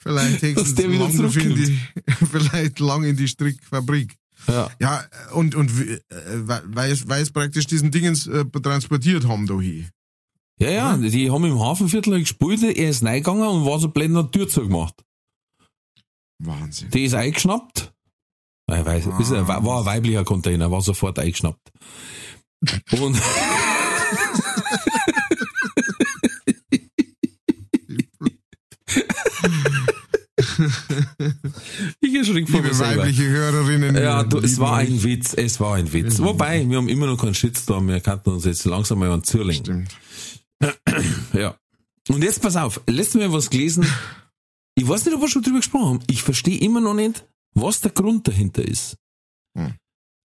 [0.00, 1.78] vielleicht der wieder lang in die,
[2.30, 4.14] vielleicht lang in die Strickfabrik.
[4.46, 4.70] Ja.
[4.78, 6.00] Ja, und, und äh,
[6.46, 6.62] weil,
[7.08, 9.88] weil es praktisch diesen Dingens äh, transportiert haben da hin.
[10.60, 14.32] Ja, ja, die haben im Hafenviertel gespielt, er ist reingegangen und war so blöd hat
[14.32, 14.94] Tür zugemacht.
[16.38, 16.90] Wahnsinn.
[16.90, 17.93] Die ist eingeschnappt.
[18.66, 21.70] Ich weiß, ist ein, war ein weiblicher Container, war sofort eingeschnappt.
[22.98, 23.20] Und
[32.00, 33.96] ich erschrick vor mir Liebe weibliche Hörerinnen.
[33.96, 36.20] Ja, du, es war ein Witz, es war ein Witz.
[36.20, 39.60] Wobei, wir haben immer noch keinen Shitstorm, wir kannten uns jetzt langsam mal an Zürling.
[39.60, 39.96] Stimmt.
[41.32, 41.56] Ja.
[42.08, 43.86] Und jetzt pass auf, letztes Mal was gelesen.
[44.76, 46.00] Ich weiß nicht, ob wir schon drüber gesprochen haben.
[46.06, 47.24] Ich verstehe immer noch nicht,
[47.54, 48.96] was der Grund dahinter ist.
[49.56, 49.74] Hm.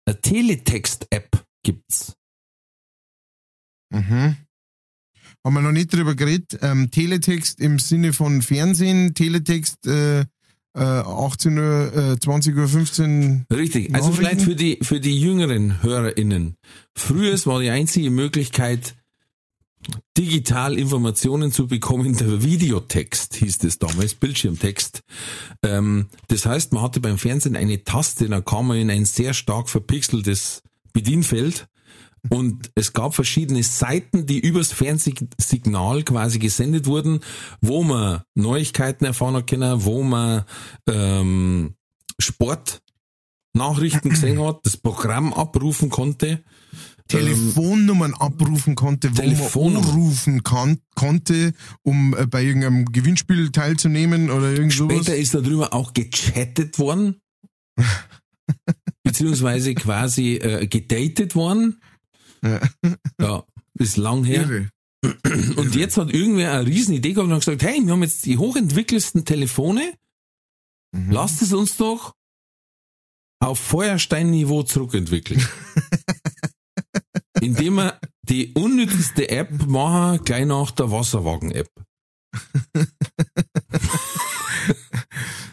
[0.05, 2.15] Eine Teletext-App gibt's.
[3.91, 4.37] Mhm.
[5.45, 6.59] Haben wir noch nicht drüber geredet.
[6.61, 10.25] Ähm, Teletext im Sinne von Fernsehen, Teletext äh, äh,
[10.75, 13.45] 18 Uhr, äh, 20 Uhr 15.
[13.51, 13.93] Richtig.
[13.95, 16.55] Also vielleicht für die, für die jüngeren HörerInnen.
[16.95, 18.95] Früher war die einzige Möglichkeit,
[20.17, 25.01] digital Informationen zu bekommen, der Videotext hieß es damals, Bildschirmtext.
[25.63, 29.33] Ähm, das heißt, man hatte beim Fernsehen eine Taste, dann kam man in ein sehr
[29.33, 30.61] stark verpixeltes
[30.93, 31.67] Bedienfeld
[32.27, 37.21] und es gab verschiedene Seiten, die übers Fernsignal quasi gesendet wurden,
[37.61, 40.43] wo man Neuigkeiten erfahren hat können, wo man
[40.87, 41.75] ähm,
[42.19, 46.43] Sportnachrichten gesehen hat, das Programm abrufen konnte.
[47.09, 51.53] Telefonnummern abrufen konnte, wo man anrufen kann, konnte,
[51.83, 54.95] um äh, bei irgendeinem Gewinnspiel teilzunehmen oder irgend sowas.
[54.97, 57.19] Später ist darüber auch gechattet worden,
[59.03, 61.81] beziehungsweise quasi äh, gedatet worden.
[62.43, 62.61] Ja.
[63.19, 63.43] Ja,
[63.77, 64.47] ist lang her.
[64.49, 64.69] Irre.
[65.55, 68.25] Und jetzt hat irgendwer eine riesen Idee gehabt und hat gesagt, hey, wir haben jetzt
[68.25, 69.93] die hochentwickelsten Telefone,
[70.91, 71.11] Mhm.
[71.11, 72.15] lasst es uns doch
[73.39, 75.39] auf Feuerstein-Niveau zurückentwickeln.
[77.41, 81.69] Indem wir die unnützeste App machen, gleich nach der Wasserwagen-App.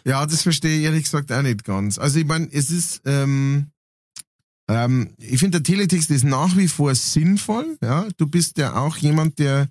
[0.06, 1.98] Ja, das verstehe ich ehrlich gesagt auch nicht ganz.
[1.98, 3.72] Also ich meine, es ist, ähm,
[4.68, 7.76] ähm, ich finde, der Teletext ist nach wie vor sinnvoll.
[7.82, 9.68] Ja, du bist ja auch jemand, der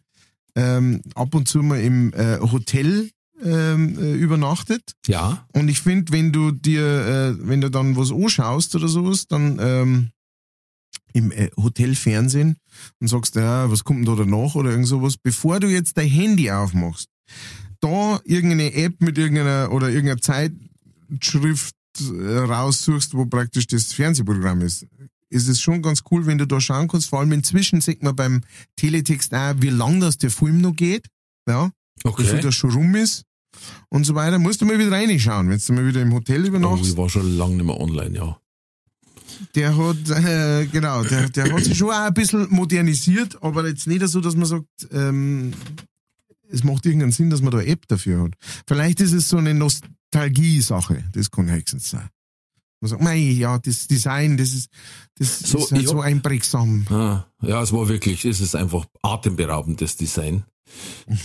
[0.55, 3.11] ähm, ab und zu mal im äh, Hotel
[3.41, 4.95] ähm, äh, übernachtet.
[5.07, 5.47] Ja.
[5.53, 9.57] Und ich finde, wenn du dir, äh, wenn du dann was anschaust oder sowas, dann
[9.61, 10.09] ähm,
[11.16, 12.57] im äh, Hotelfernsehen
[12.99, 16.09] und sagst, ja, was kommt denn da danach oder irgend sowas, bevor du jetzt dein
[16.09, 17.07] Handy aufmachst,
[17.80, 24.86] da irgendeine App mit irgendeiner oder irgendeiner Zeitschrift äh, raussuchst, wo praktisch das Fernsehprogramm ist,
[25.30, 27.09] ist es schon ganz cool, wenn du da schauen kannst.
[27.09, 28.41] Vor allem inzwischen sieht man beim
[28.76, 31.07] Teletext auch, wie lang das der Film noch geht.
[31.47, 31.72] Ja,
[32.03, 32.41] wie viel Okay.
[32.41, 33.24] das schon rum ist
[33.89, 34.38] und so weiter.
[34.39, 36.91] Musst du mal wieder reinschauen, wenn du mal wieder im Hotel Oh, übernachtest.
[36.91, 38.38] ich war schon lange nicht mehr online, ja.
[39.56, 43.88] Der hat, äh, genau, der, der hat sich schon auch ein bisschen modernisiert, aber jetzt
[43.88, 45.54] nicht so, dass man sagt, ähm,
[46.50, 48.34] es macht irgendeinen Sinn, dass man da eine App dafür hat.
[48.68, 52.10] Vielleicht ist es so eine Nostalgie-Sache, das kann höchstens sein.
[52.82, 54.70] Man sagt, mei, ja, das Design, das ist,
[55.18, 56.86] das So, ist halt so einprägsam.
[56.90, 60.44] Ah, ja, es war wirklich, es ist einfach atemberaubendes Design.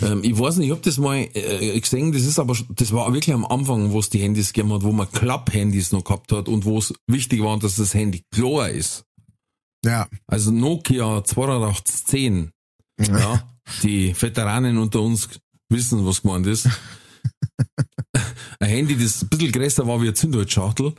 [0.03, 3.12] Ähm, ich weiß nicht, ich hab das mal äh, gesehen, das ist aber, das war
[3.12, 6.49] wirklich am Anfang, wo es die Handys gegeben hat, wo man Klapp-Handys noch gehabt hat
[6.49, 9.05] und wo es wichtig war, dass das Handy klar ist.
[9.84, 10.09] Ja.
[10.26, 12.51] Also Nokia 8210,
[13.01, 13.43] ja,
[13.82, 15.28] die Veteranen unter uns
[15.70, 16.68] wissen, was gemeint ist.
[18.61, 20.95] Ein Handy, das ein bisschen größer war wie eine Zündholzschachtel.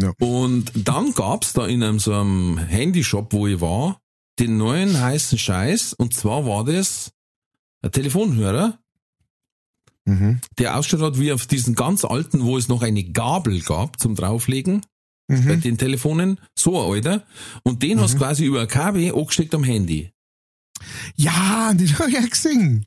[0.00, 0.12] Ja.
[0.18, 4.00] Und dann gab's da in einem so einem Handyshop, wo ich war,
[4.38, 5.92] den neuen heißen Scheiß.
[5.92, 7.12] Und zwar war das
[7.90, 8.78] Telefonhörer,
[10.08, 10.40] Mhm.
[10.58, 14.14] der ausgeschaut hat wie auf diesen ganz alten, wo es noch eine Gabel gab zum
[14.14, 14.82] drauflegen
[15.28, 15.60] bei Mhm.
[15.60, 16.38] den Telefonen.
[16.56, 17.26] So ein alter.
[17.64, 20.12] Und den hast du quasi über ein Kabel angesteckt am Handy.
[21.16, 22.84] Ja, den hab ich ja gesehen.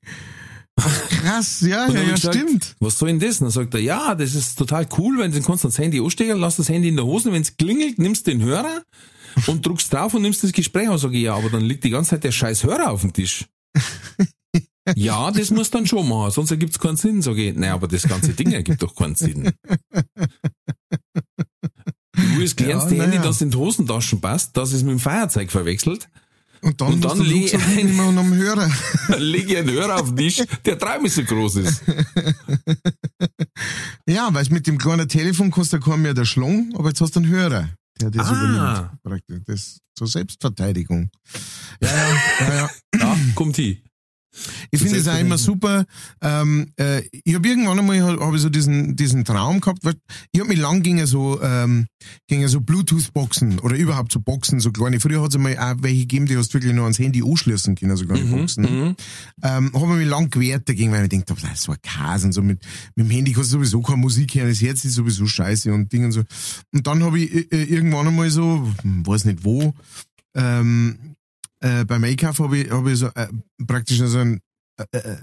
[0.77, 2.75] Krass, ja, ja, ja, gesagt, stimmt.
[2.79, 3.41] Was soll denn das?
[3.41, 6.37] Und dann sagt er, ja, das ist total cool, wenn du kannst das Handy anstecken,
[6.39, 8.83] lass das Handy in der Hose, wenn es klingelt, nimmst den Hörer
[9.47, 10.97] und druckst drauf und nimmst das Gespräch an.
[10.97, 13.45] Sag ich, ja, aber dann liegt die ganze Zeit der scheiß Hörer auf dem Tisch.
[14.95, 17.21] ja, das muss dann schon machen, sonst ergibt's keinen Sinn.
[17.21, 19.51] Sag ich, nein, aber das ganze Ding ergibt doch keinen Sinn.
[22.15, 23.21] Du das kleinste Ja, Handy, naja.
[23.23, 26.09] das in die Hosentaschen passt, das ist mit dem Feuerzeug verwechselt.
[26.61, 28.69] Und dann, Und dann du leg- Flugzeug mitnehmen und am Hörer.
[29.17, 31.81] Lege ich einen Hörer auf den Tisch, der dreimal so groß ist.
[34.07, 37.19] Ja, weil mit dem kleinen Telefon kostet der mehr der Schlong, aber jetzt hast du
[37.19, 37.69] einen Hörer,
[38.01, 38.31] der das Ah.
[38.31, 39.03] übernimmt.
[39.03, 39.41] Praktisch.
[39.45, 41.09] Das zur Selbstverteidigung.
[41.81, 42.69] Ja, ja, ja, ja.
[42.99, 43.77] Ja, kommt hin.
[44.71, 45.85] Ich finde es auch immer super.
[46.21, 49.95] Ähm, äh, ich habe irgendwann einmal hab, ich so diesen diesen Traum gehabt, weil
[50.31, 51.87] ich habe mich lang gegen so ähm,
[52.45, 54.99] so Bluetooth-Boxen oder überhaupt so Boxen, so kleine.
[54.99, 57.75] Früher hat es einmal auch welche gegeben, die hast du wirklich noch ans Handy anschließen
[57.75, 58.63] können, so kleine Boxen.
[58.63, 58.95] Mhm.
[59.43, 62.41] Ähm, habe mich lang gewehrt dagegen, weil ich gedacht habe, so ein Kas und so
[62.41, 62.65] mit,
[62.95, 65.91] mit dem Handy kannst du sowieso keine Musik hören, das Herz ist sowieso scheiße und
[65.91, 66.23] Ding und so.
[66.73, 69.73] Und dann habe ich äh, äh, irgendwann einmal so, hm, weiß nicht wo,
[70.35, 71.08] ähm,
[71.61, 73.27] äh, beim Einkauf habe ich, hab ich so äh,
[73.67, 74.39] praktisch so ein
[74.91, 75.17] äh, äh,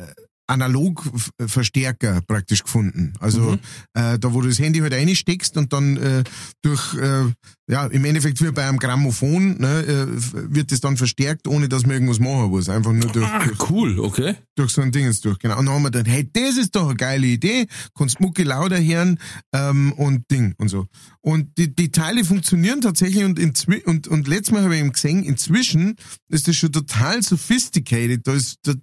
[0.49, 3.13] Analog-Verstärker praktisch gefunden.
[3.21, 3.59] Also Mhm.
[3.95, 6.25] äh, da, wo du das Handy halt reinsteckst und dann äh,
[6.63, 7.33] durch, äh,
[7.69, 10.07] ja, im Endeffekt wie bei einem Grammophon, ne, äh,
[10.55, 12.69] wird das dann verstärkt, ohne dass man irgendwas machen muss.
[12.69, 14.37] Einfach nur durch, Ah, durch, cool, okay.
[14.55, 15.39] durch so ein Dingens durch.
[15.41, 15.59] Genau.
[15.59, 17.67] Und dann haben wir gedacht, hey, das ist doch eine geile Idee.
[17.97, 19.19] Kannst Mucke lauter hören
[19.53, 20.87] ähm, und Ding und so.
[21.23, 24.93] Und die, die Teile funktionieren tatsächlich und, inzwi und, und letztes Mal habe ich eben
[24.93, 25.97] gesehen, inzwischen
[26.29, 28.25] ist das schon total sophisticated.
[28.29, 28.75] Da, ist, da,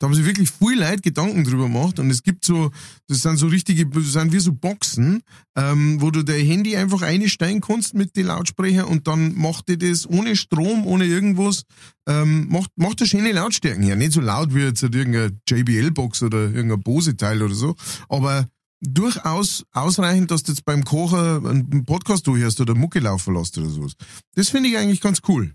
[0.00, 2.72] da haben sich wirklich viel Leute Gedanken drüber gemacht und es gibt so,
[3.06, 5.22] das sind so richtige, das sind wie so Boxen,
[5.56, 9.78] ähm, wo du dein Handy einfach einsteigen kannst mit den Lautsprecher und dann macht dir
[9.78, 11.64] das ohne Strom, ohne irgendwas,
[12.08, 13.96] ähm, macht, macht eine schöne Lautstärken hier.
[13.96, 17.74] Nicht so laut wie jetzt halt irgendeine JBL-Box oder irgendein Bose-Teil oder so,
[18.08, 18.46] aber
[18.80, 23.68] durchaus ausreichend, dass du jetzt beim Kochen einen Podcast durchhörst oder Mucke laufen lässt oder
[23.68, 23.92] sowas.
[24.34, 25.54] Das finde ich eigentlich ganz cool,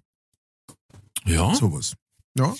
[1.26, 1.54] Ja.
[1.56, 1.94] sowas.
[2.38, 2.54] Ja.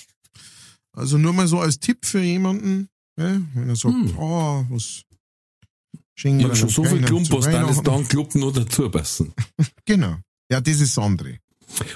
[0.92, 4.18] Also nur mal so als Tipp für jemanden, ne, wenn er sagt, Hm.
[4.18, 5.02] oh, was
[6.20, 8.90] Ich habe schon so viel Kleinen Klump, zu was da alles an Klumpen noch dazu
[8.90, 9.32] passen.
[9.84, 10.16] Genau.
[10.50, 11.38] Ja, das ist das andere.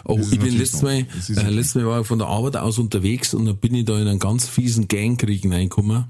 [0.04, 2.78] Oh, Das ich bin letztes Mal, äh, letztes Mal war ich von der Arbeit aus
[2.78, 6.04] unterwegs und dann bin ich da in einen ganz fiesen Gangkrieg reingekommen.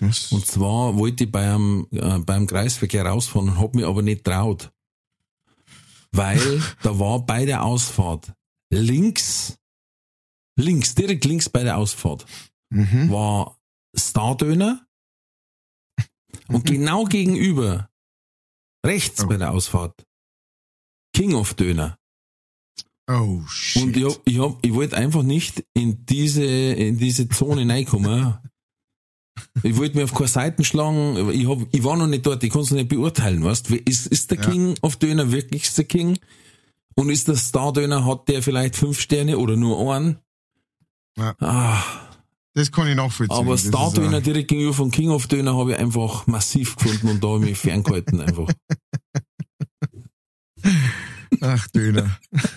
[0.00, 0.32] Was?
[0.32, 4.70] Und zwar wollte ich beim, äh, beim Kreisverkehr rausfahren und hab mich aber nicht traut.
[6.12, 6.40] Weil
[6.82, 8.32] da war bei der Ausfahrt
[8.70, 9.56] links,
[10.56, 12.26] links, direkt links bei der Ausfahrt,
[12.70, 13.10] Mhm.
[13.10, 13.58] war
[13.96, 14.86] Stardöner
[16.48, 17.88] und genau gegenüber,
[18.84, 19.28] rechts Oh.
[19.28, 20.04] bei der Ausfahrt,
[21.14, 21.98] King of Döner.
[23.10, 23.82] Oh, shit.
[23.82, 28.36] Und ich, hab, ich, hab, ich wollte einfach nicht in diese, in diese Zone reinkommen.
[29.62, 31.30] Ich wollte mir auf keine Seiten schlagen.
[31.30, 34.32] Ich, hab, ich war noch nicht dort, ich kann es nicht beurteilen, weißt Ist, ist
[34.32, 34.50] der Ja.
[34.50, 36.18] King of Döner wirklich der King?
[36.96, 40.18] Und ist der Star-Döner, hat der vielleicht fünf Sterne oder nur einen?
[41.16, 41.36] Ja.
[41.38, 42.07] Ah,
[42.54, 43.36] Das kann ich nachvollziehen.
[43.36, 47.22] aber Das Star-Döner direkt gegenüber von King of Döner habe ich einfach massiv gefunden und
[47.22, 48.48] da habe ich mich ferngehalten einfach.
[51.40, 52.18] Ach, Döner.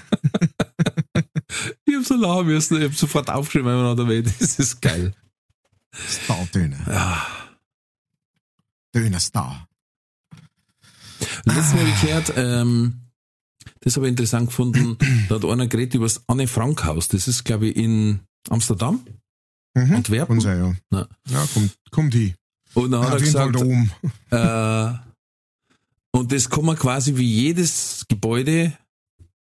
[1.83, 4.33] Ich hab so lachen müssen, ich hab sofort aufgeschrieben, wenn man da Welt.
[4.39, 5.13] Das ist geil.
[5.93, 6.79] Star-Döner.
[6.87, 7.27] Ja.
[8.95, 9.67] Döner-Star.
[11.45, 13.01] Letztes Mal habe ich gehört, ähm,
[13.81, 17.09] das habe ich interessant gefunden, da hat einer geredet über das Anne-Frank-Haus.
[17.09, 19.05] Das ist, glaube ich, in Amsterdam,
[19.73, 19.95] Mhm.
[19.95, 20.39] Antwerpen.
[20.39, 20.99] Kann sein, ja.
[20.99, 21.07] Ja.
[21.29, 22.35] Ja, kommt, kommt hin.
[22.73, 23.91] Und dann hat er jeden Fall gesagt,
[24.31, 25.01] da oben.
[25.03, 28.77] äh, und das kann man quasi wie jedes Gebäude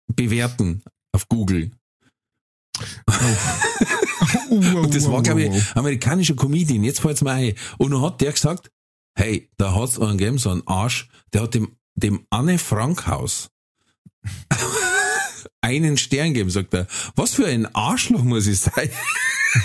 [0.07, 1.71] bewerten auf Google.
[4.49, 7.53] Und das war, glaube ich, amerikanischer Comedian, jetzt fällt's mir ein.
[7.77, 8.69] Und dann hat der gesagt,
[9.15, 13.49] hey, da hat's einen gegeben, so einen Arsch, der hat dem, dem Anne Frank Haus
[15.61, 16.87] einen Stern gegeben, sagt er.
[17.15, 18.89] Was für ein Arschloch muss ich sein,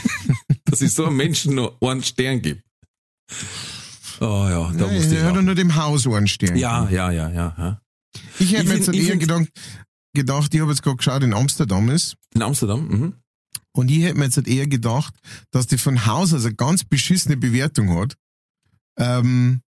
[0.66, 2.62] dass ich so einem Menschen nur einen Stern gebe.
[4.20, 6.56] Oh ja, da Nein, musste ich er hat nur dem Haus einen Stern.
[6.56, 7.54] Ja, ja, ja, ja.
[7.58, 7.80] ja.
[8.38, 9.48] Ich hätte mir jetzt eher gedacht,
[10.14, 12.16] gedacht, ich habe jetzt gerade geschaut, in Amsterdam ist.
[12.34, 13.14] In Amsterdam, mhm.
[13.72, 15.14] Und ich hätte mir jetzt eher gedacht,
[15.50, 18.16] dass die von Haus aus eine ganz beschissene Bewertung hat.
[18.98, 19.60] Ähm,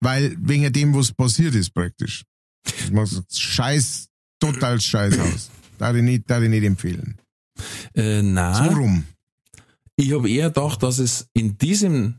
[0.00, 2.24] weil wegen dem, was passiert ist, praktisch.
[2.64, 4.08] Das macht scheiß,
[4.40, 5.50] total scheiß aus.
[5.78, 7.18] Darf ich nicht, darf ich nicht empfehlen.
[7.94, 9.04] Äh, So na, rum.
[10.00, 12.16] Ich habe eher gedacht, dass es in diesem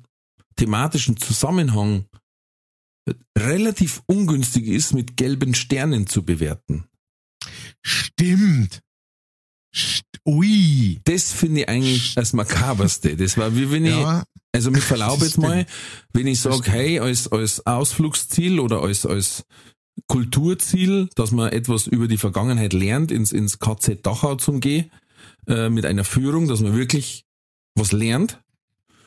[0.55, 2.05] thematischen Zusammenhang
[3.37, 6.85] relativ ungünstig ist, mit gelben Sternen zu bewerten.
[7.81, 8.81] Stimmt.
[9.75, 10.99] St Ui.
[11.05, 13.15] Das finde ich eigentlich das Makaberste.
[13.15, 14.23] Das war wie wenn ich, Ja,
[14.53, 15.65] also mit Verlaub jetzt mal,
[16.13, 19.45] wenn ich sage, hey, als, als Ausflugsziel oder als, als
[20.07, 24.91] Kulturziel, dass man etwas über die Vergangenheit lernt, ins, ins KZ Dachau zum Gehen,
[25.47, 27.25] äh, mit einer Führung, dass man wirklich
[27.81, 28.39] was lernt.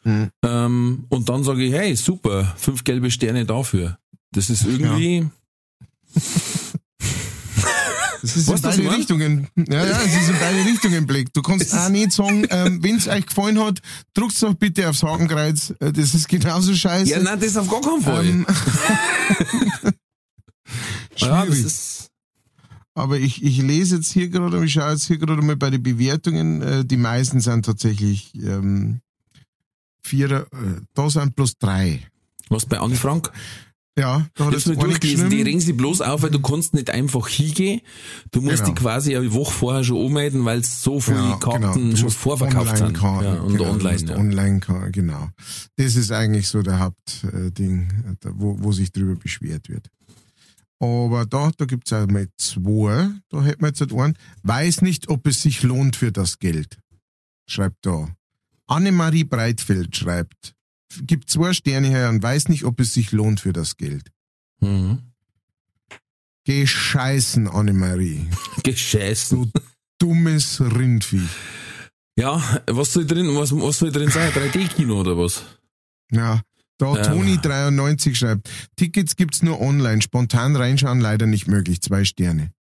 [0.05, 0.31] Mhm.
[0.45, 3.99] Ähm, und dann sage ich, hey, super, fünf gelbe Sterne dafür.
[4.33, 5.27] Das ist irgendwie,
[8.23, 8.97] das ist in was ich beide?
[8.99, 9.49] Richtungen.
[9.57, 11.33] Ja, ja, es ist in beide Richtungen Blick.
[11.33, 13.81] Du kannst auch nicht sagen, ähm, wenn es euch gefallen hat,
[14.13, 15.73] drückt doch bitte aufs Hakenkreuz.
[15.81, 17.11] Äh, Das ist genauso scheiße.
[17.11, 18.27] ja, nein, das auf gar keinen Fall.
[18.27, 18.47] Ähm,
[21.17, 22.11] ja, das ist,
[22.95, 25.83] Aber ich, ich lese jetzt hier gerade, ich schaue jetzt hier gerade mal bei den
[25.83, 29.01] Bewertungen, äh, die meisten sind tatsächlich ähm,
[30.03, 32.01] Vierer, äh, da sind bloß drei.
[32.51, 33.33] was bei Anne Frank?
[33.97, 36.91] Ja, da hat Das eine durchgelesen, die regen sich bloß auf, weil du kannst nicht
[36.91, 37.81] einfach hingehen.
[38.33, 38.69] Du musst Genau.
[38.71, 41.97] die quasi eine Woche vorher schon anmelden, weil so viele Ja, Karten genau.
[41.97, 43.01] Schon vorverkauft sind.
[43.01, 44.05] Ja, und genau, online.
[44.05, 44.17] Ja.
[44.17, 45.29] online genau.
[45.77, 47.89] Das ist eigentlich so der Hauptding,
[48.25, 49.89] äh, wo, wo sich drüber beschwert wird.
[50.81, 54.19] Aber da, da gibt's auch mal zwei, da hätten wir jetzt halt einen.
[54.43, 56.79] Weiß nicht, ob es sich lohnt für das Geld.
[57.47, 58.15] Schreibt da.
[58.67, 60.55] Annemarie Breitfeld schreibt,
[61.03, 64.11] gibt zwei Sterne her und weiß nicht, ob es sich lohnt für das Geld.
[64.61, 64.99] Mhm.
[66.45, 68.27] Gescheißen, Annemarie.
[68.63, 69.53] Gescheißen.
[69.99, 71.29] Dummes Rindvieh.
[72.17, 74.31] Ja, was soll drin, was, was soll drin sein?
[74.33, 75.43] 3D-Kino oder was?
[76.11, 76.43] Ja,
[76.79, 77.03] da Ähm.
[77.03, 82.53] Toni93 schreibt, Tickets gibt's nur online, spontan reinschauen leider nicht möglich, zwei Sterne.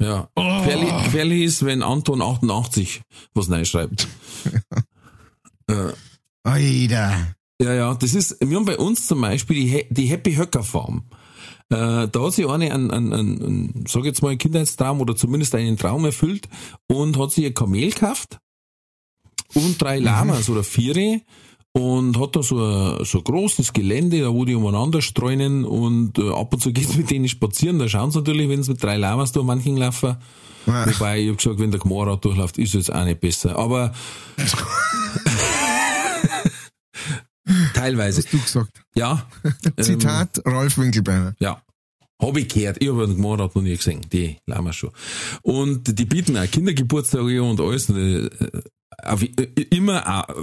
[0.00, 0.28] Ja.
[0.36, 0.62] Oh.
[0.62, 3.02] Gefährlich ist, wenn Anton 88
[3.34, 4.06] was reinschreibt.
[5.68, 5.92] äh,
[6.44, 7.34] Alter.
[7.60, 11.08] Ja, ja, das ist, wir haben bei uns zum Beispiel die, die Happy Höcker Farm.
[11.70, 15.76] Äh, da hat sich eine einen, einen, einen, sag jetzt mal, Kindheitstraum oder zumindest einen
[15.76, 16.48] Traum erfüllt
[16.86, 18.38] und hat sich ein Kamel gekauft
[19.54, 21.20] und drei Lamas oder vier
[21.78, 26.18] und hat da so ein, so ein großes Gelände, da wo die umeinander streunen und
[26.18, 27.78] äh, ab und zu geht's mit denen spazieren.
[27.78, 30.16] Da schauen sie natürlich, wenn sie mit drei Lamas durch manchen laufen.
[30.66, 33.56] Wobei, ich hab gesagt, wenn der Gmorrad durchläuft, ist jetzt auch nicht besser.
[33.56, 33.94] Aber
[37.74, 38.22] teilweise.
[38.22, 38.82] Hast du gesagt.
[38.94, 39.26] Ja.
[39.44, 41.34] ähm, Zitat Ralf Winkelbeiner.
[41.38, 41.62] Ja.
[42.20, 42.82] Habe ich gehört.
[42.82, 44.00] Ich habe einen Gemorrat noch nie gesehen.
[44.12, 44.90] Die Lama schon.
[45.42, 47.88] Und die bieten auch Kindergeburtstage und alles.
[47.88, 48.28] Und, äh,
[49.04, 49.28] auf, äh,
[49.70, 50.34] immer äh,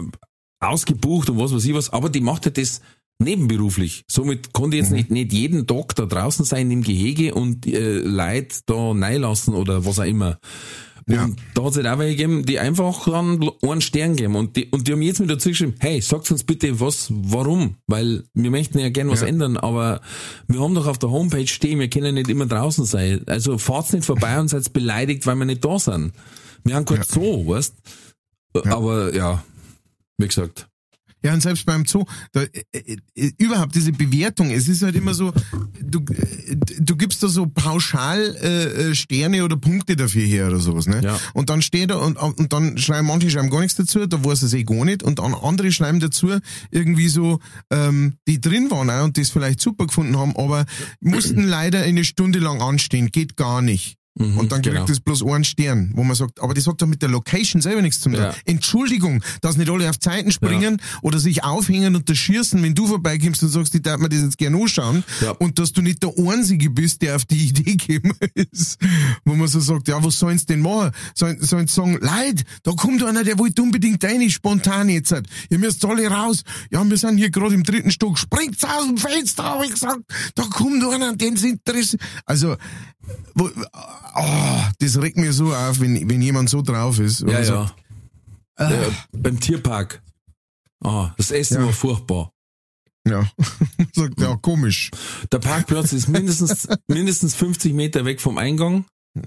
[0.59, 1.91] ausgebucht und was weiß ich was.
[1.91, 2.81] Aber die macht ja das
[3.19, 4.03] nebenberuflich.
[4.09, 8.57] Somit konnte jetzt nicht, nicht jeden Tag da draußen sein im Gehege und äh, Leute
[8.65, 10.37] da reinlassen oder was auch immer.
[11.07, 11.25] Ja.
[11.25, 14.35] Und da hat es halt auch welche gegeben, die einfach dann einen Stern geben.
[14.35, 17.75] Und die, und die haben jetzt mit dazu geschrieben, hey, sagt uns bitte was, warum?
[17.85, 19.27] Weil wir möchten ja gern was Ja.
[19.27, 20.01] ändern, aber
[20.47, 23.21] wir haben doch auf der Homepage stehen, wir können nicht immer draußen sein.
[23.27, 26.11] Also fahrt's nicht vorbei und seid beleidigt, weil wir nicht da sind.
[26.63, 27.75] Wir haben gerade so, weißt?
[28.65, 29.43] Aber ja,
[30.17, 30.67] wie gesagt.
[31.25, 35.15] Ja, und selbst beim Zoo, da, äh, äh, überhaupt diese Bewertung, es ist halt immer
[35.15, 35.33] so,
[35.81, 40.59] du, äh, du gibst da so pauschal äh, äh, Sterne oder Punkte dafür her oder
[40.59, 41.01] sowas, ne?
[41.03, 41.19] Ja.
[41.33, 44.43] Und dann steht da und, und dann schreiben manche schreiben gar nichts dazu, da weiß
[44.43, 45.01] es eh gar nicht.
[45.01, 46.29] Und dann andere schreiben dazu
[46.69, 47.39] irgendwie so,
[47.71, 50.65] ähm, die drin waren auch und das vielleicht super gefunden haben, aber
[50.99, 53.97] mussten leider eine Stunde lang anstehen, geht gar nicht.
[54.17, 54.89] Mhm, und dann kriegt genau.
[54.89, 57.81] es bloß einen Stern, wo man sagt, aber das hat doch mit der Location selber
[57.81, 58.17] nichts zu tun.
[58.19, 58.33] Ja.
[58.45, 62.87] Entschuldigung, dass nicht alle auf Zeiten springen oder sich aufhängen und das schießen, wenn du
[62.87, 65.31] vorbeikommst und sagst, ich darf mir das jetzt gerne anschauen Ja.
[65.31, 68.77] und dass du nicht der Einzige bist, der auf die Idee gekommen ist,
[69.25, 70.91] wo man so sagt, ja, was sollen sie denn machen?
[71.13, 75.13] Sollen, sollen sie sagen, Leid, da kommt einer, der wollte unbedingt rein, spontan jetzt.
[75.49, 76.43] Ihr müsst alle raus.
[76.71, 78.17] Ja, wir sind hier gerade im dritten Stock.
[78.17, 80.01] Springt's aus dem Fenster, habe ich gesagt.
[80.35, 82.01] Da kommt einer, den interessiert.
[82.25, 82.55] Also,
[83.35, 83.49] wo,
[84.15, 87.21] oh, das regt mir so auf, wenn, wenn jemand so drauf ist.
[87.21, 87.75] und Ja, sagt,
[88.59, 88.71] ja.
[88.71, 90.01] Äh, beim Tierpark.
[90.83, 91.65] Ah, das Essen Ja.
[91.65, 92.31] war furchtbar.
[93.07, 93.29] Ja.
[93.93, 94.91] sagt, ja, komisch.
[95.31, 98.85] Der Parkplatz ist mindestens, mindestens 50 Meter weg vom Eingang.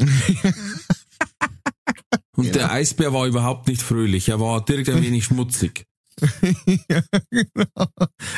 [2.36, 4.28] Und der Eisbär war überhaupt nicht fröhlich.
[4.28, 5.84] Er war direkt ein wenig schmutzig.
[6.88, 7.86] ja, genau.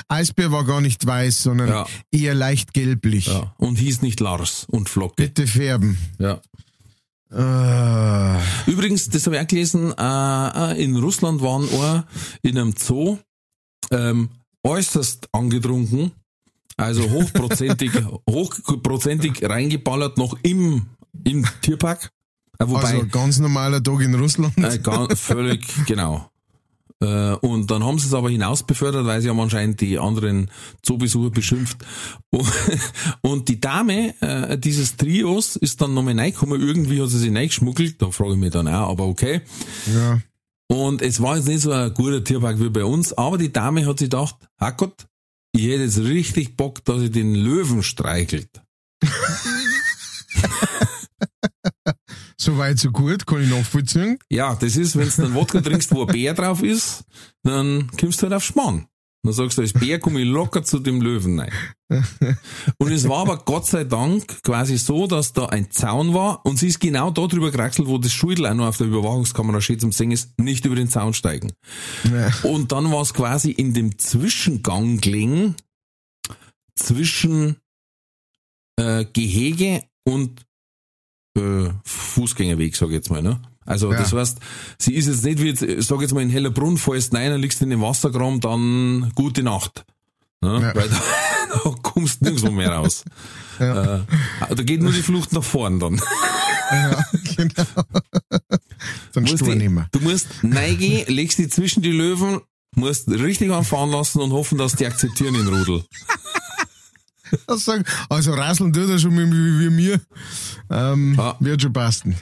[0.08, 1.86] Eisbär war gar nicht weiß, sondern Ja.
[2.10, 3.26] eher leicht gelblich.
[3.26, 3.54] Ja.
[3.58, 5.14] Und hieß nicht Lars und Flocke.
[5.16, 5.98] Bitte färben.
[6.18, 6.40] Ja.
[7.32, 12.04] Äh, Übrigens, das habe ich auch gelesen, äh, äh, in Russland waren ein
[12.42, 13.18] in einem Zoo
[13.92, 14.30] ähm,
[14.64, 16.12] äußerst angetrunken,
[16.76, 17.92] also hochprozentig,
[18.28, 20.86] hochprozentig reingeballert noch im,
[21.24, 22.10] im Tierpark.
[22.58, 24.58] Äh, wobei, also ganz normaler Tag in Russland.
[24.58, 26.29] Äh, ganz, völlig, genau.
[27.02, 30.50] Äh, Und dann haben sie es aber hinaus befördert, weil sie haben anscheinend die anderen
[30.82, 31.78] Zoobesucher beschimpft.
[33.22, 36.60] Und- die Dame äh, dieses Trios ist dann nochmal reingekommen.
[36.60, 38.00] Irgendwie hat sie sich reingeschmuggelt.
[38.02, 39.40] Da frage ich mich dann auch, aber okay.
[39.94, 40.20] Ja.
[40.68, 43.84] Und es war jetzt nicht so ein guter Tierpark wie bei uns, aber die Dame
[43.86, 45.06] hat sich gedacht, Hackott,
[45.52, 48.62] ich hätte jetzt richtig Bock, dass ich den Löwen streichelt.
[52.40, 54.18] So weit, so gut, kann ich nachvollziehen.
[54.30, 57.04] Ja, das ist, wenn du dann Wodka trinkst, wo ein Bär drauf ist,
[57.42, 58.86] dann kommst du halt auf Schmarrn.
[59.22, 61.52] Dann sagst du, als Bär komme ich locker zu dem Löwen rein.
[62.78, 66.56] Und es war aber Gott sei Dank quasi so, dass da ein Zaun war und
[66.56, 69.80] sie ist genau da drüber geraxelt, wo das Schultel auch noch auf der Überwachungskamera steht
[69.80, 71.52] zum Singen ist, nicht über den Zaun steigen.
[72.10, 72.32] Ja.
[72.48, 75.56] Und dann war es quasi in dem Zwischengang gelegen
[76.76, 77.56] zwischen
[78.76, 80.46] äh, Gehege und
[81.40, 83.22] äh, Fußgängerweg, sag ich jetzt mal.
[83.22, 83.40] Ne?
[83.66, 83.98] Also Ja.
[83.98, 84.38] das heißt,
[84.78, 87.60] sie ist jetzt nicht wie jetzt, sag jetzt mal in Hellerbrunn, fällst rein, dann liegst
[87.60, 89.84] du in den Wassergraben, dann gute Nacht.
[90.40, 90.60] Ne?
[90.62, 90.74] Ja.
[90.74, 91.00] Weil da,
[91.64, 93.04] da kommst du nirgendwo mehr raus.
[93.58, 93.96] Ja.
[93.96, 96.00] Äh, da geht nur die Flucht nach vorn dann.
[96.70, 97.04] Ja,
[97.36, 97.64] genau.
[99.12, 102.40] Dann musst die, du musst neigehen, legst die zwischen die Löwen,
[102.76, 105.84] musst richtig anfahren lassen und hoffen, dass die akzeptieren den Rudel.
[107.56, 110.00] Sagen, Also rasseln tut er schon wie, wie, wie mir.
[110.70, 111.36] Ähm, Ja.
[111.40, 112.16] Wird schon passen.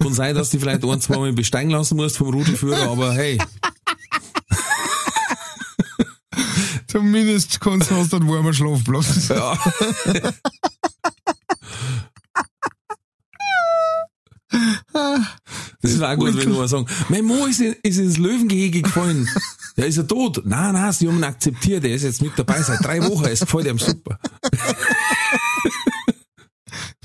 [0.00, 3.38] Kann sein, dass du vielleicht ein, zwei Mal besteigen lassen musst vom Rudelführer, aber hey,
[6.86, 9.28] Zumindest kannst du hast einen warmen Schlafplatz.
[9.28, 9.56] ja.
[15.82, 18.82] Das ist auch gut, wenn du mal sagen, mein Mo ist, in, ist ins Löwengehege
[18.82, 19.28] gefallen.
[19.80, 20.42] Ja, ist er tot?
[20.44, 23.40] Nein, nein, sie haben ihn akzeptiert, er ist jetzt mit dabei seit drei Wochen, es
[23.40, 24.20] gefällt ihm super.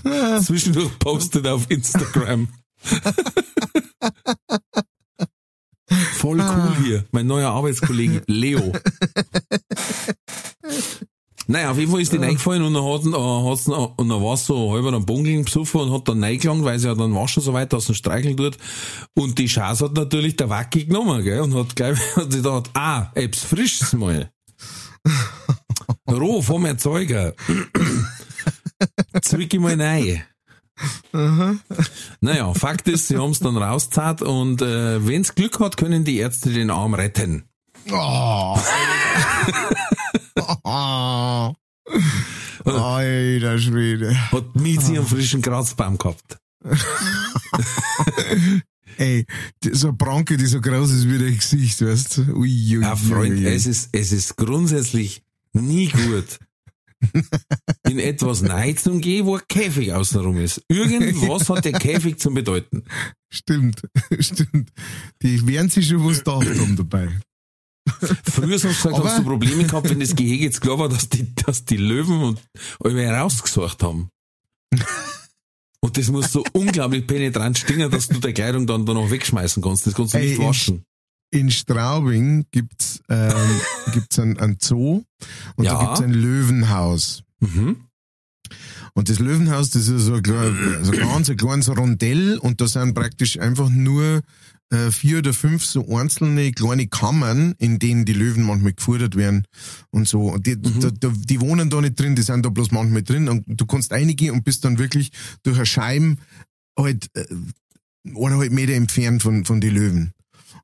[0.43, 2.49] Zwischendurch postet er auf Instagram.
[6.15, 8.73] Voll cool hier, mein neuer Arbeitskollege Leo.
[11.48, 14.38] Naja, auf jeden Fall ist die reingefallen und dann hat, äh, hat's, und dann war
[14.38, 17.43] so halber am Bungeln besoffen und hat dann reingelangt, weil sie ja dann war schon
[17.43, 18.58] so weit, dass er streicheln tut.
[19.14, 22.72] Und die Chance hat natürlich der Wacki genommen, gell, und hat gleich, hat sich gedacht,
[22.74, 24.32] ah, etwas Frisches mal.
[26.10, 27.34] Roh vom Erzeuger.
[29.22, 30.24] Zwick ich mal rein.
[32.22, 36.18] Naja, Fakt ist, sie haben es dann rausgezahlt und äh, wenn's Glück hat, können die
[36.18, 37.46] Ärzte den Arm retten.
[37.91, 38.60] Oh.
[42.65, 44.31] Alter Schwede.
[44.31, 46.38] Hat Miezi einen frischen Kratzbaum gehabt.
[48.97, 49.25] Ey,
[49.73, 52.21] so eine Pranke, die so groß ist wie dein Gesicht, weißt du?
[52.36, 53.53] Ui, ui, Ja, Freund, ui, ui.
[53.53, 55.21] es ist, es ist grundsätzlich
[55.51, 56.39] nie gut,
[57.89, 60.61] in etwas Neid zu gehen, wo ein Käfig außenrum ist.
[60.69, 62.83] Irgendwas hat der Käfig zu bedeuten.
[63.29, 63.81] Stimmt,
[64.19, 64.71] stimmt.
[65.21, 67.09] Die werden sich schon was gedacht haben dabei.
[68.23, 71.33] Früher du gesagt, hast du Probleme gehabt, wenn das Gehege jetzt klar war, dass die,
[71.36, 72.41] dass die Löwen und
[72.83, 74.09] alle herausgesucht haben.
[75.81, 79.86] Und das muss so unglaublich penetrant stingen, dass du die Kleidung dann danach wegschmeißen kannst.
[79.86, 80.83] Das kannst du Ey, nicht in- waschen.
[81.31, 83.31] in Straubing gibt's ähm,
[83.93, 85.03] gibt's ein, ein Zoo
[85.55, 85.73] und Ja.
[85.75, 87.23] da gibt's ein Löwenhaus.
[87.39, 87.86] Mhm.
[88.93, 92.61] Und das Löwenhaus, das ist so ein, klein- so ein ganz ein kleines Rondell und
[92.61, 94.21] da sind praktisch einfach nur
[94.72, 99.45] äh, vier oder fünf so einzelne kleine Kammern, in denen die Löwen manchmal gefordert werden
[99.91, 100.38] und so.
[100.38, 103.43] Die, da, da, die wohnen da nicht drin, die sind da bloß manchmal drin und
[103.47, 105.11] du kannst reingehen und bist dann wirklich
[105.43, 106.18] durch eine Scheiben
[106.78, 107.26] halt äh,
[108.16, 110.11] eineinhalb Meter entfernt von, von den Löwen.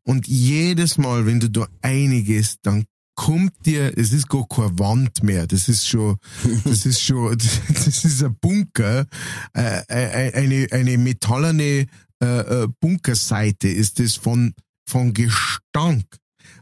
[0.03, 2.85] Und jedes Mal, wenn du da reingehst, dann
[3.15, 6.17] kommt dir, es ist gar keine Wand mehr, das ist schon,
[6.63, 7.37] das ist schon,
[7.67, 9.05] das ist ein Bunker,
[9.53, 11.85] äh, äh, eine, eine metallene
[12.21, 14.53] äh, äh, Bunkerseite ist das von,
[14.87, 16.05] von Gestank,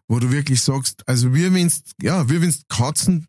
[0.07, 3.27] wo du wirklich sagst, also wie wenn's, ja, wie wenn's Katzen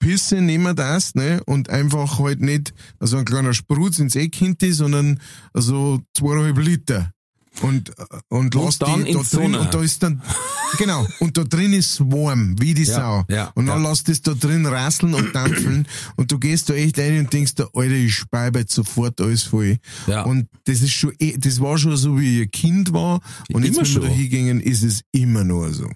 [0.00, 4.72] Pisse nehmen das, ne, und einfach halt nicht, also ein kleiner Sprutz ins Eck hinter,
[4.72, 5.20] sondern
[5.52, 7.12] also zweieinhalb Liter.
[7.60, 9.60] Und, äh, und, lass dann die da drin, Sonne.
[9.60, 10.22] und da ist dann,
[10.78, 13.24] genau, und da drin ist warm, wie die Ja, Sau.
[13.28, 13.88] ja, und dann ja.
[13.88, 15.86] lass das da drin rasseln und dampfen
[16.16, 19.42] und du gehst da echt rein und denkst, da, Alter, ich speibe jetzt sofort alles
[19.42, 19.78] voll.
[20.06, 20.22] Ja.
[20.22, 23.20] Und das ist schon, eh- das war schon so, wie ich Kind war.
[23.52, 24.16] Und jetzt, Immer wenn wir da schon.
[24.16, 25.90] hingingen, ist es immer nur so.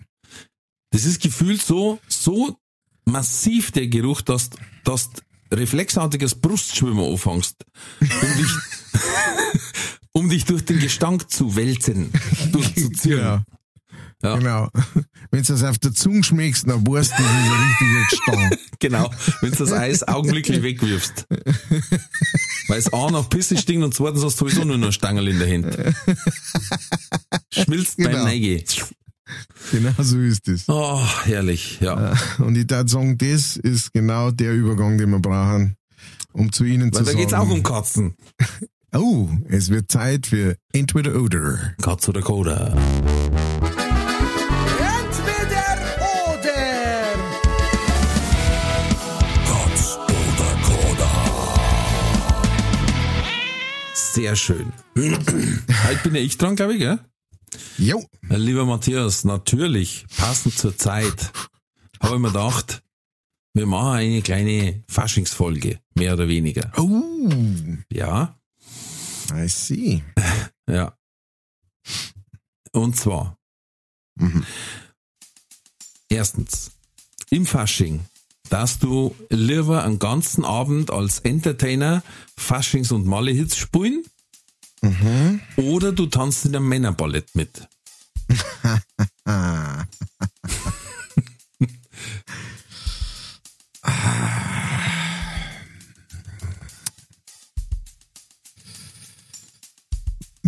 [0.91, 2.59] Das ist gefühlt so, so
[3.05, 4.51] massiv der Geruch, dass,
[4.85, 5.21] dass du
[5.57, 7.57] reflexartiges Brustschwimmen anfängst,
[8.01, 8.51] um dich,
[10.13, 12.11] um dich durch den Gestank zu wälzen,
[12.53, 13.17] durchzuziehen.
[13.19, 13.41] Genau.
[14.23, 14.37] Ja.
[14.39, 14.69] Genau.
[15.33, 18.59] Wenn du das auf der Zunge schmeckst, dann weißt du, ein richtiger Gestank.
[18.83, 19.09] Genau,
[19.43, 21.25] wenn du das Eis augenblicklich wegwirfst.
[22.67, 25.29] Weil es A nach Pisse stinkt und zweitens hast du sowieso nur noch eine Stangerl
[25.29, 25.95] in der Hand.
[27.53, 28.25] Schmilzt beim Genau.
[28.25, 28.65] Neige.
[29.71, 30.65] Genau so ist es.
[30.69, 32.15] Oh, herrlich, ja.
[32.39, 35.77] Und ich würde sagen, das ist genau der Übergang, den wir brauchen,
[36.33, 37.19] um zu Ihnen Weil zu da sagen.
[37.19, 38.17] geht's auch um Katzen.
[38.95, 41.75] Oh, es wird Zeit für Entweder oder.
[41.81, 42.75] Katz oder Koda.
[44.79, 45.65] Entweder
[46.29, 47.15] oder.
[49.47, 51.11] Katz oder Koda.
[53.95, 54.73] Sehr schön.
[54.97, 56.99] Heute bin ja ich dran, glaube ich, gell?
[57.79, 58.05] Jo.
[58.29, 61.33] Lieber Matthias, natürlich, passend zur Zeit,
[62.01, 62.83] habe ich mir gedacht,
[63.55, 66.73] wir machen eine kleine Faschingsfolge, mehr oder weniger.
[66.77, 67.03] Oh,
[67.91, 68.39] Ja,
[69.35, 70.03] I see.
[70.69, 70.97] ja.
[72.73, 73.37] Und zwar,
[74.17, 74.45] Mhm.
[76.09, 76.73] erstens,
[77.31, 78.01] im Fasching
[78.51, 82.03] darfst du lieber einen ganzen Abend als Entertainer
[82.37, 84.05] Faschings- und Malle-Hits spielen
[84.83, 85.41] Mhm.
[85.57, 87.69] oder du tanzt in einem Männerballett mit.
[93.85, 94.52] Ah.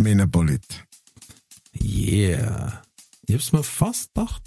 [0.05, 0.85] Männerballett.
[1.81, 2.83] Yeah.
[3.25, 4.43] Ich hab's mir fast gedacht.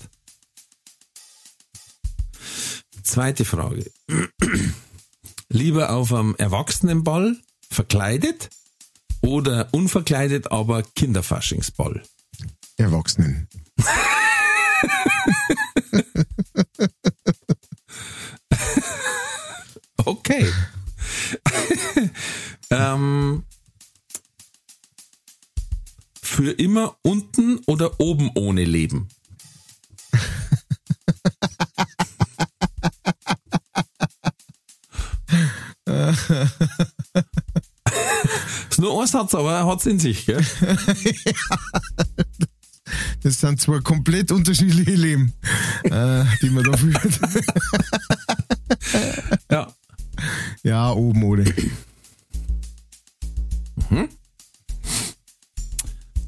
[3.02, 3.90] Zweite Frage.
[5.48, 7.36] Lieber auf einem Erwachsenenball
[7.68, 8.50] verkleidet
[9.20, 12.04] oder unverkleidet, aber Kinderfaschingsball?
[12.76, 13.48] Erwachsenen.
[20.04, 20.50] Okay.
[22.70, 23.44] ähm,
[26.38, 29.08] für immer unten oder oben ohne Leben?
[35.84, 35.88] ist
[38.78, 40.46] nur ein Satz, aber er hat's in sich, gell?
[43.22, 45.32] Das sind zwei komplett unterschiedliche Leben,
[45.82, 47.20] äh, die man da führt.
[49.50, 49.74] Ja.
[50.62, 51.52] Ja, oben ohne.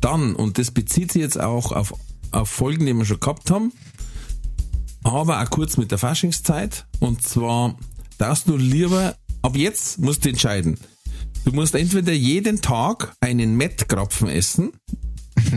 [0.00, 1.94] Dann, und das bezieht sich jetzt auch auf,
[2.30, 3.72] auf Folgen, die wir schon gehabt haben,
[5.02, 6.86] aber auch kurz mit der Faschingszeit.
[7.00, 7.76] Und zwar
[8.18, 10.78] darfst du lieber, ab jetzt musst du entscheiden.
[11.44, 14.72] Du musst entweder jeden Tag einen Mettkrapfen essen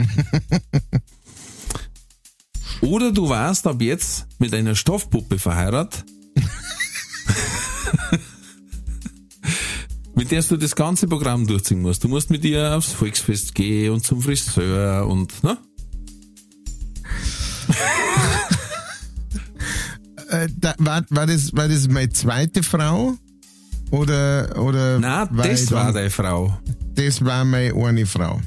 [2.81, 6.05] oder du warst ab jetzt mit einer Stoffpuppe verheiratet,
[10.15, 12.03] mit der du das ganze Programm durchziehen musst.
[12.03, 15.57] Du musst mit ihr aufs Volksfest gehen und zum Friseur und, ne?
[20.29, 23.13] Äh, da, war, war, das, war das meine zweite Frau?
[23.91, 26.57] Oder, oder Na, das war dann- deine Frau.
[26.95, 28.41] das war meine eine Frau.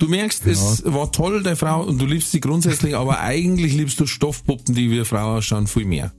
[0.00, 4.00] Du merkst, es war toll, deine Frau, und du liebst sie grundsätzlich, aber eigentlich liebst
[4.00, 6.12] du Stoffpuppen, die wir Frauen ausschauen, viel mehr.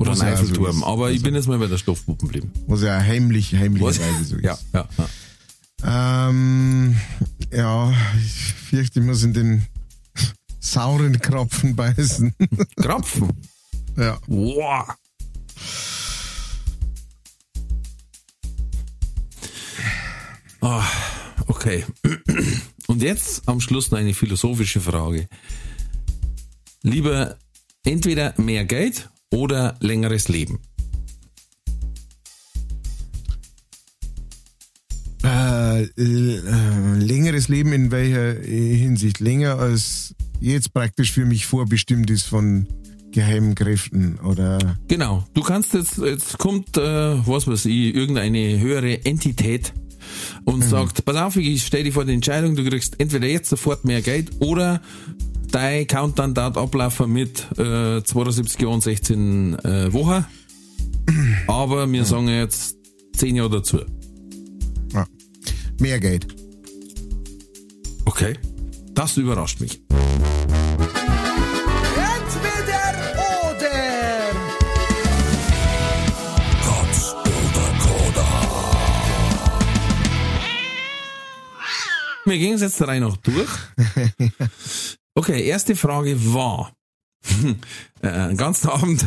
[0.00, 0.82] Oder ein Eiffelturm.
[0.82, 2.50] aber ich bin jetzt mal bei der Stoffpuppen geblieben.
[2.66, 4.42] Was ja heimlich, heimlicherweise so ist.
[4.44, 4.88] Ja, ja,
[5.82, 6.28] ja.
[6.28, 6.96] Ähm,
[7.52, 7.92] Ja,
[8.24, 9.66] ich fürchte, ich muss in den
[10.58, 12.34] sauren Krapfen beißen.
[12.76, 13.28] Krapfen?
[13.96, 14.18] ja.
[14.26, 14.88] Wow.
[20.62, 20.84] Ah,
[21.46, 21.84] okay.
[22.86, 25.26] Und jetzt am Schluss noch eine philosophische Frage.
[26.82, 27.36] Lieber
[27.84, 30.60] entweder mehr Geld oder längeres Leben?
[35.22, 39.20] Äh, äh, längeres Leben in welcher Hinsicht?
[39.20, 42.66] Länger als jetzt praktisch für mich vorbestimmt ist von
[43.12, 44.76] geheimen Kräften oder.
[44.88, 45.24] Genau.
[45.34, 49.72] Du kannst jetzt, jetzt kommt, äh, was weiß ich, irgendeine höhere Entität
[50.44, 53.84] und sagt, pass auf, ich stelle dich vor die Entscheidung, du kriegst entweder jetzt sofort
[53.84, 54.80] mehr Geld oder
[55.50, 60.24] dein Countdown dauert ablaufen mit äh, 72 Jahren, 16 äh, Wochen.
[61.46, 62.76] Aber wir sagen jetzt
[63.16, 63.80] 10 Jahre dazu.
[64.92, 65.06] Ja.
[65.78, 66.26] Mehr Geld.
[68.04, 68.38] Okay.
[68.92, 69.82] Das überrascht mich.
[69.88, 70.14] Entweder
[73.50, 73.70] oder.
[76.62, 78.28] Katz oder Koda.
[82.24, 83.48] Wir gehen es jetzt rein noch durch.
[85.14, 86.72] Okay, erste Frage war,
[88.02, 89.04] äh, ganzen Abend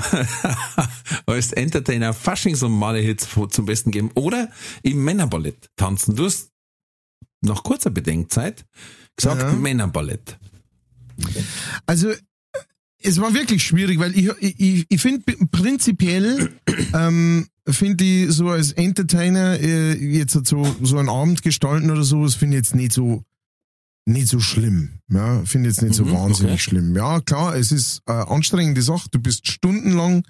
[1.26, 4.49] als Entertainer Faschings- und Malle-Hits zum Besten geben oder
[4.84, 6.16] im Männerballett tanzen.
[6.16, 6.51] Du hast
[7.41, 8.66] nach kurzer Bedenkzeit
[9.16, 9.51] gesagt Ja.
[9.54, 10.38] Männerballett.
[11.86, 12.14] Also
[12.99, 16.54] es war wirklich schwierig, weil ich, ich, ich finde prinzipiell
[16.93, 22.36] ähm, finde ich so als Entertainer äh, jetzt so so einen Abend gestalten oder sowas
[22.36, 23.24] finde ich jetzt nicht so
[24.06, 24.99] nicht so schlimm.
[25.14, 26.59] Ja, finde jetzt nicht so Mhm, wahnsinnig okay.
[26.61, 26.95] schlimm.
[26.95, 29.07] Ja, klar, es ist eine anstrengende Sache.
[29.11, 30.24] Du bist stundenlang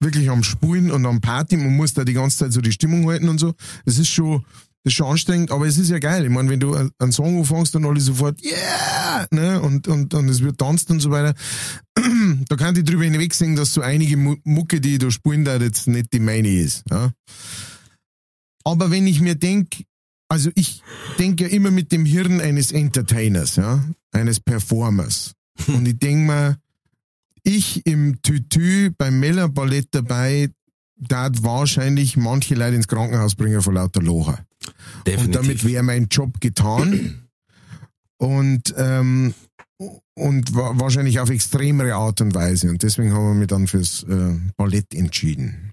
[0.00, 3.06] wirklich am Spulen und am Party und musst da die ganze Zeit so die Stimmung
[3.08, 3.52] halten und so.
[3.84, 4.42] Das ist schon,
[4.82, 6.24] das ist schon anstrengend, aber es ist ja geil.
[6.24, 10.28] Ich meine, wenn du einen Song anfängst, dann alle sofort, yeah, ne, und, und, und
[10.28, 11.34] es wird tanzt und so weiter.
[12.48, 15.56] da kann ich drüber hinwegsehen, dass so einige Mu- Mucke, die ich da spielen da
[15.56, 17.12] jetzt nicht die meine ist, ja.
[18.64, 19.68] Aber wenn ich mir denk,
[20.30, 20.82] also ich
[21.18, 25.32] denke ja immer mit dem Hirn eines Entertainers, ja, eines Performers.
[25.66, 26.56] Und ich denk mir,
[27.42, 30.50] ich im Tütü beim Meller Ballett dabei,
[30.96, 34.44] da wahrscheinlich manche Leute ins Krankenhaus bringen vor lauter Locher.
[35.06, 37.28] Und damit wäre mein Job getan.
[38.18, 39.34] und, ähm,
[40.14, 42.70] und wa wahrscheinlich auf extremere Art und Weise.
[42.70, 45.72] Und deswegen haben wir mich dann fürs äh, Ballett entschieden.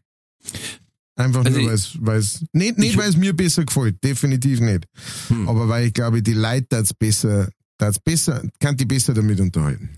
[1.17, 1.69] Einfach Also nur,
[2.01, 4.85] weil es, nicht, nicht ich- weil es mir besser gefällt, definitiv nicht.
[5.27, 5.49] Hm.
[5.49, 9.89] Aber weil ich glaube, die Leute das besser, das besser, kann die besser damit unterhalten.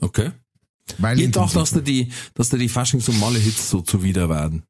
[0.00, 0.30] Okay.
[0.98, 4.64] Weil Ich dachte, dass dir die, dass dir die Faschings- und Malle-Hits so zuwider werden.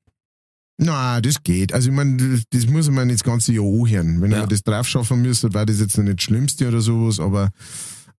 [0.78, 1.72] Na, das geht.
[1.72, 4.20] Also ich meine, das, das muss man das ganze Jahr anhören.
[4.20, 4.40] Wenn Ja.
[4.40, 7.50] man das drauf schaffen müsste, war das jetzt noch nicht das Schlimmste oder sowas, aber,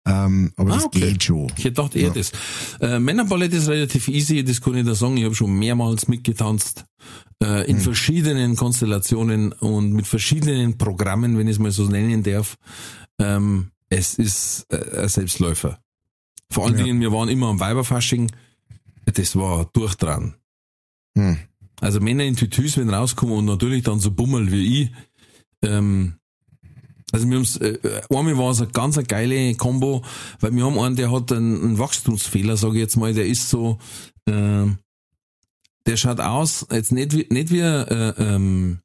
[0.07, 1.01] ähm, aber Ah, das okay.
[1.01, 1.47] geht schon.
[1.57, 2.15] Ich hätte gedacht eher Ja.
[2.15, 2.33] das.
[2.81, 5.17] Äh, Männerballett ist relativ easy, das kann ich da sagen.
[5.17, 6.85] Ich habe schon mehrmals mitgetanzt.
[7.43, 7.83] Äh, in Hm.
[7.83, 12.57] verschiedenen Konstellationen und mit verschiedenen Programmen, wenn ich es mal so nennen darf.
[13.19, 15.79] Ähm, es ist äh, ein Selbstläufer.
[16.51, 16.85] Vor allen Ja.
[16.85, 18.31] Dingen, wir waren immer am Weiberfasching.
[19.07, 20.35] Das war durchdran.
[21.17, 21.39] Hm.
[21.81, 24.93] Also Männer in Tütüs, wenn rauskommen und natürlich dann so bummel wie ich.
[25.63, 26.15] Ähm,
[27.13, 27.79] also wir haben's, äh,
[28.11, 30.03] einmal war es eine ganz eine geile Combo,
[30.41, 33.49] weil wir haben einen, der hat einen, einen Wachstumsfehler, sage ich jetzt mal, der ist
[33.51, 33.79] so,
[34.27, 34.79] ähm,
[35.87, 38.79] der schaut aus, jetzt nicht wie, nicht wie äh, ähm,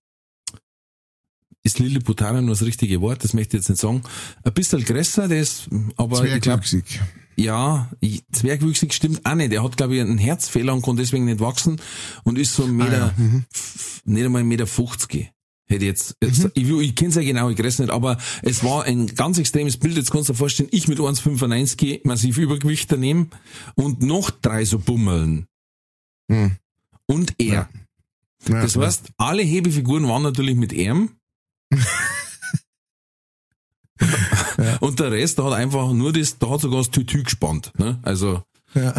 [1.63, 4.01] ist Lilliputaner nur das richtige Wort, das möchte ich jetzt nicht sagen.
[4.43, 5.67] Ein bisschen größer, der ist,
[5.97, 7.01] aber ich glaube, Zwergwüchsig.
[7.35, 7.91] ja,
[8.31, 9.51] zwergwüchsig stimmt auch nicht.
[9.51, 11.79] Er hat, glaube ich, einen Herzfehler und kann deswegen nicht wachsen
[12.23, 13.45] und ist so ein Meter, Ah, ja, mhm.
[14.05, 15.29] nicht einmal ein Meter 50.
[15.69, 18.17] Hätte ich jetzt, jetzt ich, will- ich kenne es ja genau, ich grüß nicht, aber
[18.41, 19.97] es war ein ganz extremes Bild.
[19.97, 23.29] Jetzt kannst du dir vorstellen, ich mit 1,95 massiv Übergewicht daneben
[23.75, 25.45] und noch drei so Bummeln.
[26.31, 26.55] Hm.
[27.05, 27.69] Und er.
[28.47, 28.81] Ja, Das ja.
[28.83, 31.11] heißt, alle Hebefiguren waren natürlich mit ihm.
[34.79, 37.71] Und der Rest, der hat einfach nur das, da hat sogar das Tütü gespannt.
[37.77, 37.99] Ne?
[38.03, 38.93] Also, Ja.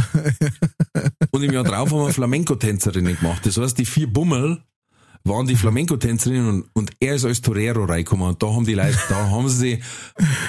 [1.30, 3.46] und im Jahr drauf haben wir Flamenco-Tänzerinnen gemacht.
[3.46, 4.62] Das heißt, die vier Bummel
[5.28, 8.28] waren die Flamenco-Tänzerinnen und, und er ist als Torero reingekommen.
[8.28, 9.78] Und da haben die Leute, da haben sie sich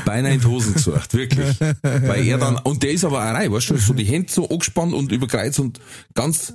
[0.05, 1.59] beinahe in die Hosen gesucht, wirklich.
[1.81, 4.49] Weil er dann, und der ist aber auch rein, weißt du, so die Hände so
[4.49, 5.79] angespannt und überkreuzt und
[6.13, 6.53] ganz.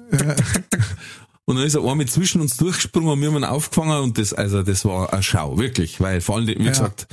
[1.47, 4.33] Und dann ist er einmal zwischen uns durchgesprungen und wir haben ihn aufgefangen und das,
[4.33, 6.01] also das war eine Schau, wirklich.
[6.01, 7.07] Weil vor allem, wie gesagt,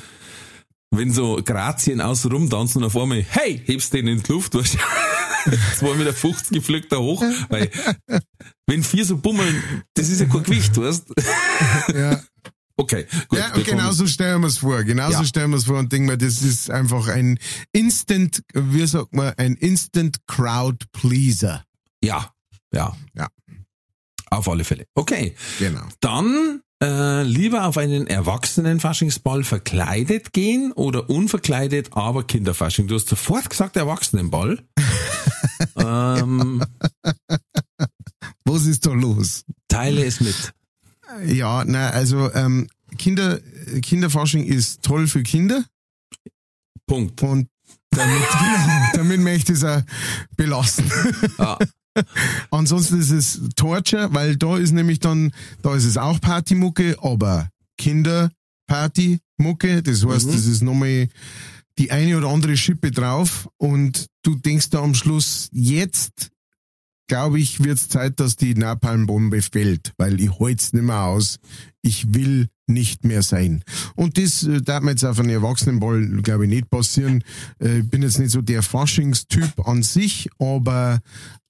[0.89, 4.75] wenn so Grazien außen rumtanzen und auf einmal, hey, hebst den in die Luft, weißt
[4.75, 4.77] du,
[5.79, 6.13] 2,50 Meter
[6.51, 7.69] geflügt da hoch, weil,
[8.67, 9.63] wenn vier so bummeln,
[9.93, 11.05] das ist ja kein Gewicht, weißt
[11.95, 12.21] ja.
[12.77, 13.37] Okay, gut.
[13.37, 14.83] Ja, und genau so stellen wir es vor.
[14.83, 15.25] Genauso Ja.
[15.25, 17.37] stellen wir es vor und denken wir, das ist einfach ein
[17.73, 21.63] Instant, wie sagt man, ein Instant Crowd Pleaser.
[22.03, 22.33] Ja,
[22.73, 22.95] ja.
[23.13, 23.27] Ja.
[24.31, 24.85] Auf alle Fälle.
[24.95, 25.35] Okay.
[25.59, 25.83] Genau.
[25.99, 32.87] Dann äh, lieber auf einen Erwachsenen-Faschingsball verkleidet gehen oder unverkleidet, aber Kinderfasching.
[32.87, 34.63] Du hast sofort gesagt Erwachsenenball.
[35.77, 36.63] ähm,
[38.45, 39.45] Was ist da los?
[39.67, 40.53] teile es mit.
[41.25, 42.67] Ja, na, also ähm,
[42.97, 43.39] Kinder,
[43.81, 45.63] Kinderfasching ist toll für Kinder
[46.87, 47.21] Punkt.
[47.21, 47.47] und
[47.91, 48.21] damit,
[48.93, 49.81] damit möchte ich es auch
[50.35, 50.91] belassen.
[51.37, 51.57] Ja.
[52.51, 55.31] Ansonsten ist es Torture, weil da ist nämlich dann,
[55.61, 60.31] da ist es auch Partymucke, aber Kinderpartymucke, das heißt, Mhm.
[60.31, 61.07] das ist nochmal
[61.77, 66.29] die eine oder andere Schippe drauf und du denkst da am Schluss, jetzt
[67.11, 71.03] glaube ich, wird es Zeit, dass die Napalmbombe fällt, weil ich halte es nicht mehr
[71.03, 71.39] aus.
[71.81, 73.63] Ich will nicht mehr sein.
[73.95, 77.21] Und das äh, darf mir jetzt auf einen Erwachsenenball, glaube ich, nicht passieren.
[77.59, 80.99] Äh, Ich bin jetzt nicht so der Faschingstyp an sich, aber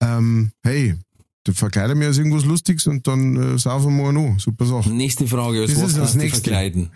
[0.02, 0.96] ähm, hey,
[1.44, 4.40] da verkleiden wir als irgendwas Lustiges und dann äh, saufen wir noch.
[4.40, 4.90] Super Sache.
[4.92, 6.42] Nächste Frage, als Das was ist das du Nächste.
[6.42, 6.90] verkleiden?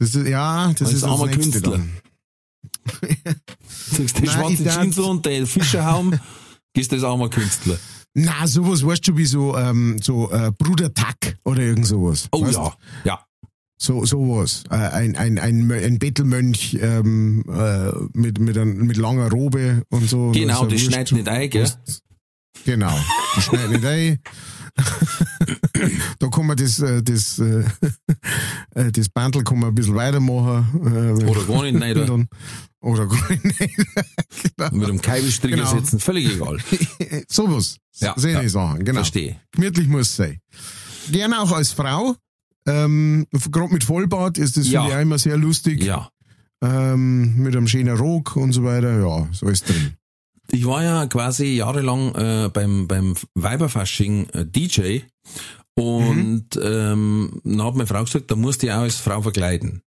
[0.00, 1.70] Das ist, ja, das ist das nächste Künstler.
[1.70, 1.90] dann.
[3.96, 6.14] Sagst die Nein, schwarze Jeans und der Fischerhaum,
[6.76, 7.78] gehst du als armer Künstler.
[8.12, 12.28] Na, sowas weißt du wie so, ähm, so äh, Bruder Tack oder irgend sowas.
[12.32, 12.52] Oh Weißt?
[12.52, 12.74] ja,
[13.04, 13.20] ja.
[13.78, 14.64] So, sowas.
[14.70, 20.08] Äh, ein, ein, ein, ein Bettelmönch ähm, äh, mit, mit, ein, mit langer Robe und
[20.08, 20.32] so.
[20.32, 21.70] Genau, Und das so schneidet nicht ein, gell?
[22.64, 22.98] Genau,
[23.34, 24.18] das schneidet nicht ein.
[26.18, 27.64] da kann man das, äh, das, äh,
[28.74, 31.16] äh, das Bandel kann man ein bisschen weitermachen.
[31.26, 32.28] Oder gar nicht, nein, dann,
[32.80, 33.58] oder gar nicht.
[34.56, 34.70] genau.
[34.72, 35.70] mit einem Kaibestricker Genau.
[35.70, 36.58] sitzen, völlig egal.
[37.28, 37.78] Sowas.
[37.98, 38.42] Ja, Sehe ja.
[38.42, 38.98] ich Sachen, genau.
[39.00, 39.40] Verstehe.
[39.52, 40.40] Gemütlich muss es sein.
[41.10, 42.16] Gerne auch als Frau.
[42.66, 44.82] Ähm, Gerade mit Vollbart ist das Ja.
[44.82, 45.82] finde ich auch immer sehr lustig.
[45.82, 46.10] Ja.
[46.62, 48.98] Ähm, mit einem schönen Rock und so weiter.
[49.00, 49.94] Ja, so ist drin.
[50.50, 55.00] Ich war ja quasi jahrelang äh, beim, beim Weiberfasching äh, DJ
[55.74, 56.62] und Mhm.
[56.62, 59.82] ähm, dann hat meine Frau gesagt, da musst du auch als Frau verkleiden.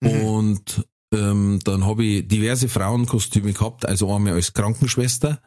[0.00, 0.10] Mhm.
[0.10, 5.40] Und ähm, dann habe ich diverse Frauenkostüme gehabt, also einmal als Krankenschwester.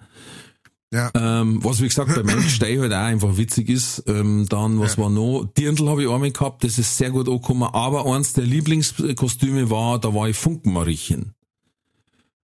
[0.93, 1.11] Ja.
[1.15, 4.03] Ähm, was wie gesagt bei Mensch Stei halt auch einfach witzig ist.
[4.07, 5.03] Ähm, dann, was Ja.
[5.03, 5.45] war noch?
[5.57, 7.64] Dirndl habe ich einmal gehabt, das ist sehr gut angekommen.
[7.64, 11.34] Aber eins der Lieblingskostüme war, da war ich Funkenmariechen.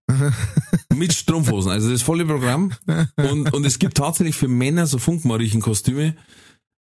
[0.94, 2.72] Mit Strumpfhosen, also das volle Programm.
[3.16, 6.14] Und, und es gibt tatsächlich für Männer so Funkmariechen-Kostüme.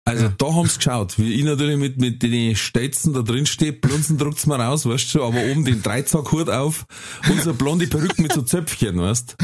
[0.04, 0.34] Also Ja.
[0.36, 4.48] da haben's geschaut, wie ich natürlich mit, mit den Stelzen da drin stehe, Blunzen druckt's
[4.48, 6.88] mir raus, weißt du aber oben den Dreizackhut auf
[7.30, 9.36] und so blonde Perücke mit so Zöpfchen, weißt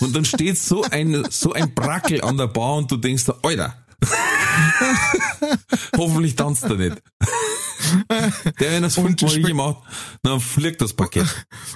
[0.00, 3.34] Und dann steht so ein, so ein Brackel an der Bar und du denkst da,
[3.42, 3.74] Alter,
[5.96, 7.02] hoffentlich tanzt er nicht.
[8.60, 9.76] Der, wenn er das Und Funkmariechen spe- macht,
[10.22, 11.26] dann fliegt das Paket.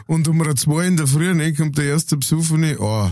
[0.07, 2.79] Und um zwei in der Früh ne, kommt der erste Besuchene.
[2.79, 3.11] Oh,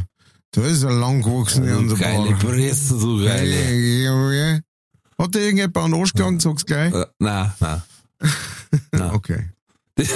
[0.52, 2.39] da ist er lang gewachsen an der Geile Bar.
[2.39, 4.05] Presse, so geile.
[4.05, 4.62] Geile.
[5.18, 6.93] Hat der irgendjemand einen Arsch gelangt, sag's gleich?
[6.94, 7.82] Äh, nein, nein.
[8.93, 9.10] nein.
[9.12, 9.48] Okay.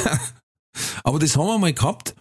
[1.04, 2.14] Aber das haben wir mal gehabt,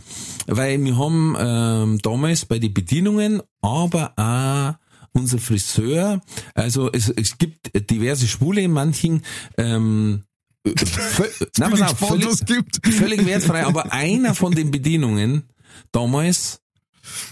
[0.47, 4.75] weil wir haben ähm, damals bei den Bedienungen, aber auch
[5.13, 6.21] unser Friseur,
[6.53, 9.23] also es, es gibt diverse Schwule in manchen,
[9.57, 10.23] ähm,
[10.63, 12.87] nein, pass auf, völlig, gibt.
[12.87, 15.43] völlig wertfrei, aber einer von den Bedienungen
[15.91, 16.61] damals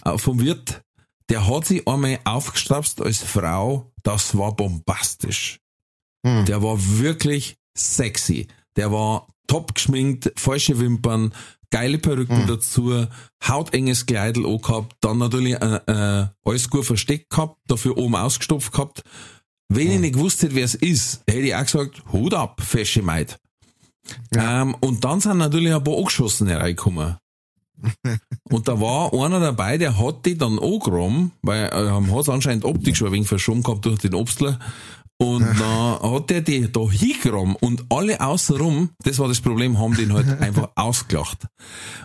[0.04, 0.84] äh, vom Wirt,
[1.30, 5.60] der hat sich einmal aufgestrapst als Frau, das war bombastisch.
[6.26, 6.46] Hm.
[6.46, 8.48] Der war wirklich sexy.
[8.76, 11.34] Der war top geschminkt, falsche Wimpern,
[11.70, 12.48] geile Perücken Hm.
[12.48, 13.08] dazu,
[13.48, 18.72] hautenges Kleidel auch gehabt, dann natürlich äh, äh, alles gut versteckt gehabt, dafür oben ausgestopft
[18.72, 19.04] gehabt.
[19.74, 20.02] Wenn ich Hm.
[20.02, 23.38] nicht gewusst hätte, wer es ist, hätte ich auch gesagt, Hut ab, fesche Maid.
[24.36, 24.64] Ja.
[24.64, 27.16] Ähm, und dann sind natürlich ein paar Angeschossene reingekommen.
[28.50, 32.66] und da war einer dabei, der hat die dann angerammt, weil er ähm, hat anscheinend
[32.66, 34.60] Optik schon ein wenig verschoben gehabt durch den Obstler.
[35.18, 39.96] Und dann hat der die da hingerammt und alle außenrum, das war das Problem, haben
[39.96, 41.48] den halt einfach ausgelacht.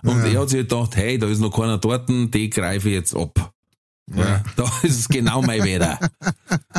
[0.05, 3.17] Und er hat sich gedacht, hey, da ist noch keiner dort, die greife ich jetzt
[3.17, 3.53] ab.
[4.15, 4.43] Ja.
[4.57, 5.99] Da ist es genau mein Wetter.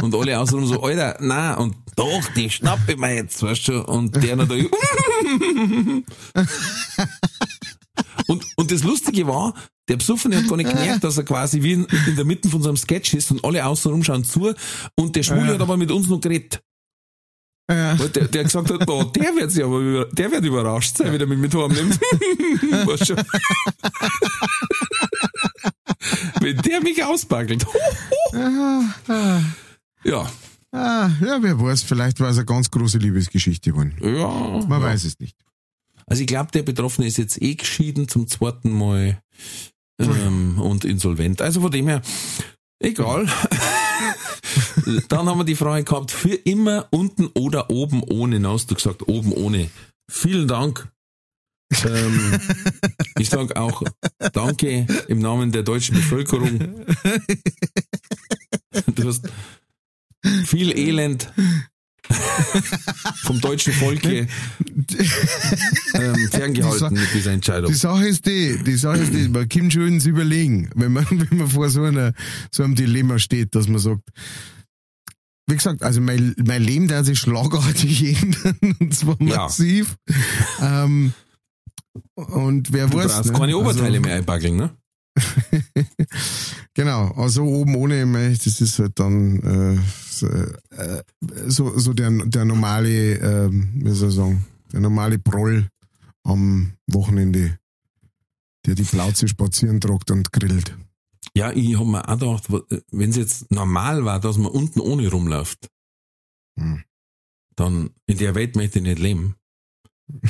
[0.01, 3.81] Und alle außenrum so, Alter, na und doch, die schnappe ich mir jetzt, weißt du,
[3.83, 4.71] und der natürlich,
[8.27, 9.53] und, und das Lustige war,
[9.89, 12.61] der Besoffene hat gar nicht gemerkt, dass er quasi wie in, in der Mitte von
[12.61, 14.53] so einem Sketch ist und alle außenrum schauen zu
[14.95, 15.53] und der Schwule Ja.
[15.55, 16.61] hat aber mit uns noch geredet.
[17.69, 17.95] Ja.
[17.95, 21.19] Der, der gesagt hat, oh, der wird sich aber über, der wird überrascht sein, wenn
[21.19, 21.99] er mich mit heimnimmt.
[22.87, 23.15] weißt du?
[26.41, 27.65] Wenn der mich auspackelt.
[30.03, 30.29] ja.
[30.71, 33.95] Ah, ja, wer weiß, vielleicht war es eine ganz große Liebesgeschichte geworden.
[34.01, 34.27] Ja.
[34.67, 34.87] Man ja.
[34.87, 35.35] weiß es nicht.
[36.05, 39.21] Also ich glaube, der Betroffene ist jetzt eh geschieden zum zweiten Mal
[39.99, 41.41] ähm, und insolvent.
[41.41, 42.01] Also von dem her,
[42.79, 43.27] egal.
[45.09, 48.39] Dann haben wir die Frage gehabt, für immer unten oder oben ohne.
[48.39, 49.69] Na, hast du gesagt, oben ohne.
[50.09, 50.89] Vielen Dank.
[51.85, 52.39] Ähm,
[53.19, 53.83] ich sage auch
[54.33, 56.85] Danke im Namen der deutschen Bevölkerung.
[58.95, 59.27] Du hast
[60.45, 61.31] viel Elend
[63.23, 64.27] vom deutschen Volke
[65.93, 67.69] ähm, ferngehalten mit dieser Entscheidung.
[67.71, 71.05] Die Sache ist die, die Sache ist die, man kann schon ins Überlegen, wenn man,
[71.09, 72.13] wenn man vor so, einer,
[72.51, 74.03] so einem Dilemma steht, dass man sagt,
[75.47, 79.35] wie gesagt, also mein, mein Leben, der sich schlagartig ändern, und zwar Ja.
[79.37, 79.95] massiv.
[80.61, 81.13] ähm,
[82.15, 83.13] und wer Du weiß.
[83.13, 83.37] brauchst ne?
[83.39, 84.75] keine Oberteile also, mehr einbackeln, ne?
[86.73, 89.79] Genau, also oben ohne, das ist halt dann äh,
[90.09, 91.03] so, äh,
[91.47, 95.67] so, so der, der normale, ähm, wie soll ich sagen, der normale Proll
[96.23, 97.57] am Wochenende,
[98.67, 100.77] der die Plauze spazieren tragt und grillt.
[101.33, 105.09] Ja, ich habe mir auch gedacht, wenn es jetzt normal war, dass man unten ohne
[105.09, 105.69] rumläuft,
[106.59, 106.83] Hm.
[107.55, 109.35] dann in der Welt möchte ich nicht leben.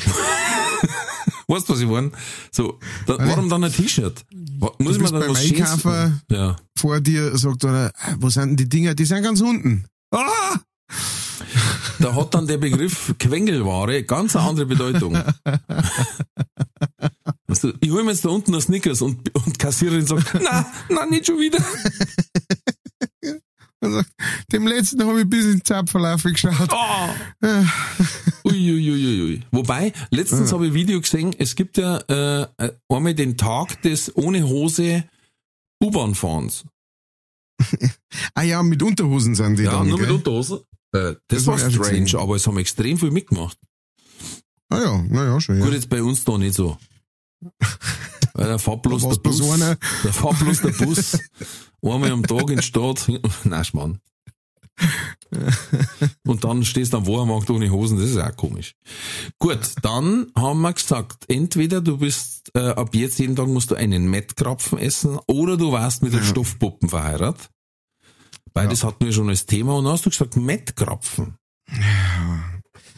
[1.48, 2.12] weißt du, was ich meine?
[2.52, 4.26] So, da, warum dann ein T-Shirt?
[4.80, 6.22] Muss Du man dann was Einkaufen.
[6.30, 6.56] Ja.
[6.78, 8.94] Vor dir sagt einer, "Ah, wo sind denn die Dinger?
[8.96, 9.86] Die sind ganz unten.
[10.12, 10.58] Ah!
[12.00, 15.14] Da hat dann der Begriff Quengelware ganz eine andere Bedeutung.
[17.48, 20.66] Weißt du, ich hole mir jetzt da unten noch Snickers und, und Kassiererin sagt, na,
[20.90, 21.58] na, nicht schon wieder.
[23.80, 24.12] Sagt,
[24.52, 26.70] dem letzten habe ich bis in den geschaut.
[26.72, 27.46] Oh.
[27.46, 27.66] Ja.
[28.44, 29.42] Uiuiuiui.
[29.52, 32.48] Wobei, letztens habe ich ein Video gesehen, es gibt ja äh,
[32.90, 35.04] einmal den Tag des ohne Hose
[35.84, 36.66] U-Bahn-Fahrens.
[38.34, 40.16] Ah ja, mit Unterhosen sind die Ja, dann, nur mit gell?
[40.18, 40.64] Unterhose.
[40.94, 43.58] Äh, das, Das war strange, aber es haben extrem viel mitgemacht.
[44.70, 45.66] Ah ja, naja, schon, ja.
[45.66, 46.78] Gut, jetzt bei uns da nicht so.
[48.38, 49.52] Weil der fährt bloß Da der bloß Bus.
[49.52, 49.76] einer.
[50.04, 51.20] Der fährt bloß der Bus.
[51.82, 53.08] Einmal am Tag in die Stadt.
[53.44, 54.00] Nein, Schmarrn.
[56.26, 58.76] Und dann stehst du am Wochenmarkt ohne Hosen, das ist auch komisch.
[59.40, 63.76] Gut, dann haben wir gesagt, entweder du bist äh, ab jetzt jeden Tag musst du
[63.76, 66.26] einen Mettkrapfen essen oder du warst mit den Ja.
[66.26, 67.50] Stoffpuppen verheiratet.
[68.54, 71.38] Beides hatten wir schon als Thema und dann hast du gesagt Mettkrapfen.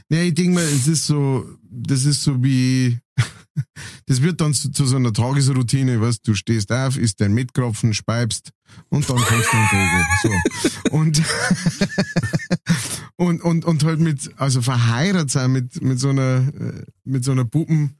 [0.09, 2.99] Ja, ich denke mal, es ist so, das ist so wie,
[4.05, 7.93] das wird dann zu, zu so einer Tagesroutine, weißt du, stehst auf, isst dein Mitkropfen,
[7.93, 8.51] speibst
[8.89, 10.91] und dann kommst du in den So.
[10.91, 11.23] Und,
[13.15, 17.31] und, und, und halt mit, also verheiratet sein mit, mit so einer, äh, mit so
[17.31, 17.95] einer Puppen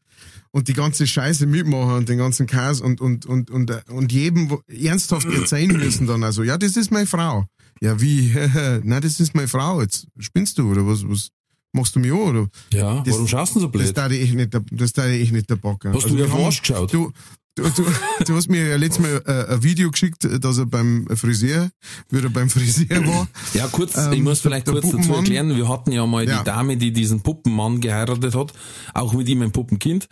[0.52, 4.58] und die ganze Scheiße mitmachen und den ganzen Chaos und, und, und, und, und jedem
[4.68, 7.46] ernsthaft erzählen müssen dann also, ja, das ist meine Frau.
[7.82, 8.34] Ja, wie?
[8.84, 9.82] Nein, das ist meine Frau.
[9.82, 11.30] Jetzt spinnst du oder was, was
[11.74, 12.48] machst du mir an, oder?
[12.74, 13.98] Ja, Das- warum schaust du so Das blöd?
[13.98, 15.86] da ich nicht, das da ich nicht der Bock.
[15.86, 16.94] Hast du dir auf den Arsch geschaut?
[16.94, 17.12] Du,
[17.56, 17.86] du, du,
[18.26, 21.70] du hast mir ja letztes Mal äh, ein Video geschickt, dass er beim Friseur,
[22.10, 23.28] wie er beim Friseur war.
[23.54, 26.40] Ja, kurz, Ähm, ich muss vielleicht kurz dazu erklären, wir hatten ja mal Ja.
[26.40, 28.54] die Dame, die diesen Puppenmann geheiratet hat,
[28.94, 30.08] auch mit ihm ein Puppenkind.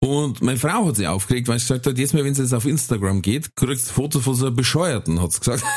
[0.00, 2.52] Und meine Frau hat sich aufgeregt, weil sie gesagt hat, jetzt mal, wenn es jetzt
[2.54, 5.64] auf Instagram geht, kriegst du Fotos von so einem Bescheuerten, hat sie gesagt.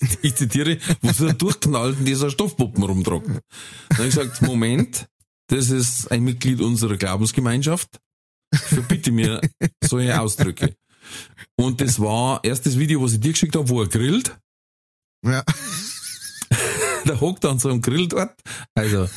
[0.22, 3.26] Ich zitiere, wo so ein Durchknallten dieser Stoffpuppen rumtragt.
[3.26, 5.08] Dann habe ich gesagt, Moment,
[5.48, 7.98] das ist ein Mitglied unserer Glaubensgemeinschaft.
[8.54, 9.40] Verbitte mir
[9.82, 10.76] solche Ausdrücke.
[11.56, 14.38] Und das war erst das Video, was ich dir geschickt habe, wo er grillt
[15.24, 15.42] Ja.
[17.04, 18.38] der hockt an so einem Grill dort.
[18.74, 19.08] Also,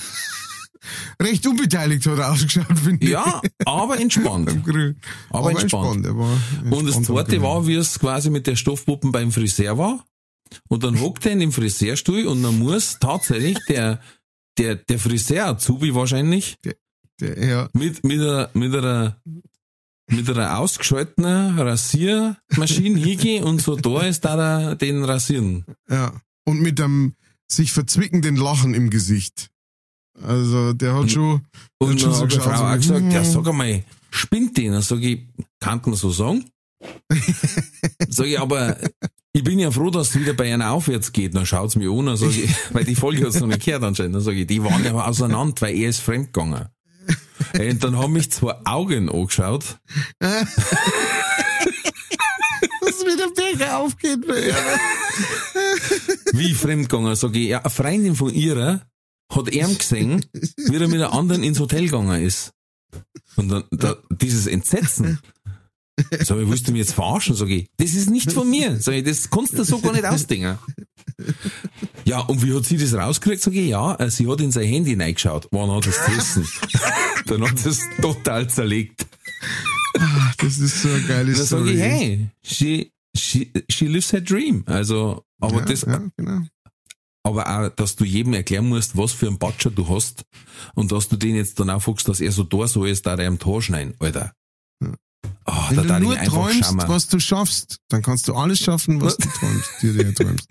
[1.22, 3.12] Recht unbeteiligt hat er ausgeschaut, finde ich.
[3.12, 4.64] ja, aber entspannt.
[4.66, 4.96] Grill.
[5.30, 6.06] Aber entspannt.
[6.06, 6.32] Er war
[6.64, 10.06] Und das entspannt zweite war, wie es quasi mit der Stoffpuppen beim Friseur war.
[10.70, 14.02] Und dann hockt er in dem Friseurstuhl und dann muss tatsächlich der,
[14.58, 16.76] der, der Friseur Azubi wahrscheinlich Der,
[17.22, 19.22] ja, mit, mit einer, mit einer,
[20.10, 21.26] mit einer ausgeschalteten
[21.60, 25.66] Rasiermaschine hingehen und so da ist da der, den rasieren.
[25.90, 26.14] ja.
[26.44, 27.14] Und mit einem
[27.48, 29.52] sich verzwickenden Lachen im Gesicht.
[30.22, 31.46] Also, der hat schon,
[31.78, 33.32] Und schon dann so hat die Frau auch gesagt, ja, hm.
[33.32, 34.74] sag einmal, spinnt den?
[34.74, 35.28] Dann sag ich,
[35.60, 36.46] kann man so sagen?
[38.10, 38.78] sag ich, aber
[39.34, 41.36] ich bin ja froh, dass es wieder bei einer aufwärts geht.
[41.36, 44.16] Dann schaut's mir an, ich, weil die Folge hat's noch nicht gehört anscheinend.
[44.16, 46.68] Dann sag ich, die waren ja auseinander, weil er ist fremdgegangen.
[47.58, 49.80] Und dann haben mich zwei Augen angeschaut.
[50.20, 50.48] dass
[53.06, 54.20] wieder Becher aufgeht.
[56.34, 57.16] Wie fremdgegangen?
[57.16, 58.82] Sag ich, ja, eine Freundin von ihrer
[59.32, 62.54] hat ihm gesehen, wie er mit der anderen ins Hotel gegangen ist.
[63.38, 65.20] Und dann, da, dieses Entsetzen.
[66.10, 67.36] Ich, willst du mich jetzt verarschen?
[67.36, 68.80] Sag ich, das ist nicht von mir.
[68.80, 70.58] Sag ich, das kannst du so gar nicht ausdenken.
[72.06, 73.42] Ja, und wie hat sie das rausgekriegt?
[73.42, 75.48] Sag ich, ja, äh, sie hat in sein Handy reingeschaut.
[75.52, 76.48] Wann hat es gegessen?
[77.28, 79.06] Dann hat es total zerlegt.
[79.98, 84.22] Ah, Das ist so eine geile Dann sage ich, hey, she, she, she lives her
[84.22, 84.64] dream.
[84.66, 86.42] Also, aber ja, das, ja, genau.
[87.24, 90.24] aber auch, dass du jedem erklären musst, was für einen Batscher du hast
[90.76, 93.16] und dass du den jetzt dann auch fragst, dass er so da so ist, da
[93.16, 94.34] er am Tor schneiden, Alter.
[95.46, 96.84] Oh, Wenn du nur träumst, schauen.
[96.88, 100.48] was du schaffst, dann kannst du alles schaffen, was du träumst, dir dir träumst.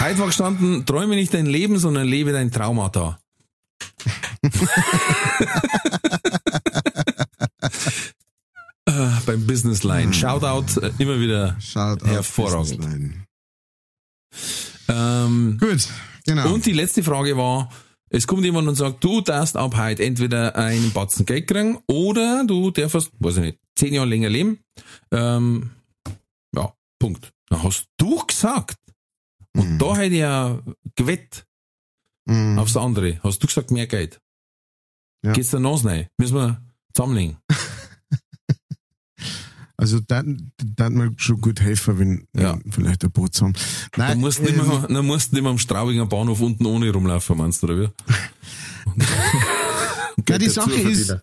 [0.00, 3.18] Heute war gestanden, träume nicht dein Leben, sondern lebe dein Traumata.
[8.86, 8.90] äh,
[9.26, 10.12] beim Business Line.
[10.14, 11.56] Shoutout, äh, immer wieder.
[11.60, 12.78] Schaut Hervorragend.
[12.78, 13.24] Businessline.
[14.88, 15.88] Ähm, Gut,
[16.24, 16.52] genau.
[16.52, 17.70] Und die letzte Frage war,
[18.10, 22.44] es kommt jemand und sagt, du darfst ab heute entweder einen Batzen Geld kriegen oder
[22.46, 24.60] du darfst, weiß ich nicht, zehn Jahre länger leben.
[25.12, 25.70] Ähm,
[26.54, 27.32] ja, Punkt.
[27.48, 28.78] Dann hast du gesagt.
[29.56, 29.78] Und Mhm.
[29.78, 30.60] da hätte ich ja
[30.94, 31.46] gewett
[32.26, 32.58] Mhm.
[32.58, 33.20] aufs andere.
[33.22, 34.20] Hast du gesagt, mehr Geld?
[35.24, 35.32] Ja.
[35.32, 36.08] Geht's der Nase rein?
[36.18, 36.62] Müssen wir
[36.94, 37.38] zusammenlegen.
[39.80, 42.58] Also da hat mir schon gut helfen, wenn, Ja.
[42.62, 43.52] wenn vielleicht ein Boot haben.
[43.96, 46.40] Nein, Dann musst du nicht ähm, mehr, dann musst du nicht mehr am Straubinger Bahnhof
[46.40, 47.88] unten ohne rumlaufen, meinst du, oder wie?
[50.28, 51.18] Ja, die Sache ist, äh,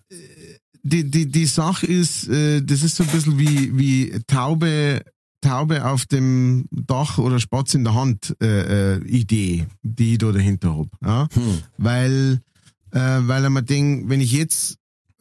[0.83, 5.03] die, die, die Sache ist, äh, das ist so ein bisschen wie, wie Taube,
[5.41, 10.31] Taube auf dem Dach oder Spatz in der Hand äh, äh, Idee, die ich da
[10.31, 10.87] dahinter hab.
[11.05, 11.27] Ja?
[11.33, 11.59] Hm.
[11.77, 12.41] Weil,
[12.91, 14.77] äh, weil ich mir denke, wenn ich jetzt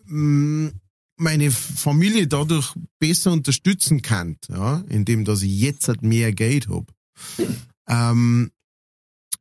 [0.07, 0.71] mh,
[1.17, 6.93] meine Familie dadurch besser unterstützen kann, ja, indem dass ich jetzt halt mehr Geld hab,
[7.89, 8.51] ähm,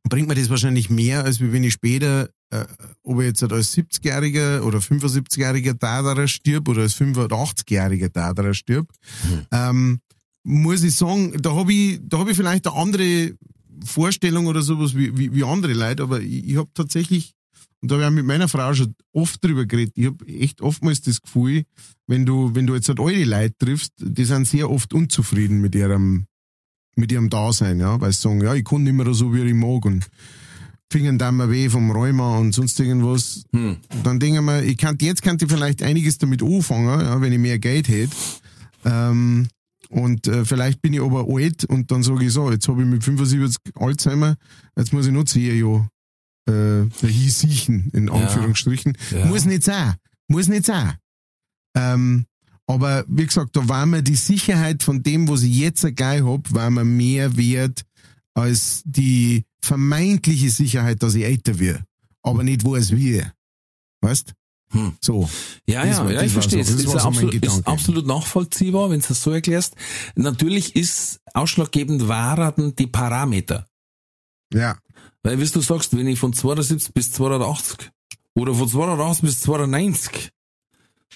[0.08, 2.64] bringt mir das wahrscheinlich mehr, als wenn ich später, äh,
[3.02, 8.92] ob ich jetzt halt als 70-Jähriger oder 75-Jähriger Daderer stirb oder als 85-Jähriger Daderer stirb,
[9.50, 10.00] ähm,
[10.44, 13.34] muss ich sagen, da habe ich, da habe ich vielleicht eine andere
[13.84, 17.32] Vorstellung oder sowas wie, wie, wie andere Leute, aber ich, ich habe tatsächlich,
[17.84, 20.62] und da habe ich auch mit meiner Frau schon oft drüber geredet, ich habe echt
[20.62, 21.64] oftmals das Gefühl,
[22.06, 25.74] wenn du, wenn du jetzt halt alte Leute triffst, die sind sehr oft unzufrieden mit
[25.74, 26.24] ihrem,
[26.96, 29.52] mit ihrem Dasein, ja, weil sie sagen, ja, ich kann nicht mehr so, wie ich
[29.52, 30.08] mag und
[30.90, 33.44] Fingern da mir weh vom Rheuma und sonst irgendwas.
[33.52, 33.76] Hm.
[34.02, 37.34] Dann denke ich mir, ich kann, jetzt könnte ich vielleicht einiges damit anfangen, ja, wenn
[37.34, 38.16] ich mehr Geld hätte.
[38.86, 39.48] Ähm,
[39.90, 42.88] und äh, vielleicht bin ich aber alt und dann sage ich so, jetzt habe ich
[42.88, 44.36] mit 75 Alzheimer,
[44.74, 45.86] jetzt muss ich noch 10 Jahre
[46.46, 48.96] äh, dahin siechen, in Anführungsstrichen.
[49.10, 49.26] Ja.
[49.26, 49.94] Muss nicht sein.
[50.28, 50.94] Muss nicht sein.
[51.76, 52.26] Ähm,
[52.66, 56.52] aber wie gesagt, da war mir die Sicherheit von dem, was ich jetzt gleich hab,
[56.52, 57.82] war mir mehr wert
[58.34, 61.84] als die vermeintliche Sicherheit, dass ich älter werde.
[62.22, 63.22] Aber nicht weiß wie.
[64.00, 64.32] Weißt?
[64.70, 64.96] Hm.
[65.00, 65.28] So.
[65.68, 66.64] Ja, Das ja, war- ja, ich verstehe.
[66.64, 66.76] so- es.
[66.76, 69.76] das ist, ja so absolut, ist absolut nachvollziehbar, wenn du das so erklärst.
[70.16, 73.66] Natürlich ist ausschlaggebend waren die Parameter.
[74.52, 74.78] Ja.
[75.24, 77.90] Weil, wie du sagst, wenn ich von 72 bis 280
[78.36, 80.30] oder von 280 bis 290,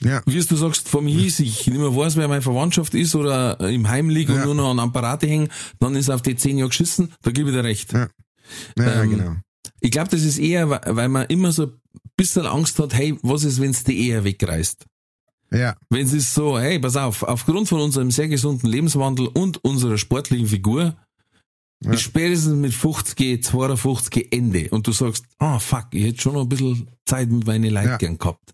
[0.01, 0.23] Ja.
[0.27, 3.89] wie du sagst, vom Hies, ich nicht mehr weiß, wer meine Verwandtschaft ist oder im
[3.89, 4.45] Heim liege und Ja.
[4.47, 5.49] nur noch an Apparate hängen,
[5.79, 7.93] dann ist auf die 10 Jahre geschissen, da gebe ich dir recht.
[7.93, 8.09] Ja.
[8.79, 9.37] Ja, Ähm, genau.
[9.81, 11.73] Ich glaube, das ist eher, weil- weil man immer so ein
[12.17, 14.87] bisschen Angst hat, hey, was ist, wenn es die eher wegreißt?
[15.53, 15.77] Ja.
[15.91, 19.99] Wenn es ist so, hey, pass auf, aufgrund von unserem sehr gesunden Lebenswandel und unserer
[19.99, 20.97] sportlichen Figur,
[21.85, 21.97] Ja.
[21.97, 24.69] spätestens mit 50, 52 Ende.
[24.71, 27.87] Und du sagst, ah, fuck, ich hätte schon noch ein bisschen Zeit mit meinen Leuten
[27.89, 27.97] Ja.
[27.99, 28.53] gern gehabt.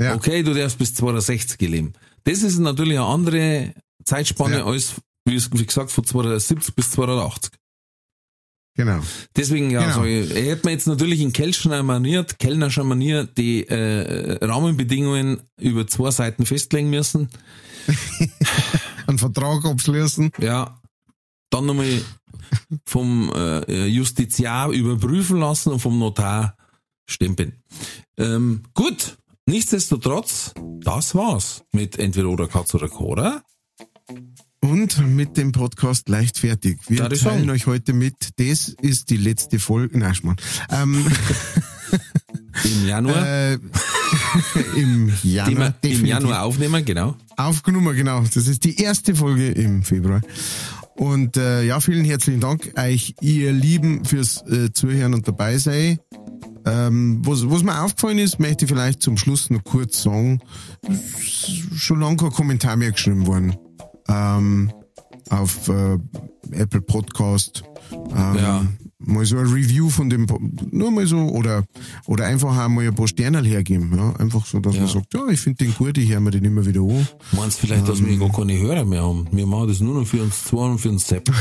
[0.00, 0.14] Ja.
[0.14, 1.92] Okay, du darfst bis 260 leben.
[2.24, 3.74] Das ist natürlich eine andere
[4.04, 4.94] Zeitspanne als,
[5.26, 7.52] wie es- wie gesagt, von 270 bis 280.
[8.78, 9.00] Genau.
[9.34, 10.04] Deswegen, ja, Genau.
[10.04, 15.86] ich, er hätte mir jetzt natürlich in Kelchner Manier, Kellnerscher Manier die äh, Rahmenbedingungen über
[15.86, 17.28] zwei Seiten festlegen müssen.
[19.06, 20.30] Einen Vertrag abschließen.
[20.38, 20.78] Ja,
[21.56, 22.02] dann nochmal
[22.84, 26.56] vom äh, Justiziar überprüfen lassen und vom Notar
[27.06, 27.54] stempeln.
[28.18, 33.42] Ähm, gut, nichtsdestotrotz, das war's mit entweder oder Katz oder Cora.
[34.60, 36.78] Und mit dem Podcast leichtfertig.
[36.88, 39.98] Wir teilen euch heute mit, das ist die letzte Folge.
[39.98, 40.36] Nein, Schmarrn.
[40.70, 41.06] Ähm,
[42.64, 43.58] Im Januar, äh,
[44.76, 45.74] Im Januar.
[45.82, 46.06] im.
[46.06, 47.14] Januar aufnehmen, genau.
[47.36, 48.22] Aufgenommen, genau.
[48.22, 50.20] Das ist die erste Folge im Februar.
[50.96, 55.98] Und äh, ja, vielen herzlichen Dank euch, ihr Lieben, fürs äh, Zuhören und dabei sein.
[56.64, 60.40] Ähm, was, was mir aufgefallen ist, möchte ich vielleicht zum Schluss noch kurz sagen.
[61.74, 63.56] Schon lange kein Kommentar mehr geschrieben worden.
[64.08, 64.72] Ähm,
[65.30, 65.98] auf äh,
[66.52, 67.62] Apple Podcast.
[67.92, 68.66] Ähm, Ja.
[68.98, 70.26] Mal so ein Review von dem,
[70.70, 71.64] nur mal so, oder,
[72.06, 73.92] oder einfach einmal ein paar Sterne hergeben.
[73.94, 74.14] Ja?
[74.16, 74.82] Einfach so, dass Ja.
[74.82, 77.06] man sagt, ja, ich finde den gut, ich höre mir den immer wieder an.
[77.32, 79.26] Meinst vielleicht, dass wir gar keine Hörer mehr haben?
[79.32, 81.30] Wir machen das nur noch für uns zwei und für uns Sepp.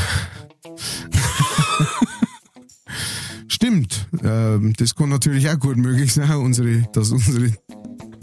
[3.48, 4.07] Stimmt.
[4.23, 7.53] Ähm, das kann natürlich auch gut möglich sein, unsere, dass unsere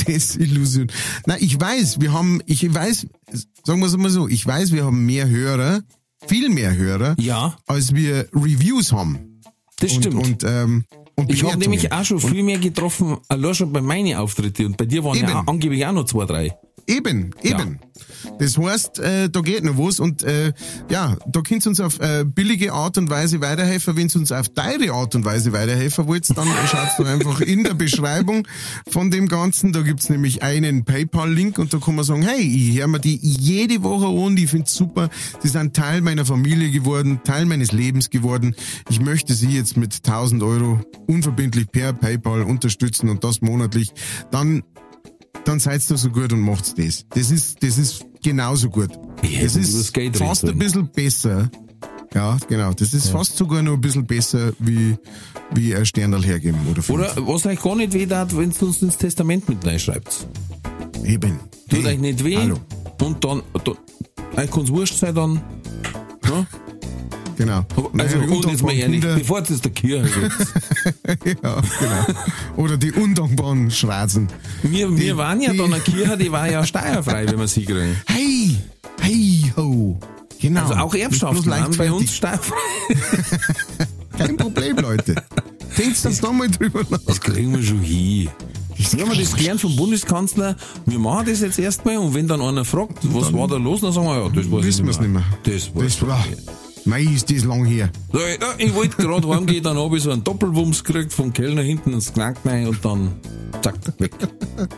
[0.07, 0.89] Desillusion.
[1.27, 3.07] Na, ich weiß, wir haben, ich weiß,
[3.65, 5.81] sagen wir es mal so, ich weiß, wir haben mehr Hörer,
[6.27, 9.41] viel mehr Hörer, Ja, als wir Reviews haben.
[9.79, 10.27] das Und, stimmt.
[10.27, 10.85] und, ähm,
[11.17, 14.67] und ich habe nämlich auch schon viel mehr getroffen, allein schon bei meinen Auftritten.
[14.67, 15.49] Und bei dir waren ja Eben.
[15.49, 16.57] angeblich auch noch zwei, drei.
[16.87, 17.79] Eben, eben.
[18.39, 20.53] Das heißt, äh, da geht noch was und äh,
[20.91, 23.97] ja, da könnt ihr uns auf äh, billige Art und Weise weiterhelfen.
[23.97, 27.65] Wenn ihr uns auf teure Art und Weise weiterhelfen wollt, dann schaut doch einfach in
[27.65, 28.47] der Beschreibung
[28.89, 29.73] von dem Ganzen.
[29.73, 33.19] Da gibt's nämlich einen PayPal-Link und da kann man sagen, hey, ich höre mir die
[33.23, 35.09] jede Woche an, die find's super.
[35.43, 38.55] Die sind Teil meiner Familie geworden, Teil meines Lebens geworden.
[38.89, 43.93] Ich möchte sie jetzt mit 1000 Euro unverbindlich per PayPal unterstützen und das monatlich.
[44.31, 44.63] Dann
[45.45, 47.05] dann seid ihr so gut und macht's das.
[47.11, 48.91] Das ist, das ist genauso gut.
[49.23, 51.51] Über ist fast ein bisschen besser.
[52.15, 52.73] Ja, genau.
[52.73, 54.97] Das ist fast sogar noch ein bisschen besser, wie,
[55.55, 56.99] wie ein Sternerl hergeben oder fünf.
[56.99, 60.27] Oder was euch gar nicht weh tat, wenn ihr uns ins Testament mit reinschreibt.
[61.05, 61.41] Eben.
[61.69, 62.37] Tut Hey, euch nicht weh.
[62.37, 62.59] Hallo.
[63.01, 63.77] Und dann, dann
[64.37, 65.43] euch kann's wurscht sein dann.
[66.25, 66.47] Ja?
[67.37, 67.65] Genau.
[67.99, 71.35] Also, eure und jetzt mal ehrlich, bevor es der Kirche gibt.
[71.43, 72.21] Ja, genau.
[72.57, 74.29] Oder die undankbaren Schrazen.
[74.63, 77.65] Wir, wir waren ja die- dann eine Kirche, die war ja steuerfrei, wenn wir sie
[77.65, 77.97] kriegen.
[78.07, 78.57] Hey!
[79.01, 79.99] Hey ho!
[80.41, 80.61] Genau.
[80.63, 82.57] Also auch Erbschaften waren bei uns steuerfrei.
[84.19, 85.15] Kein Problem, Leute.
[85.79, 86.99] Denkt das da mal drüber nach.
[87.07, 88.29] Das kriegen wir schon hin.
[88.77, 90.57] Wir haben das gelernt vom Bundeskanzler,
[90.87, 93.93] wir machen das jetzt erstmal und wenn dann einer fragt, was war da los, dann
[93.93, 95.25] sagen wir, ja, das weiß Wissen ich wir's nicht mehr.
[95.45, 96.25] Das Das war.
[96.85, 97.91] Mei, ist das lang her.
[98.13, 101.63] So, ja, ich wollte gerade heimgehen, dann habe ich so einen Doppelwumms gekriegt vom Kellner
[101.63, 103.13] hinten ins Knack rein und dann
[103.63, 104.13] zack, weg.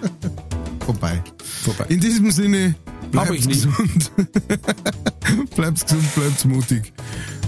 [0.85, 1.23] Vorbei.
[1.63, 1.87] Vorbei.
[1.89, 2.75] In diesem Sinne,
[3.11, 3.65] bleibt ich nicht.
[3.65, 4.11] gesund.
[5.57, 6.93] bleibt gesund, bleibt mutig.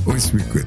[0.07, 0.67] Alles wird gut.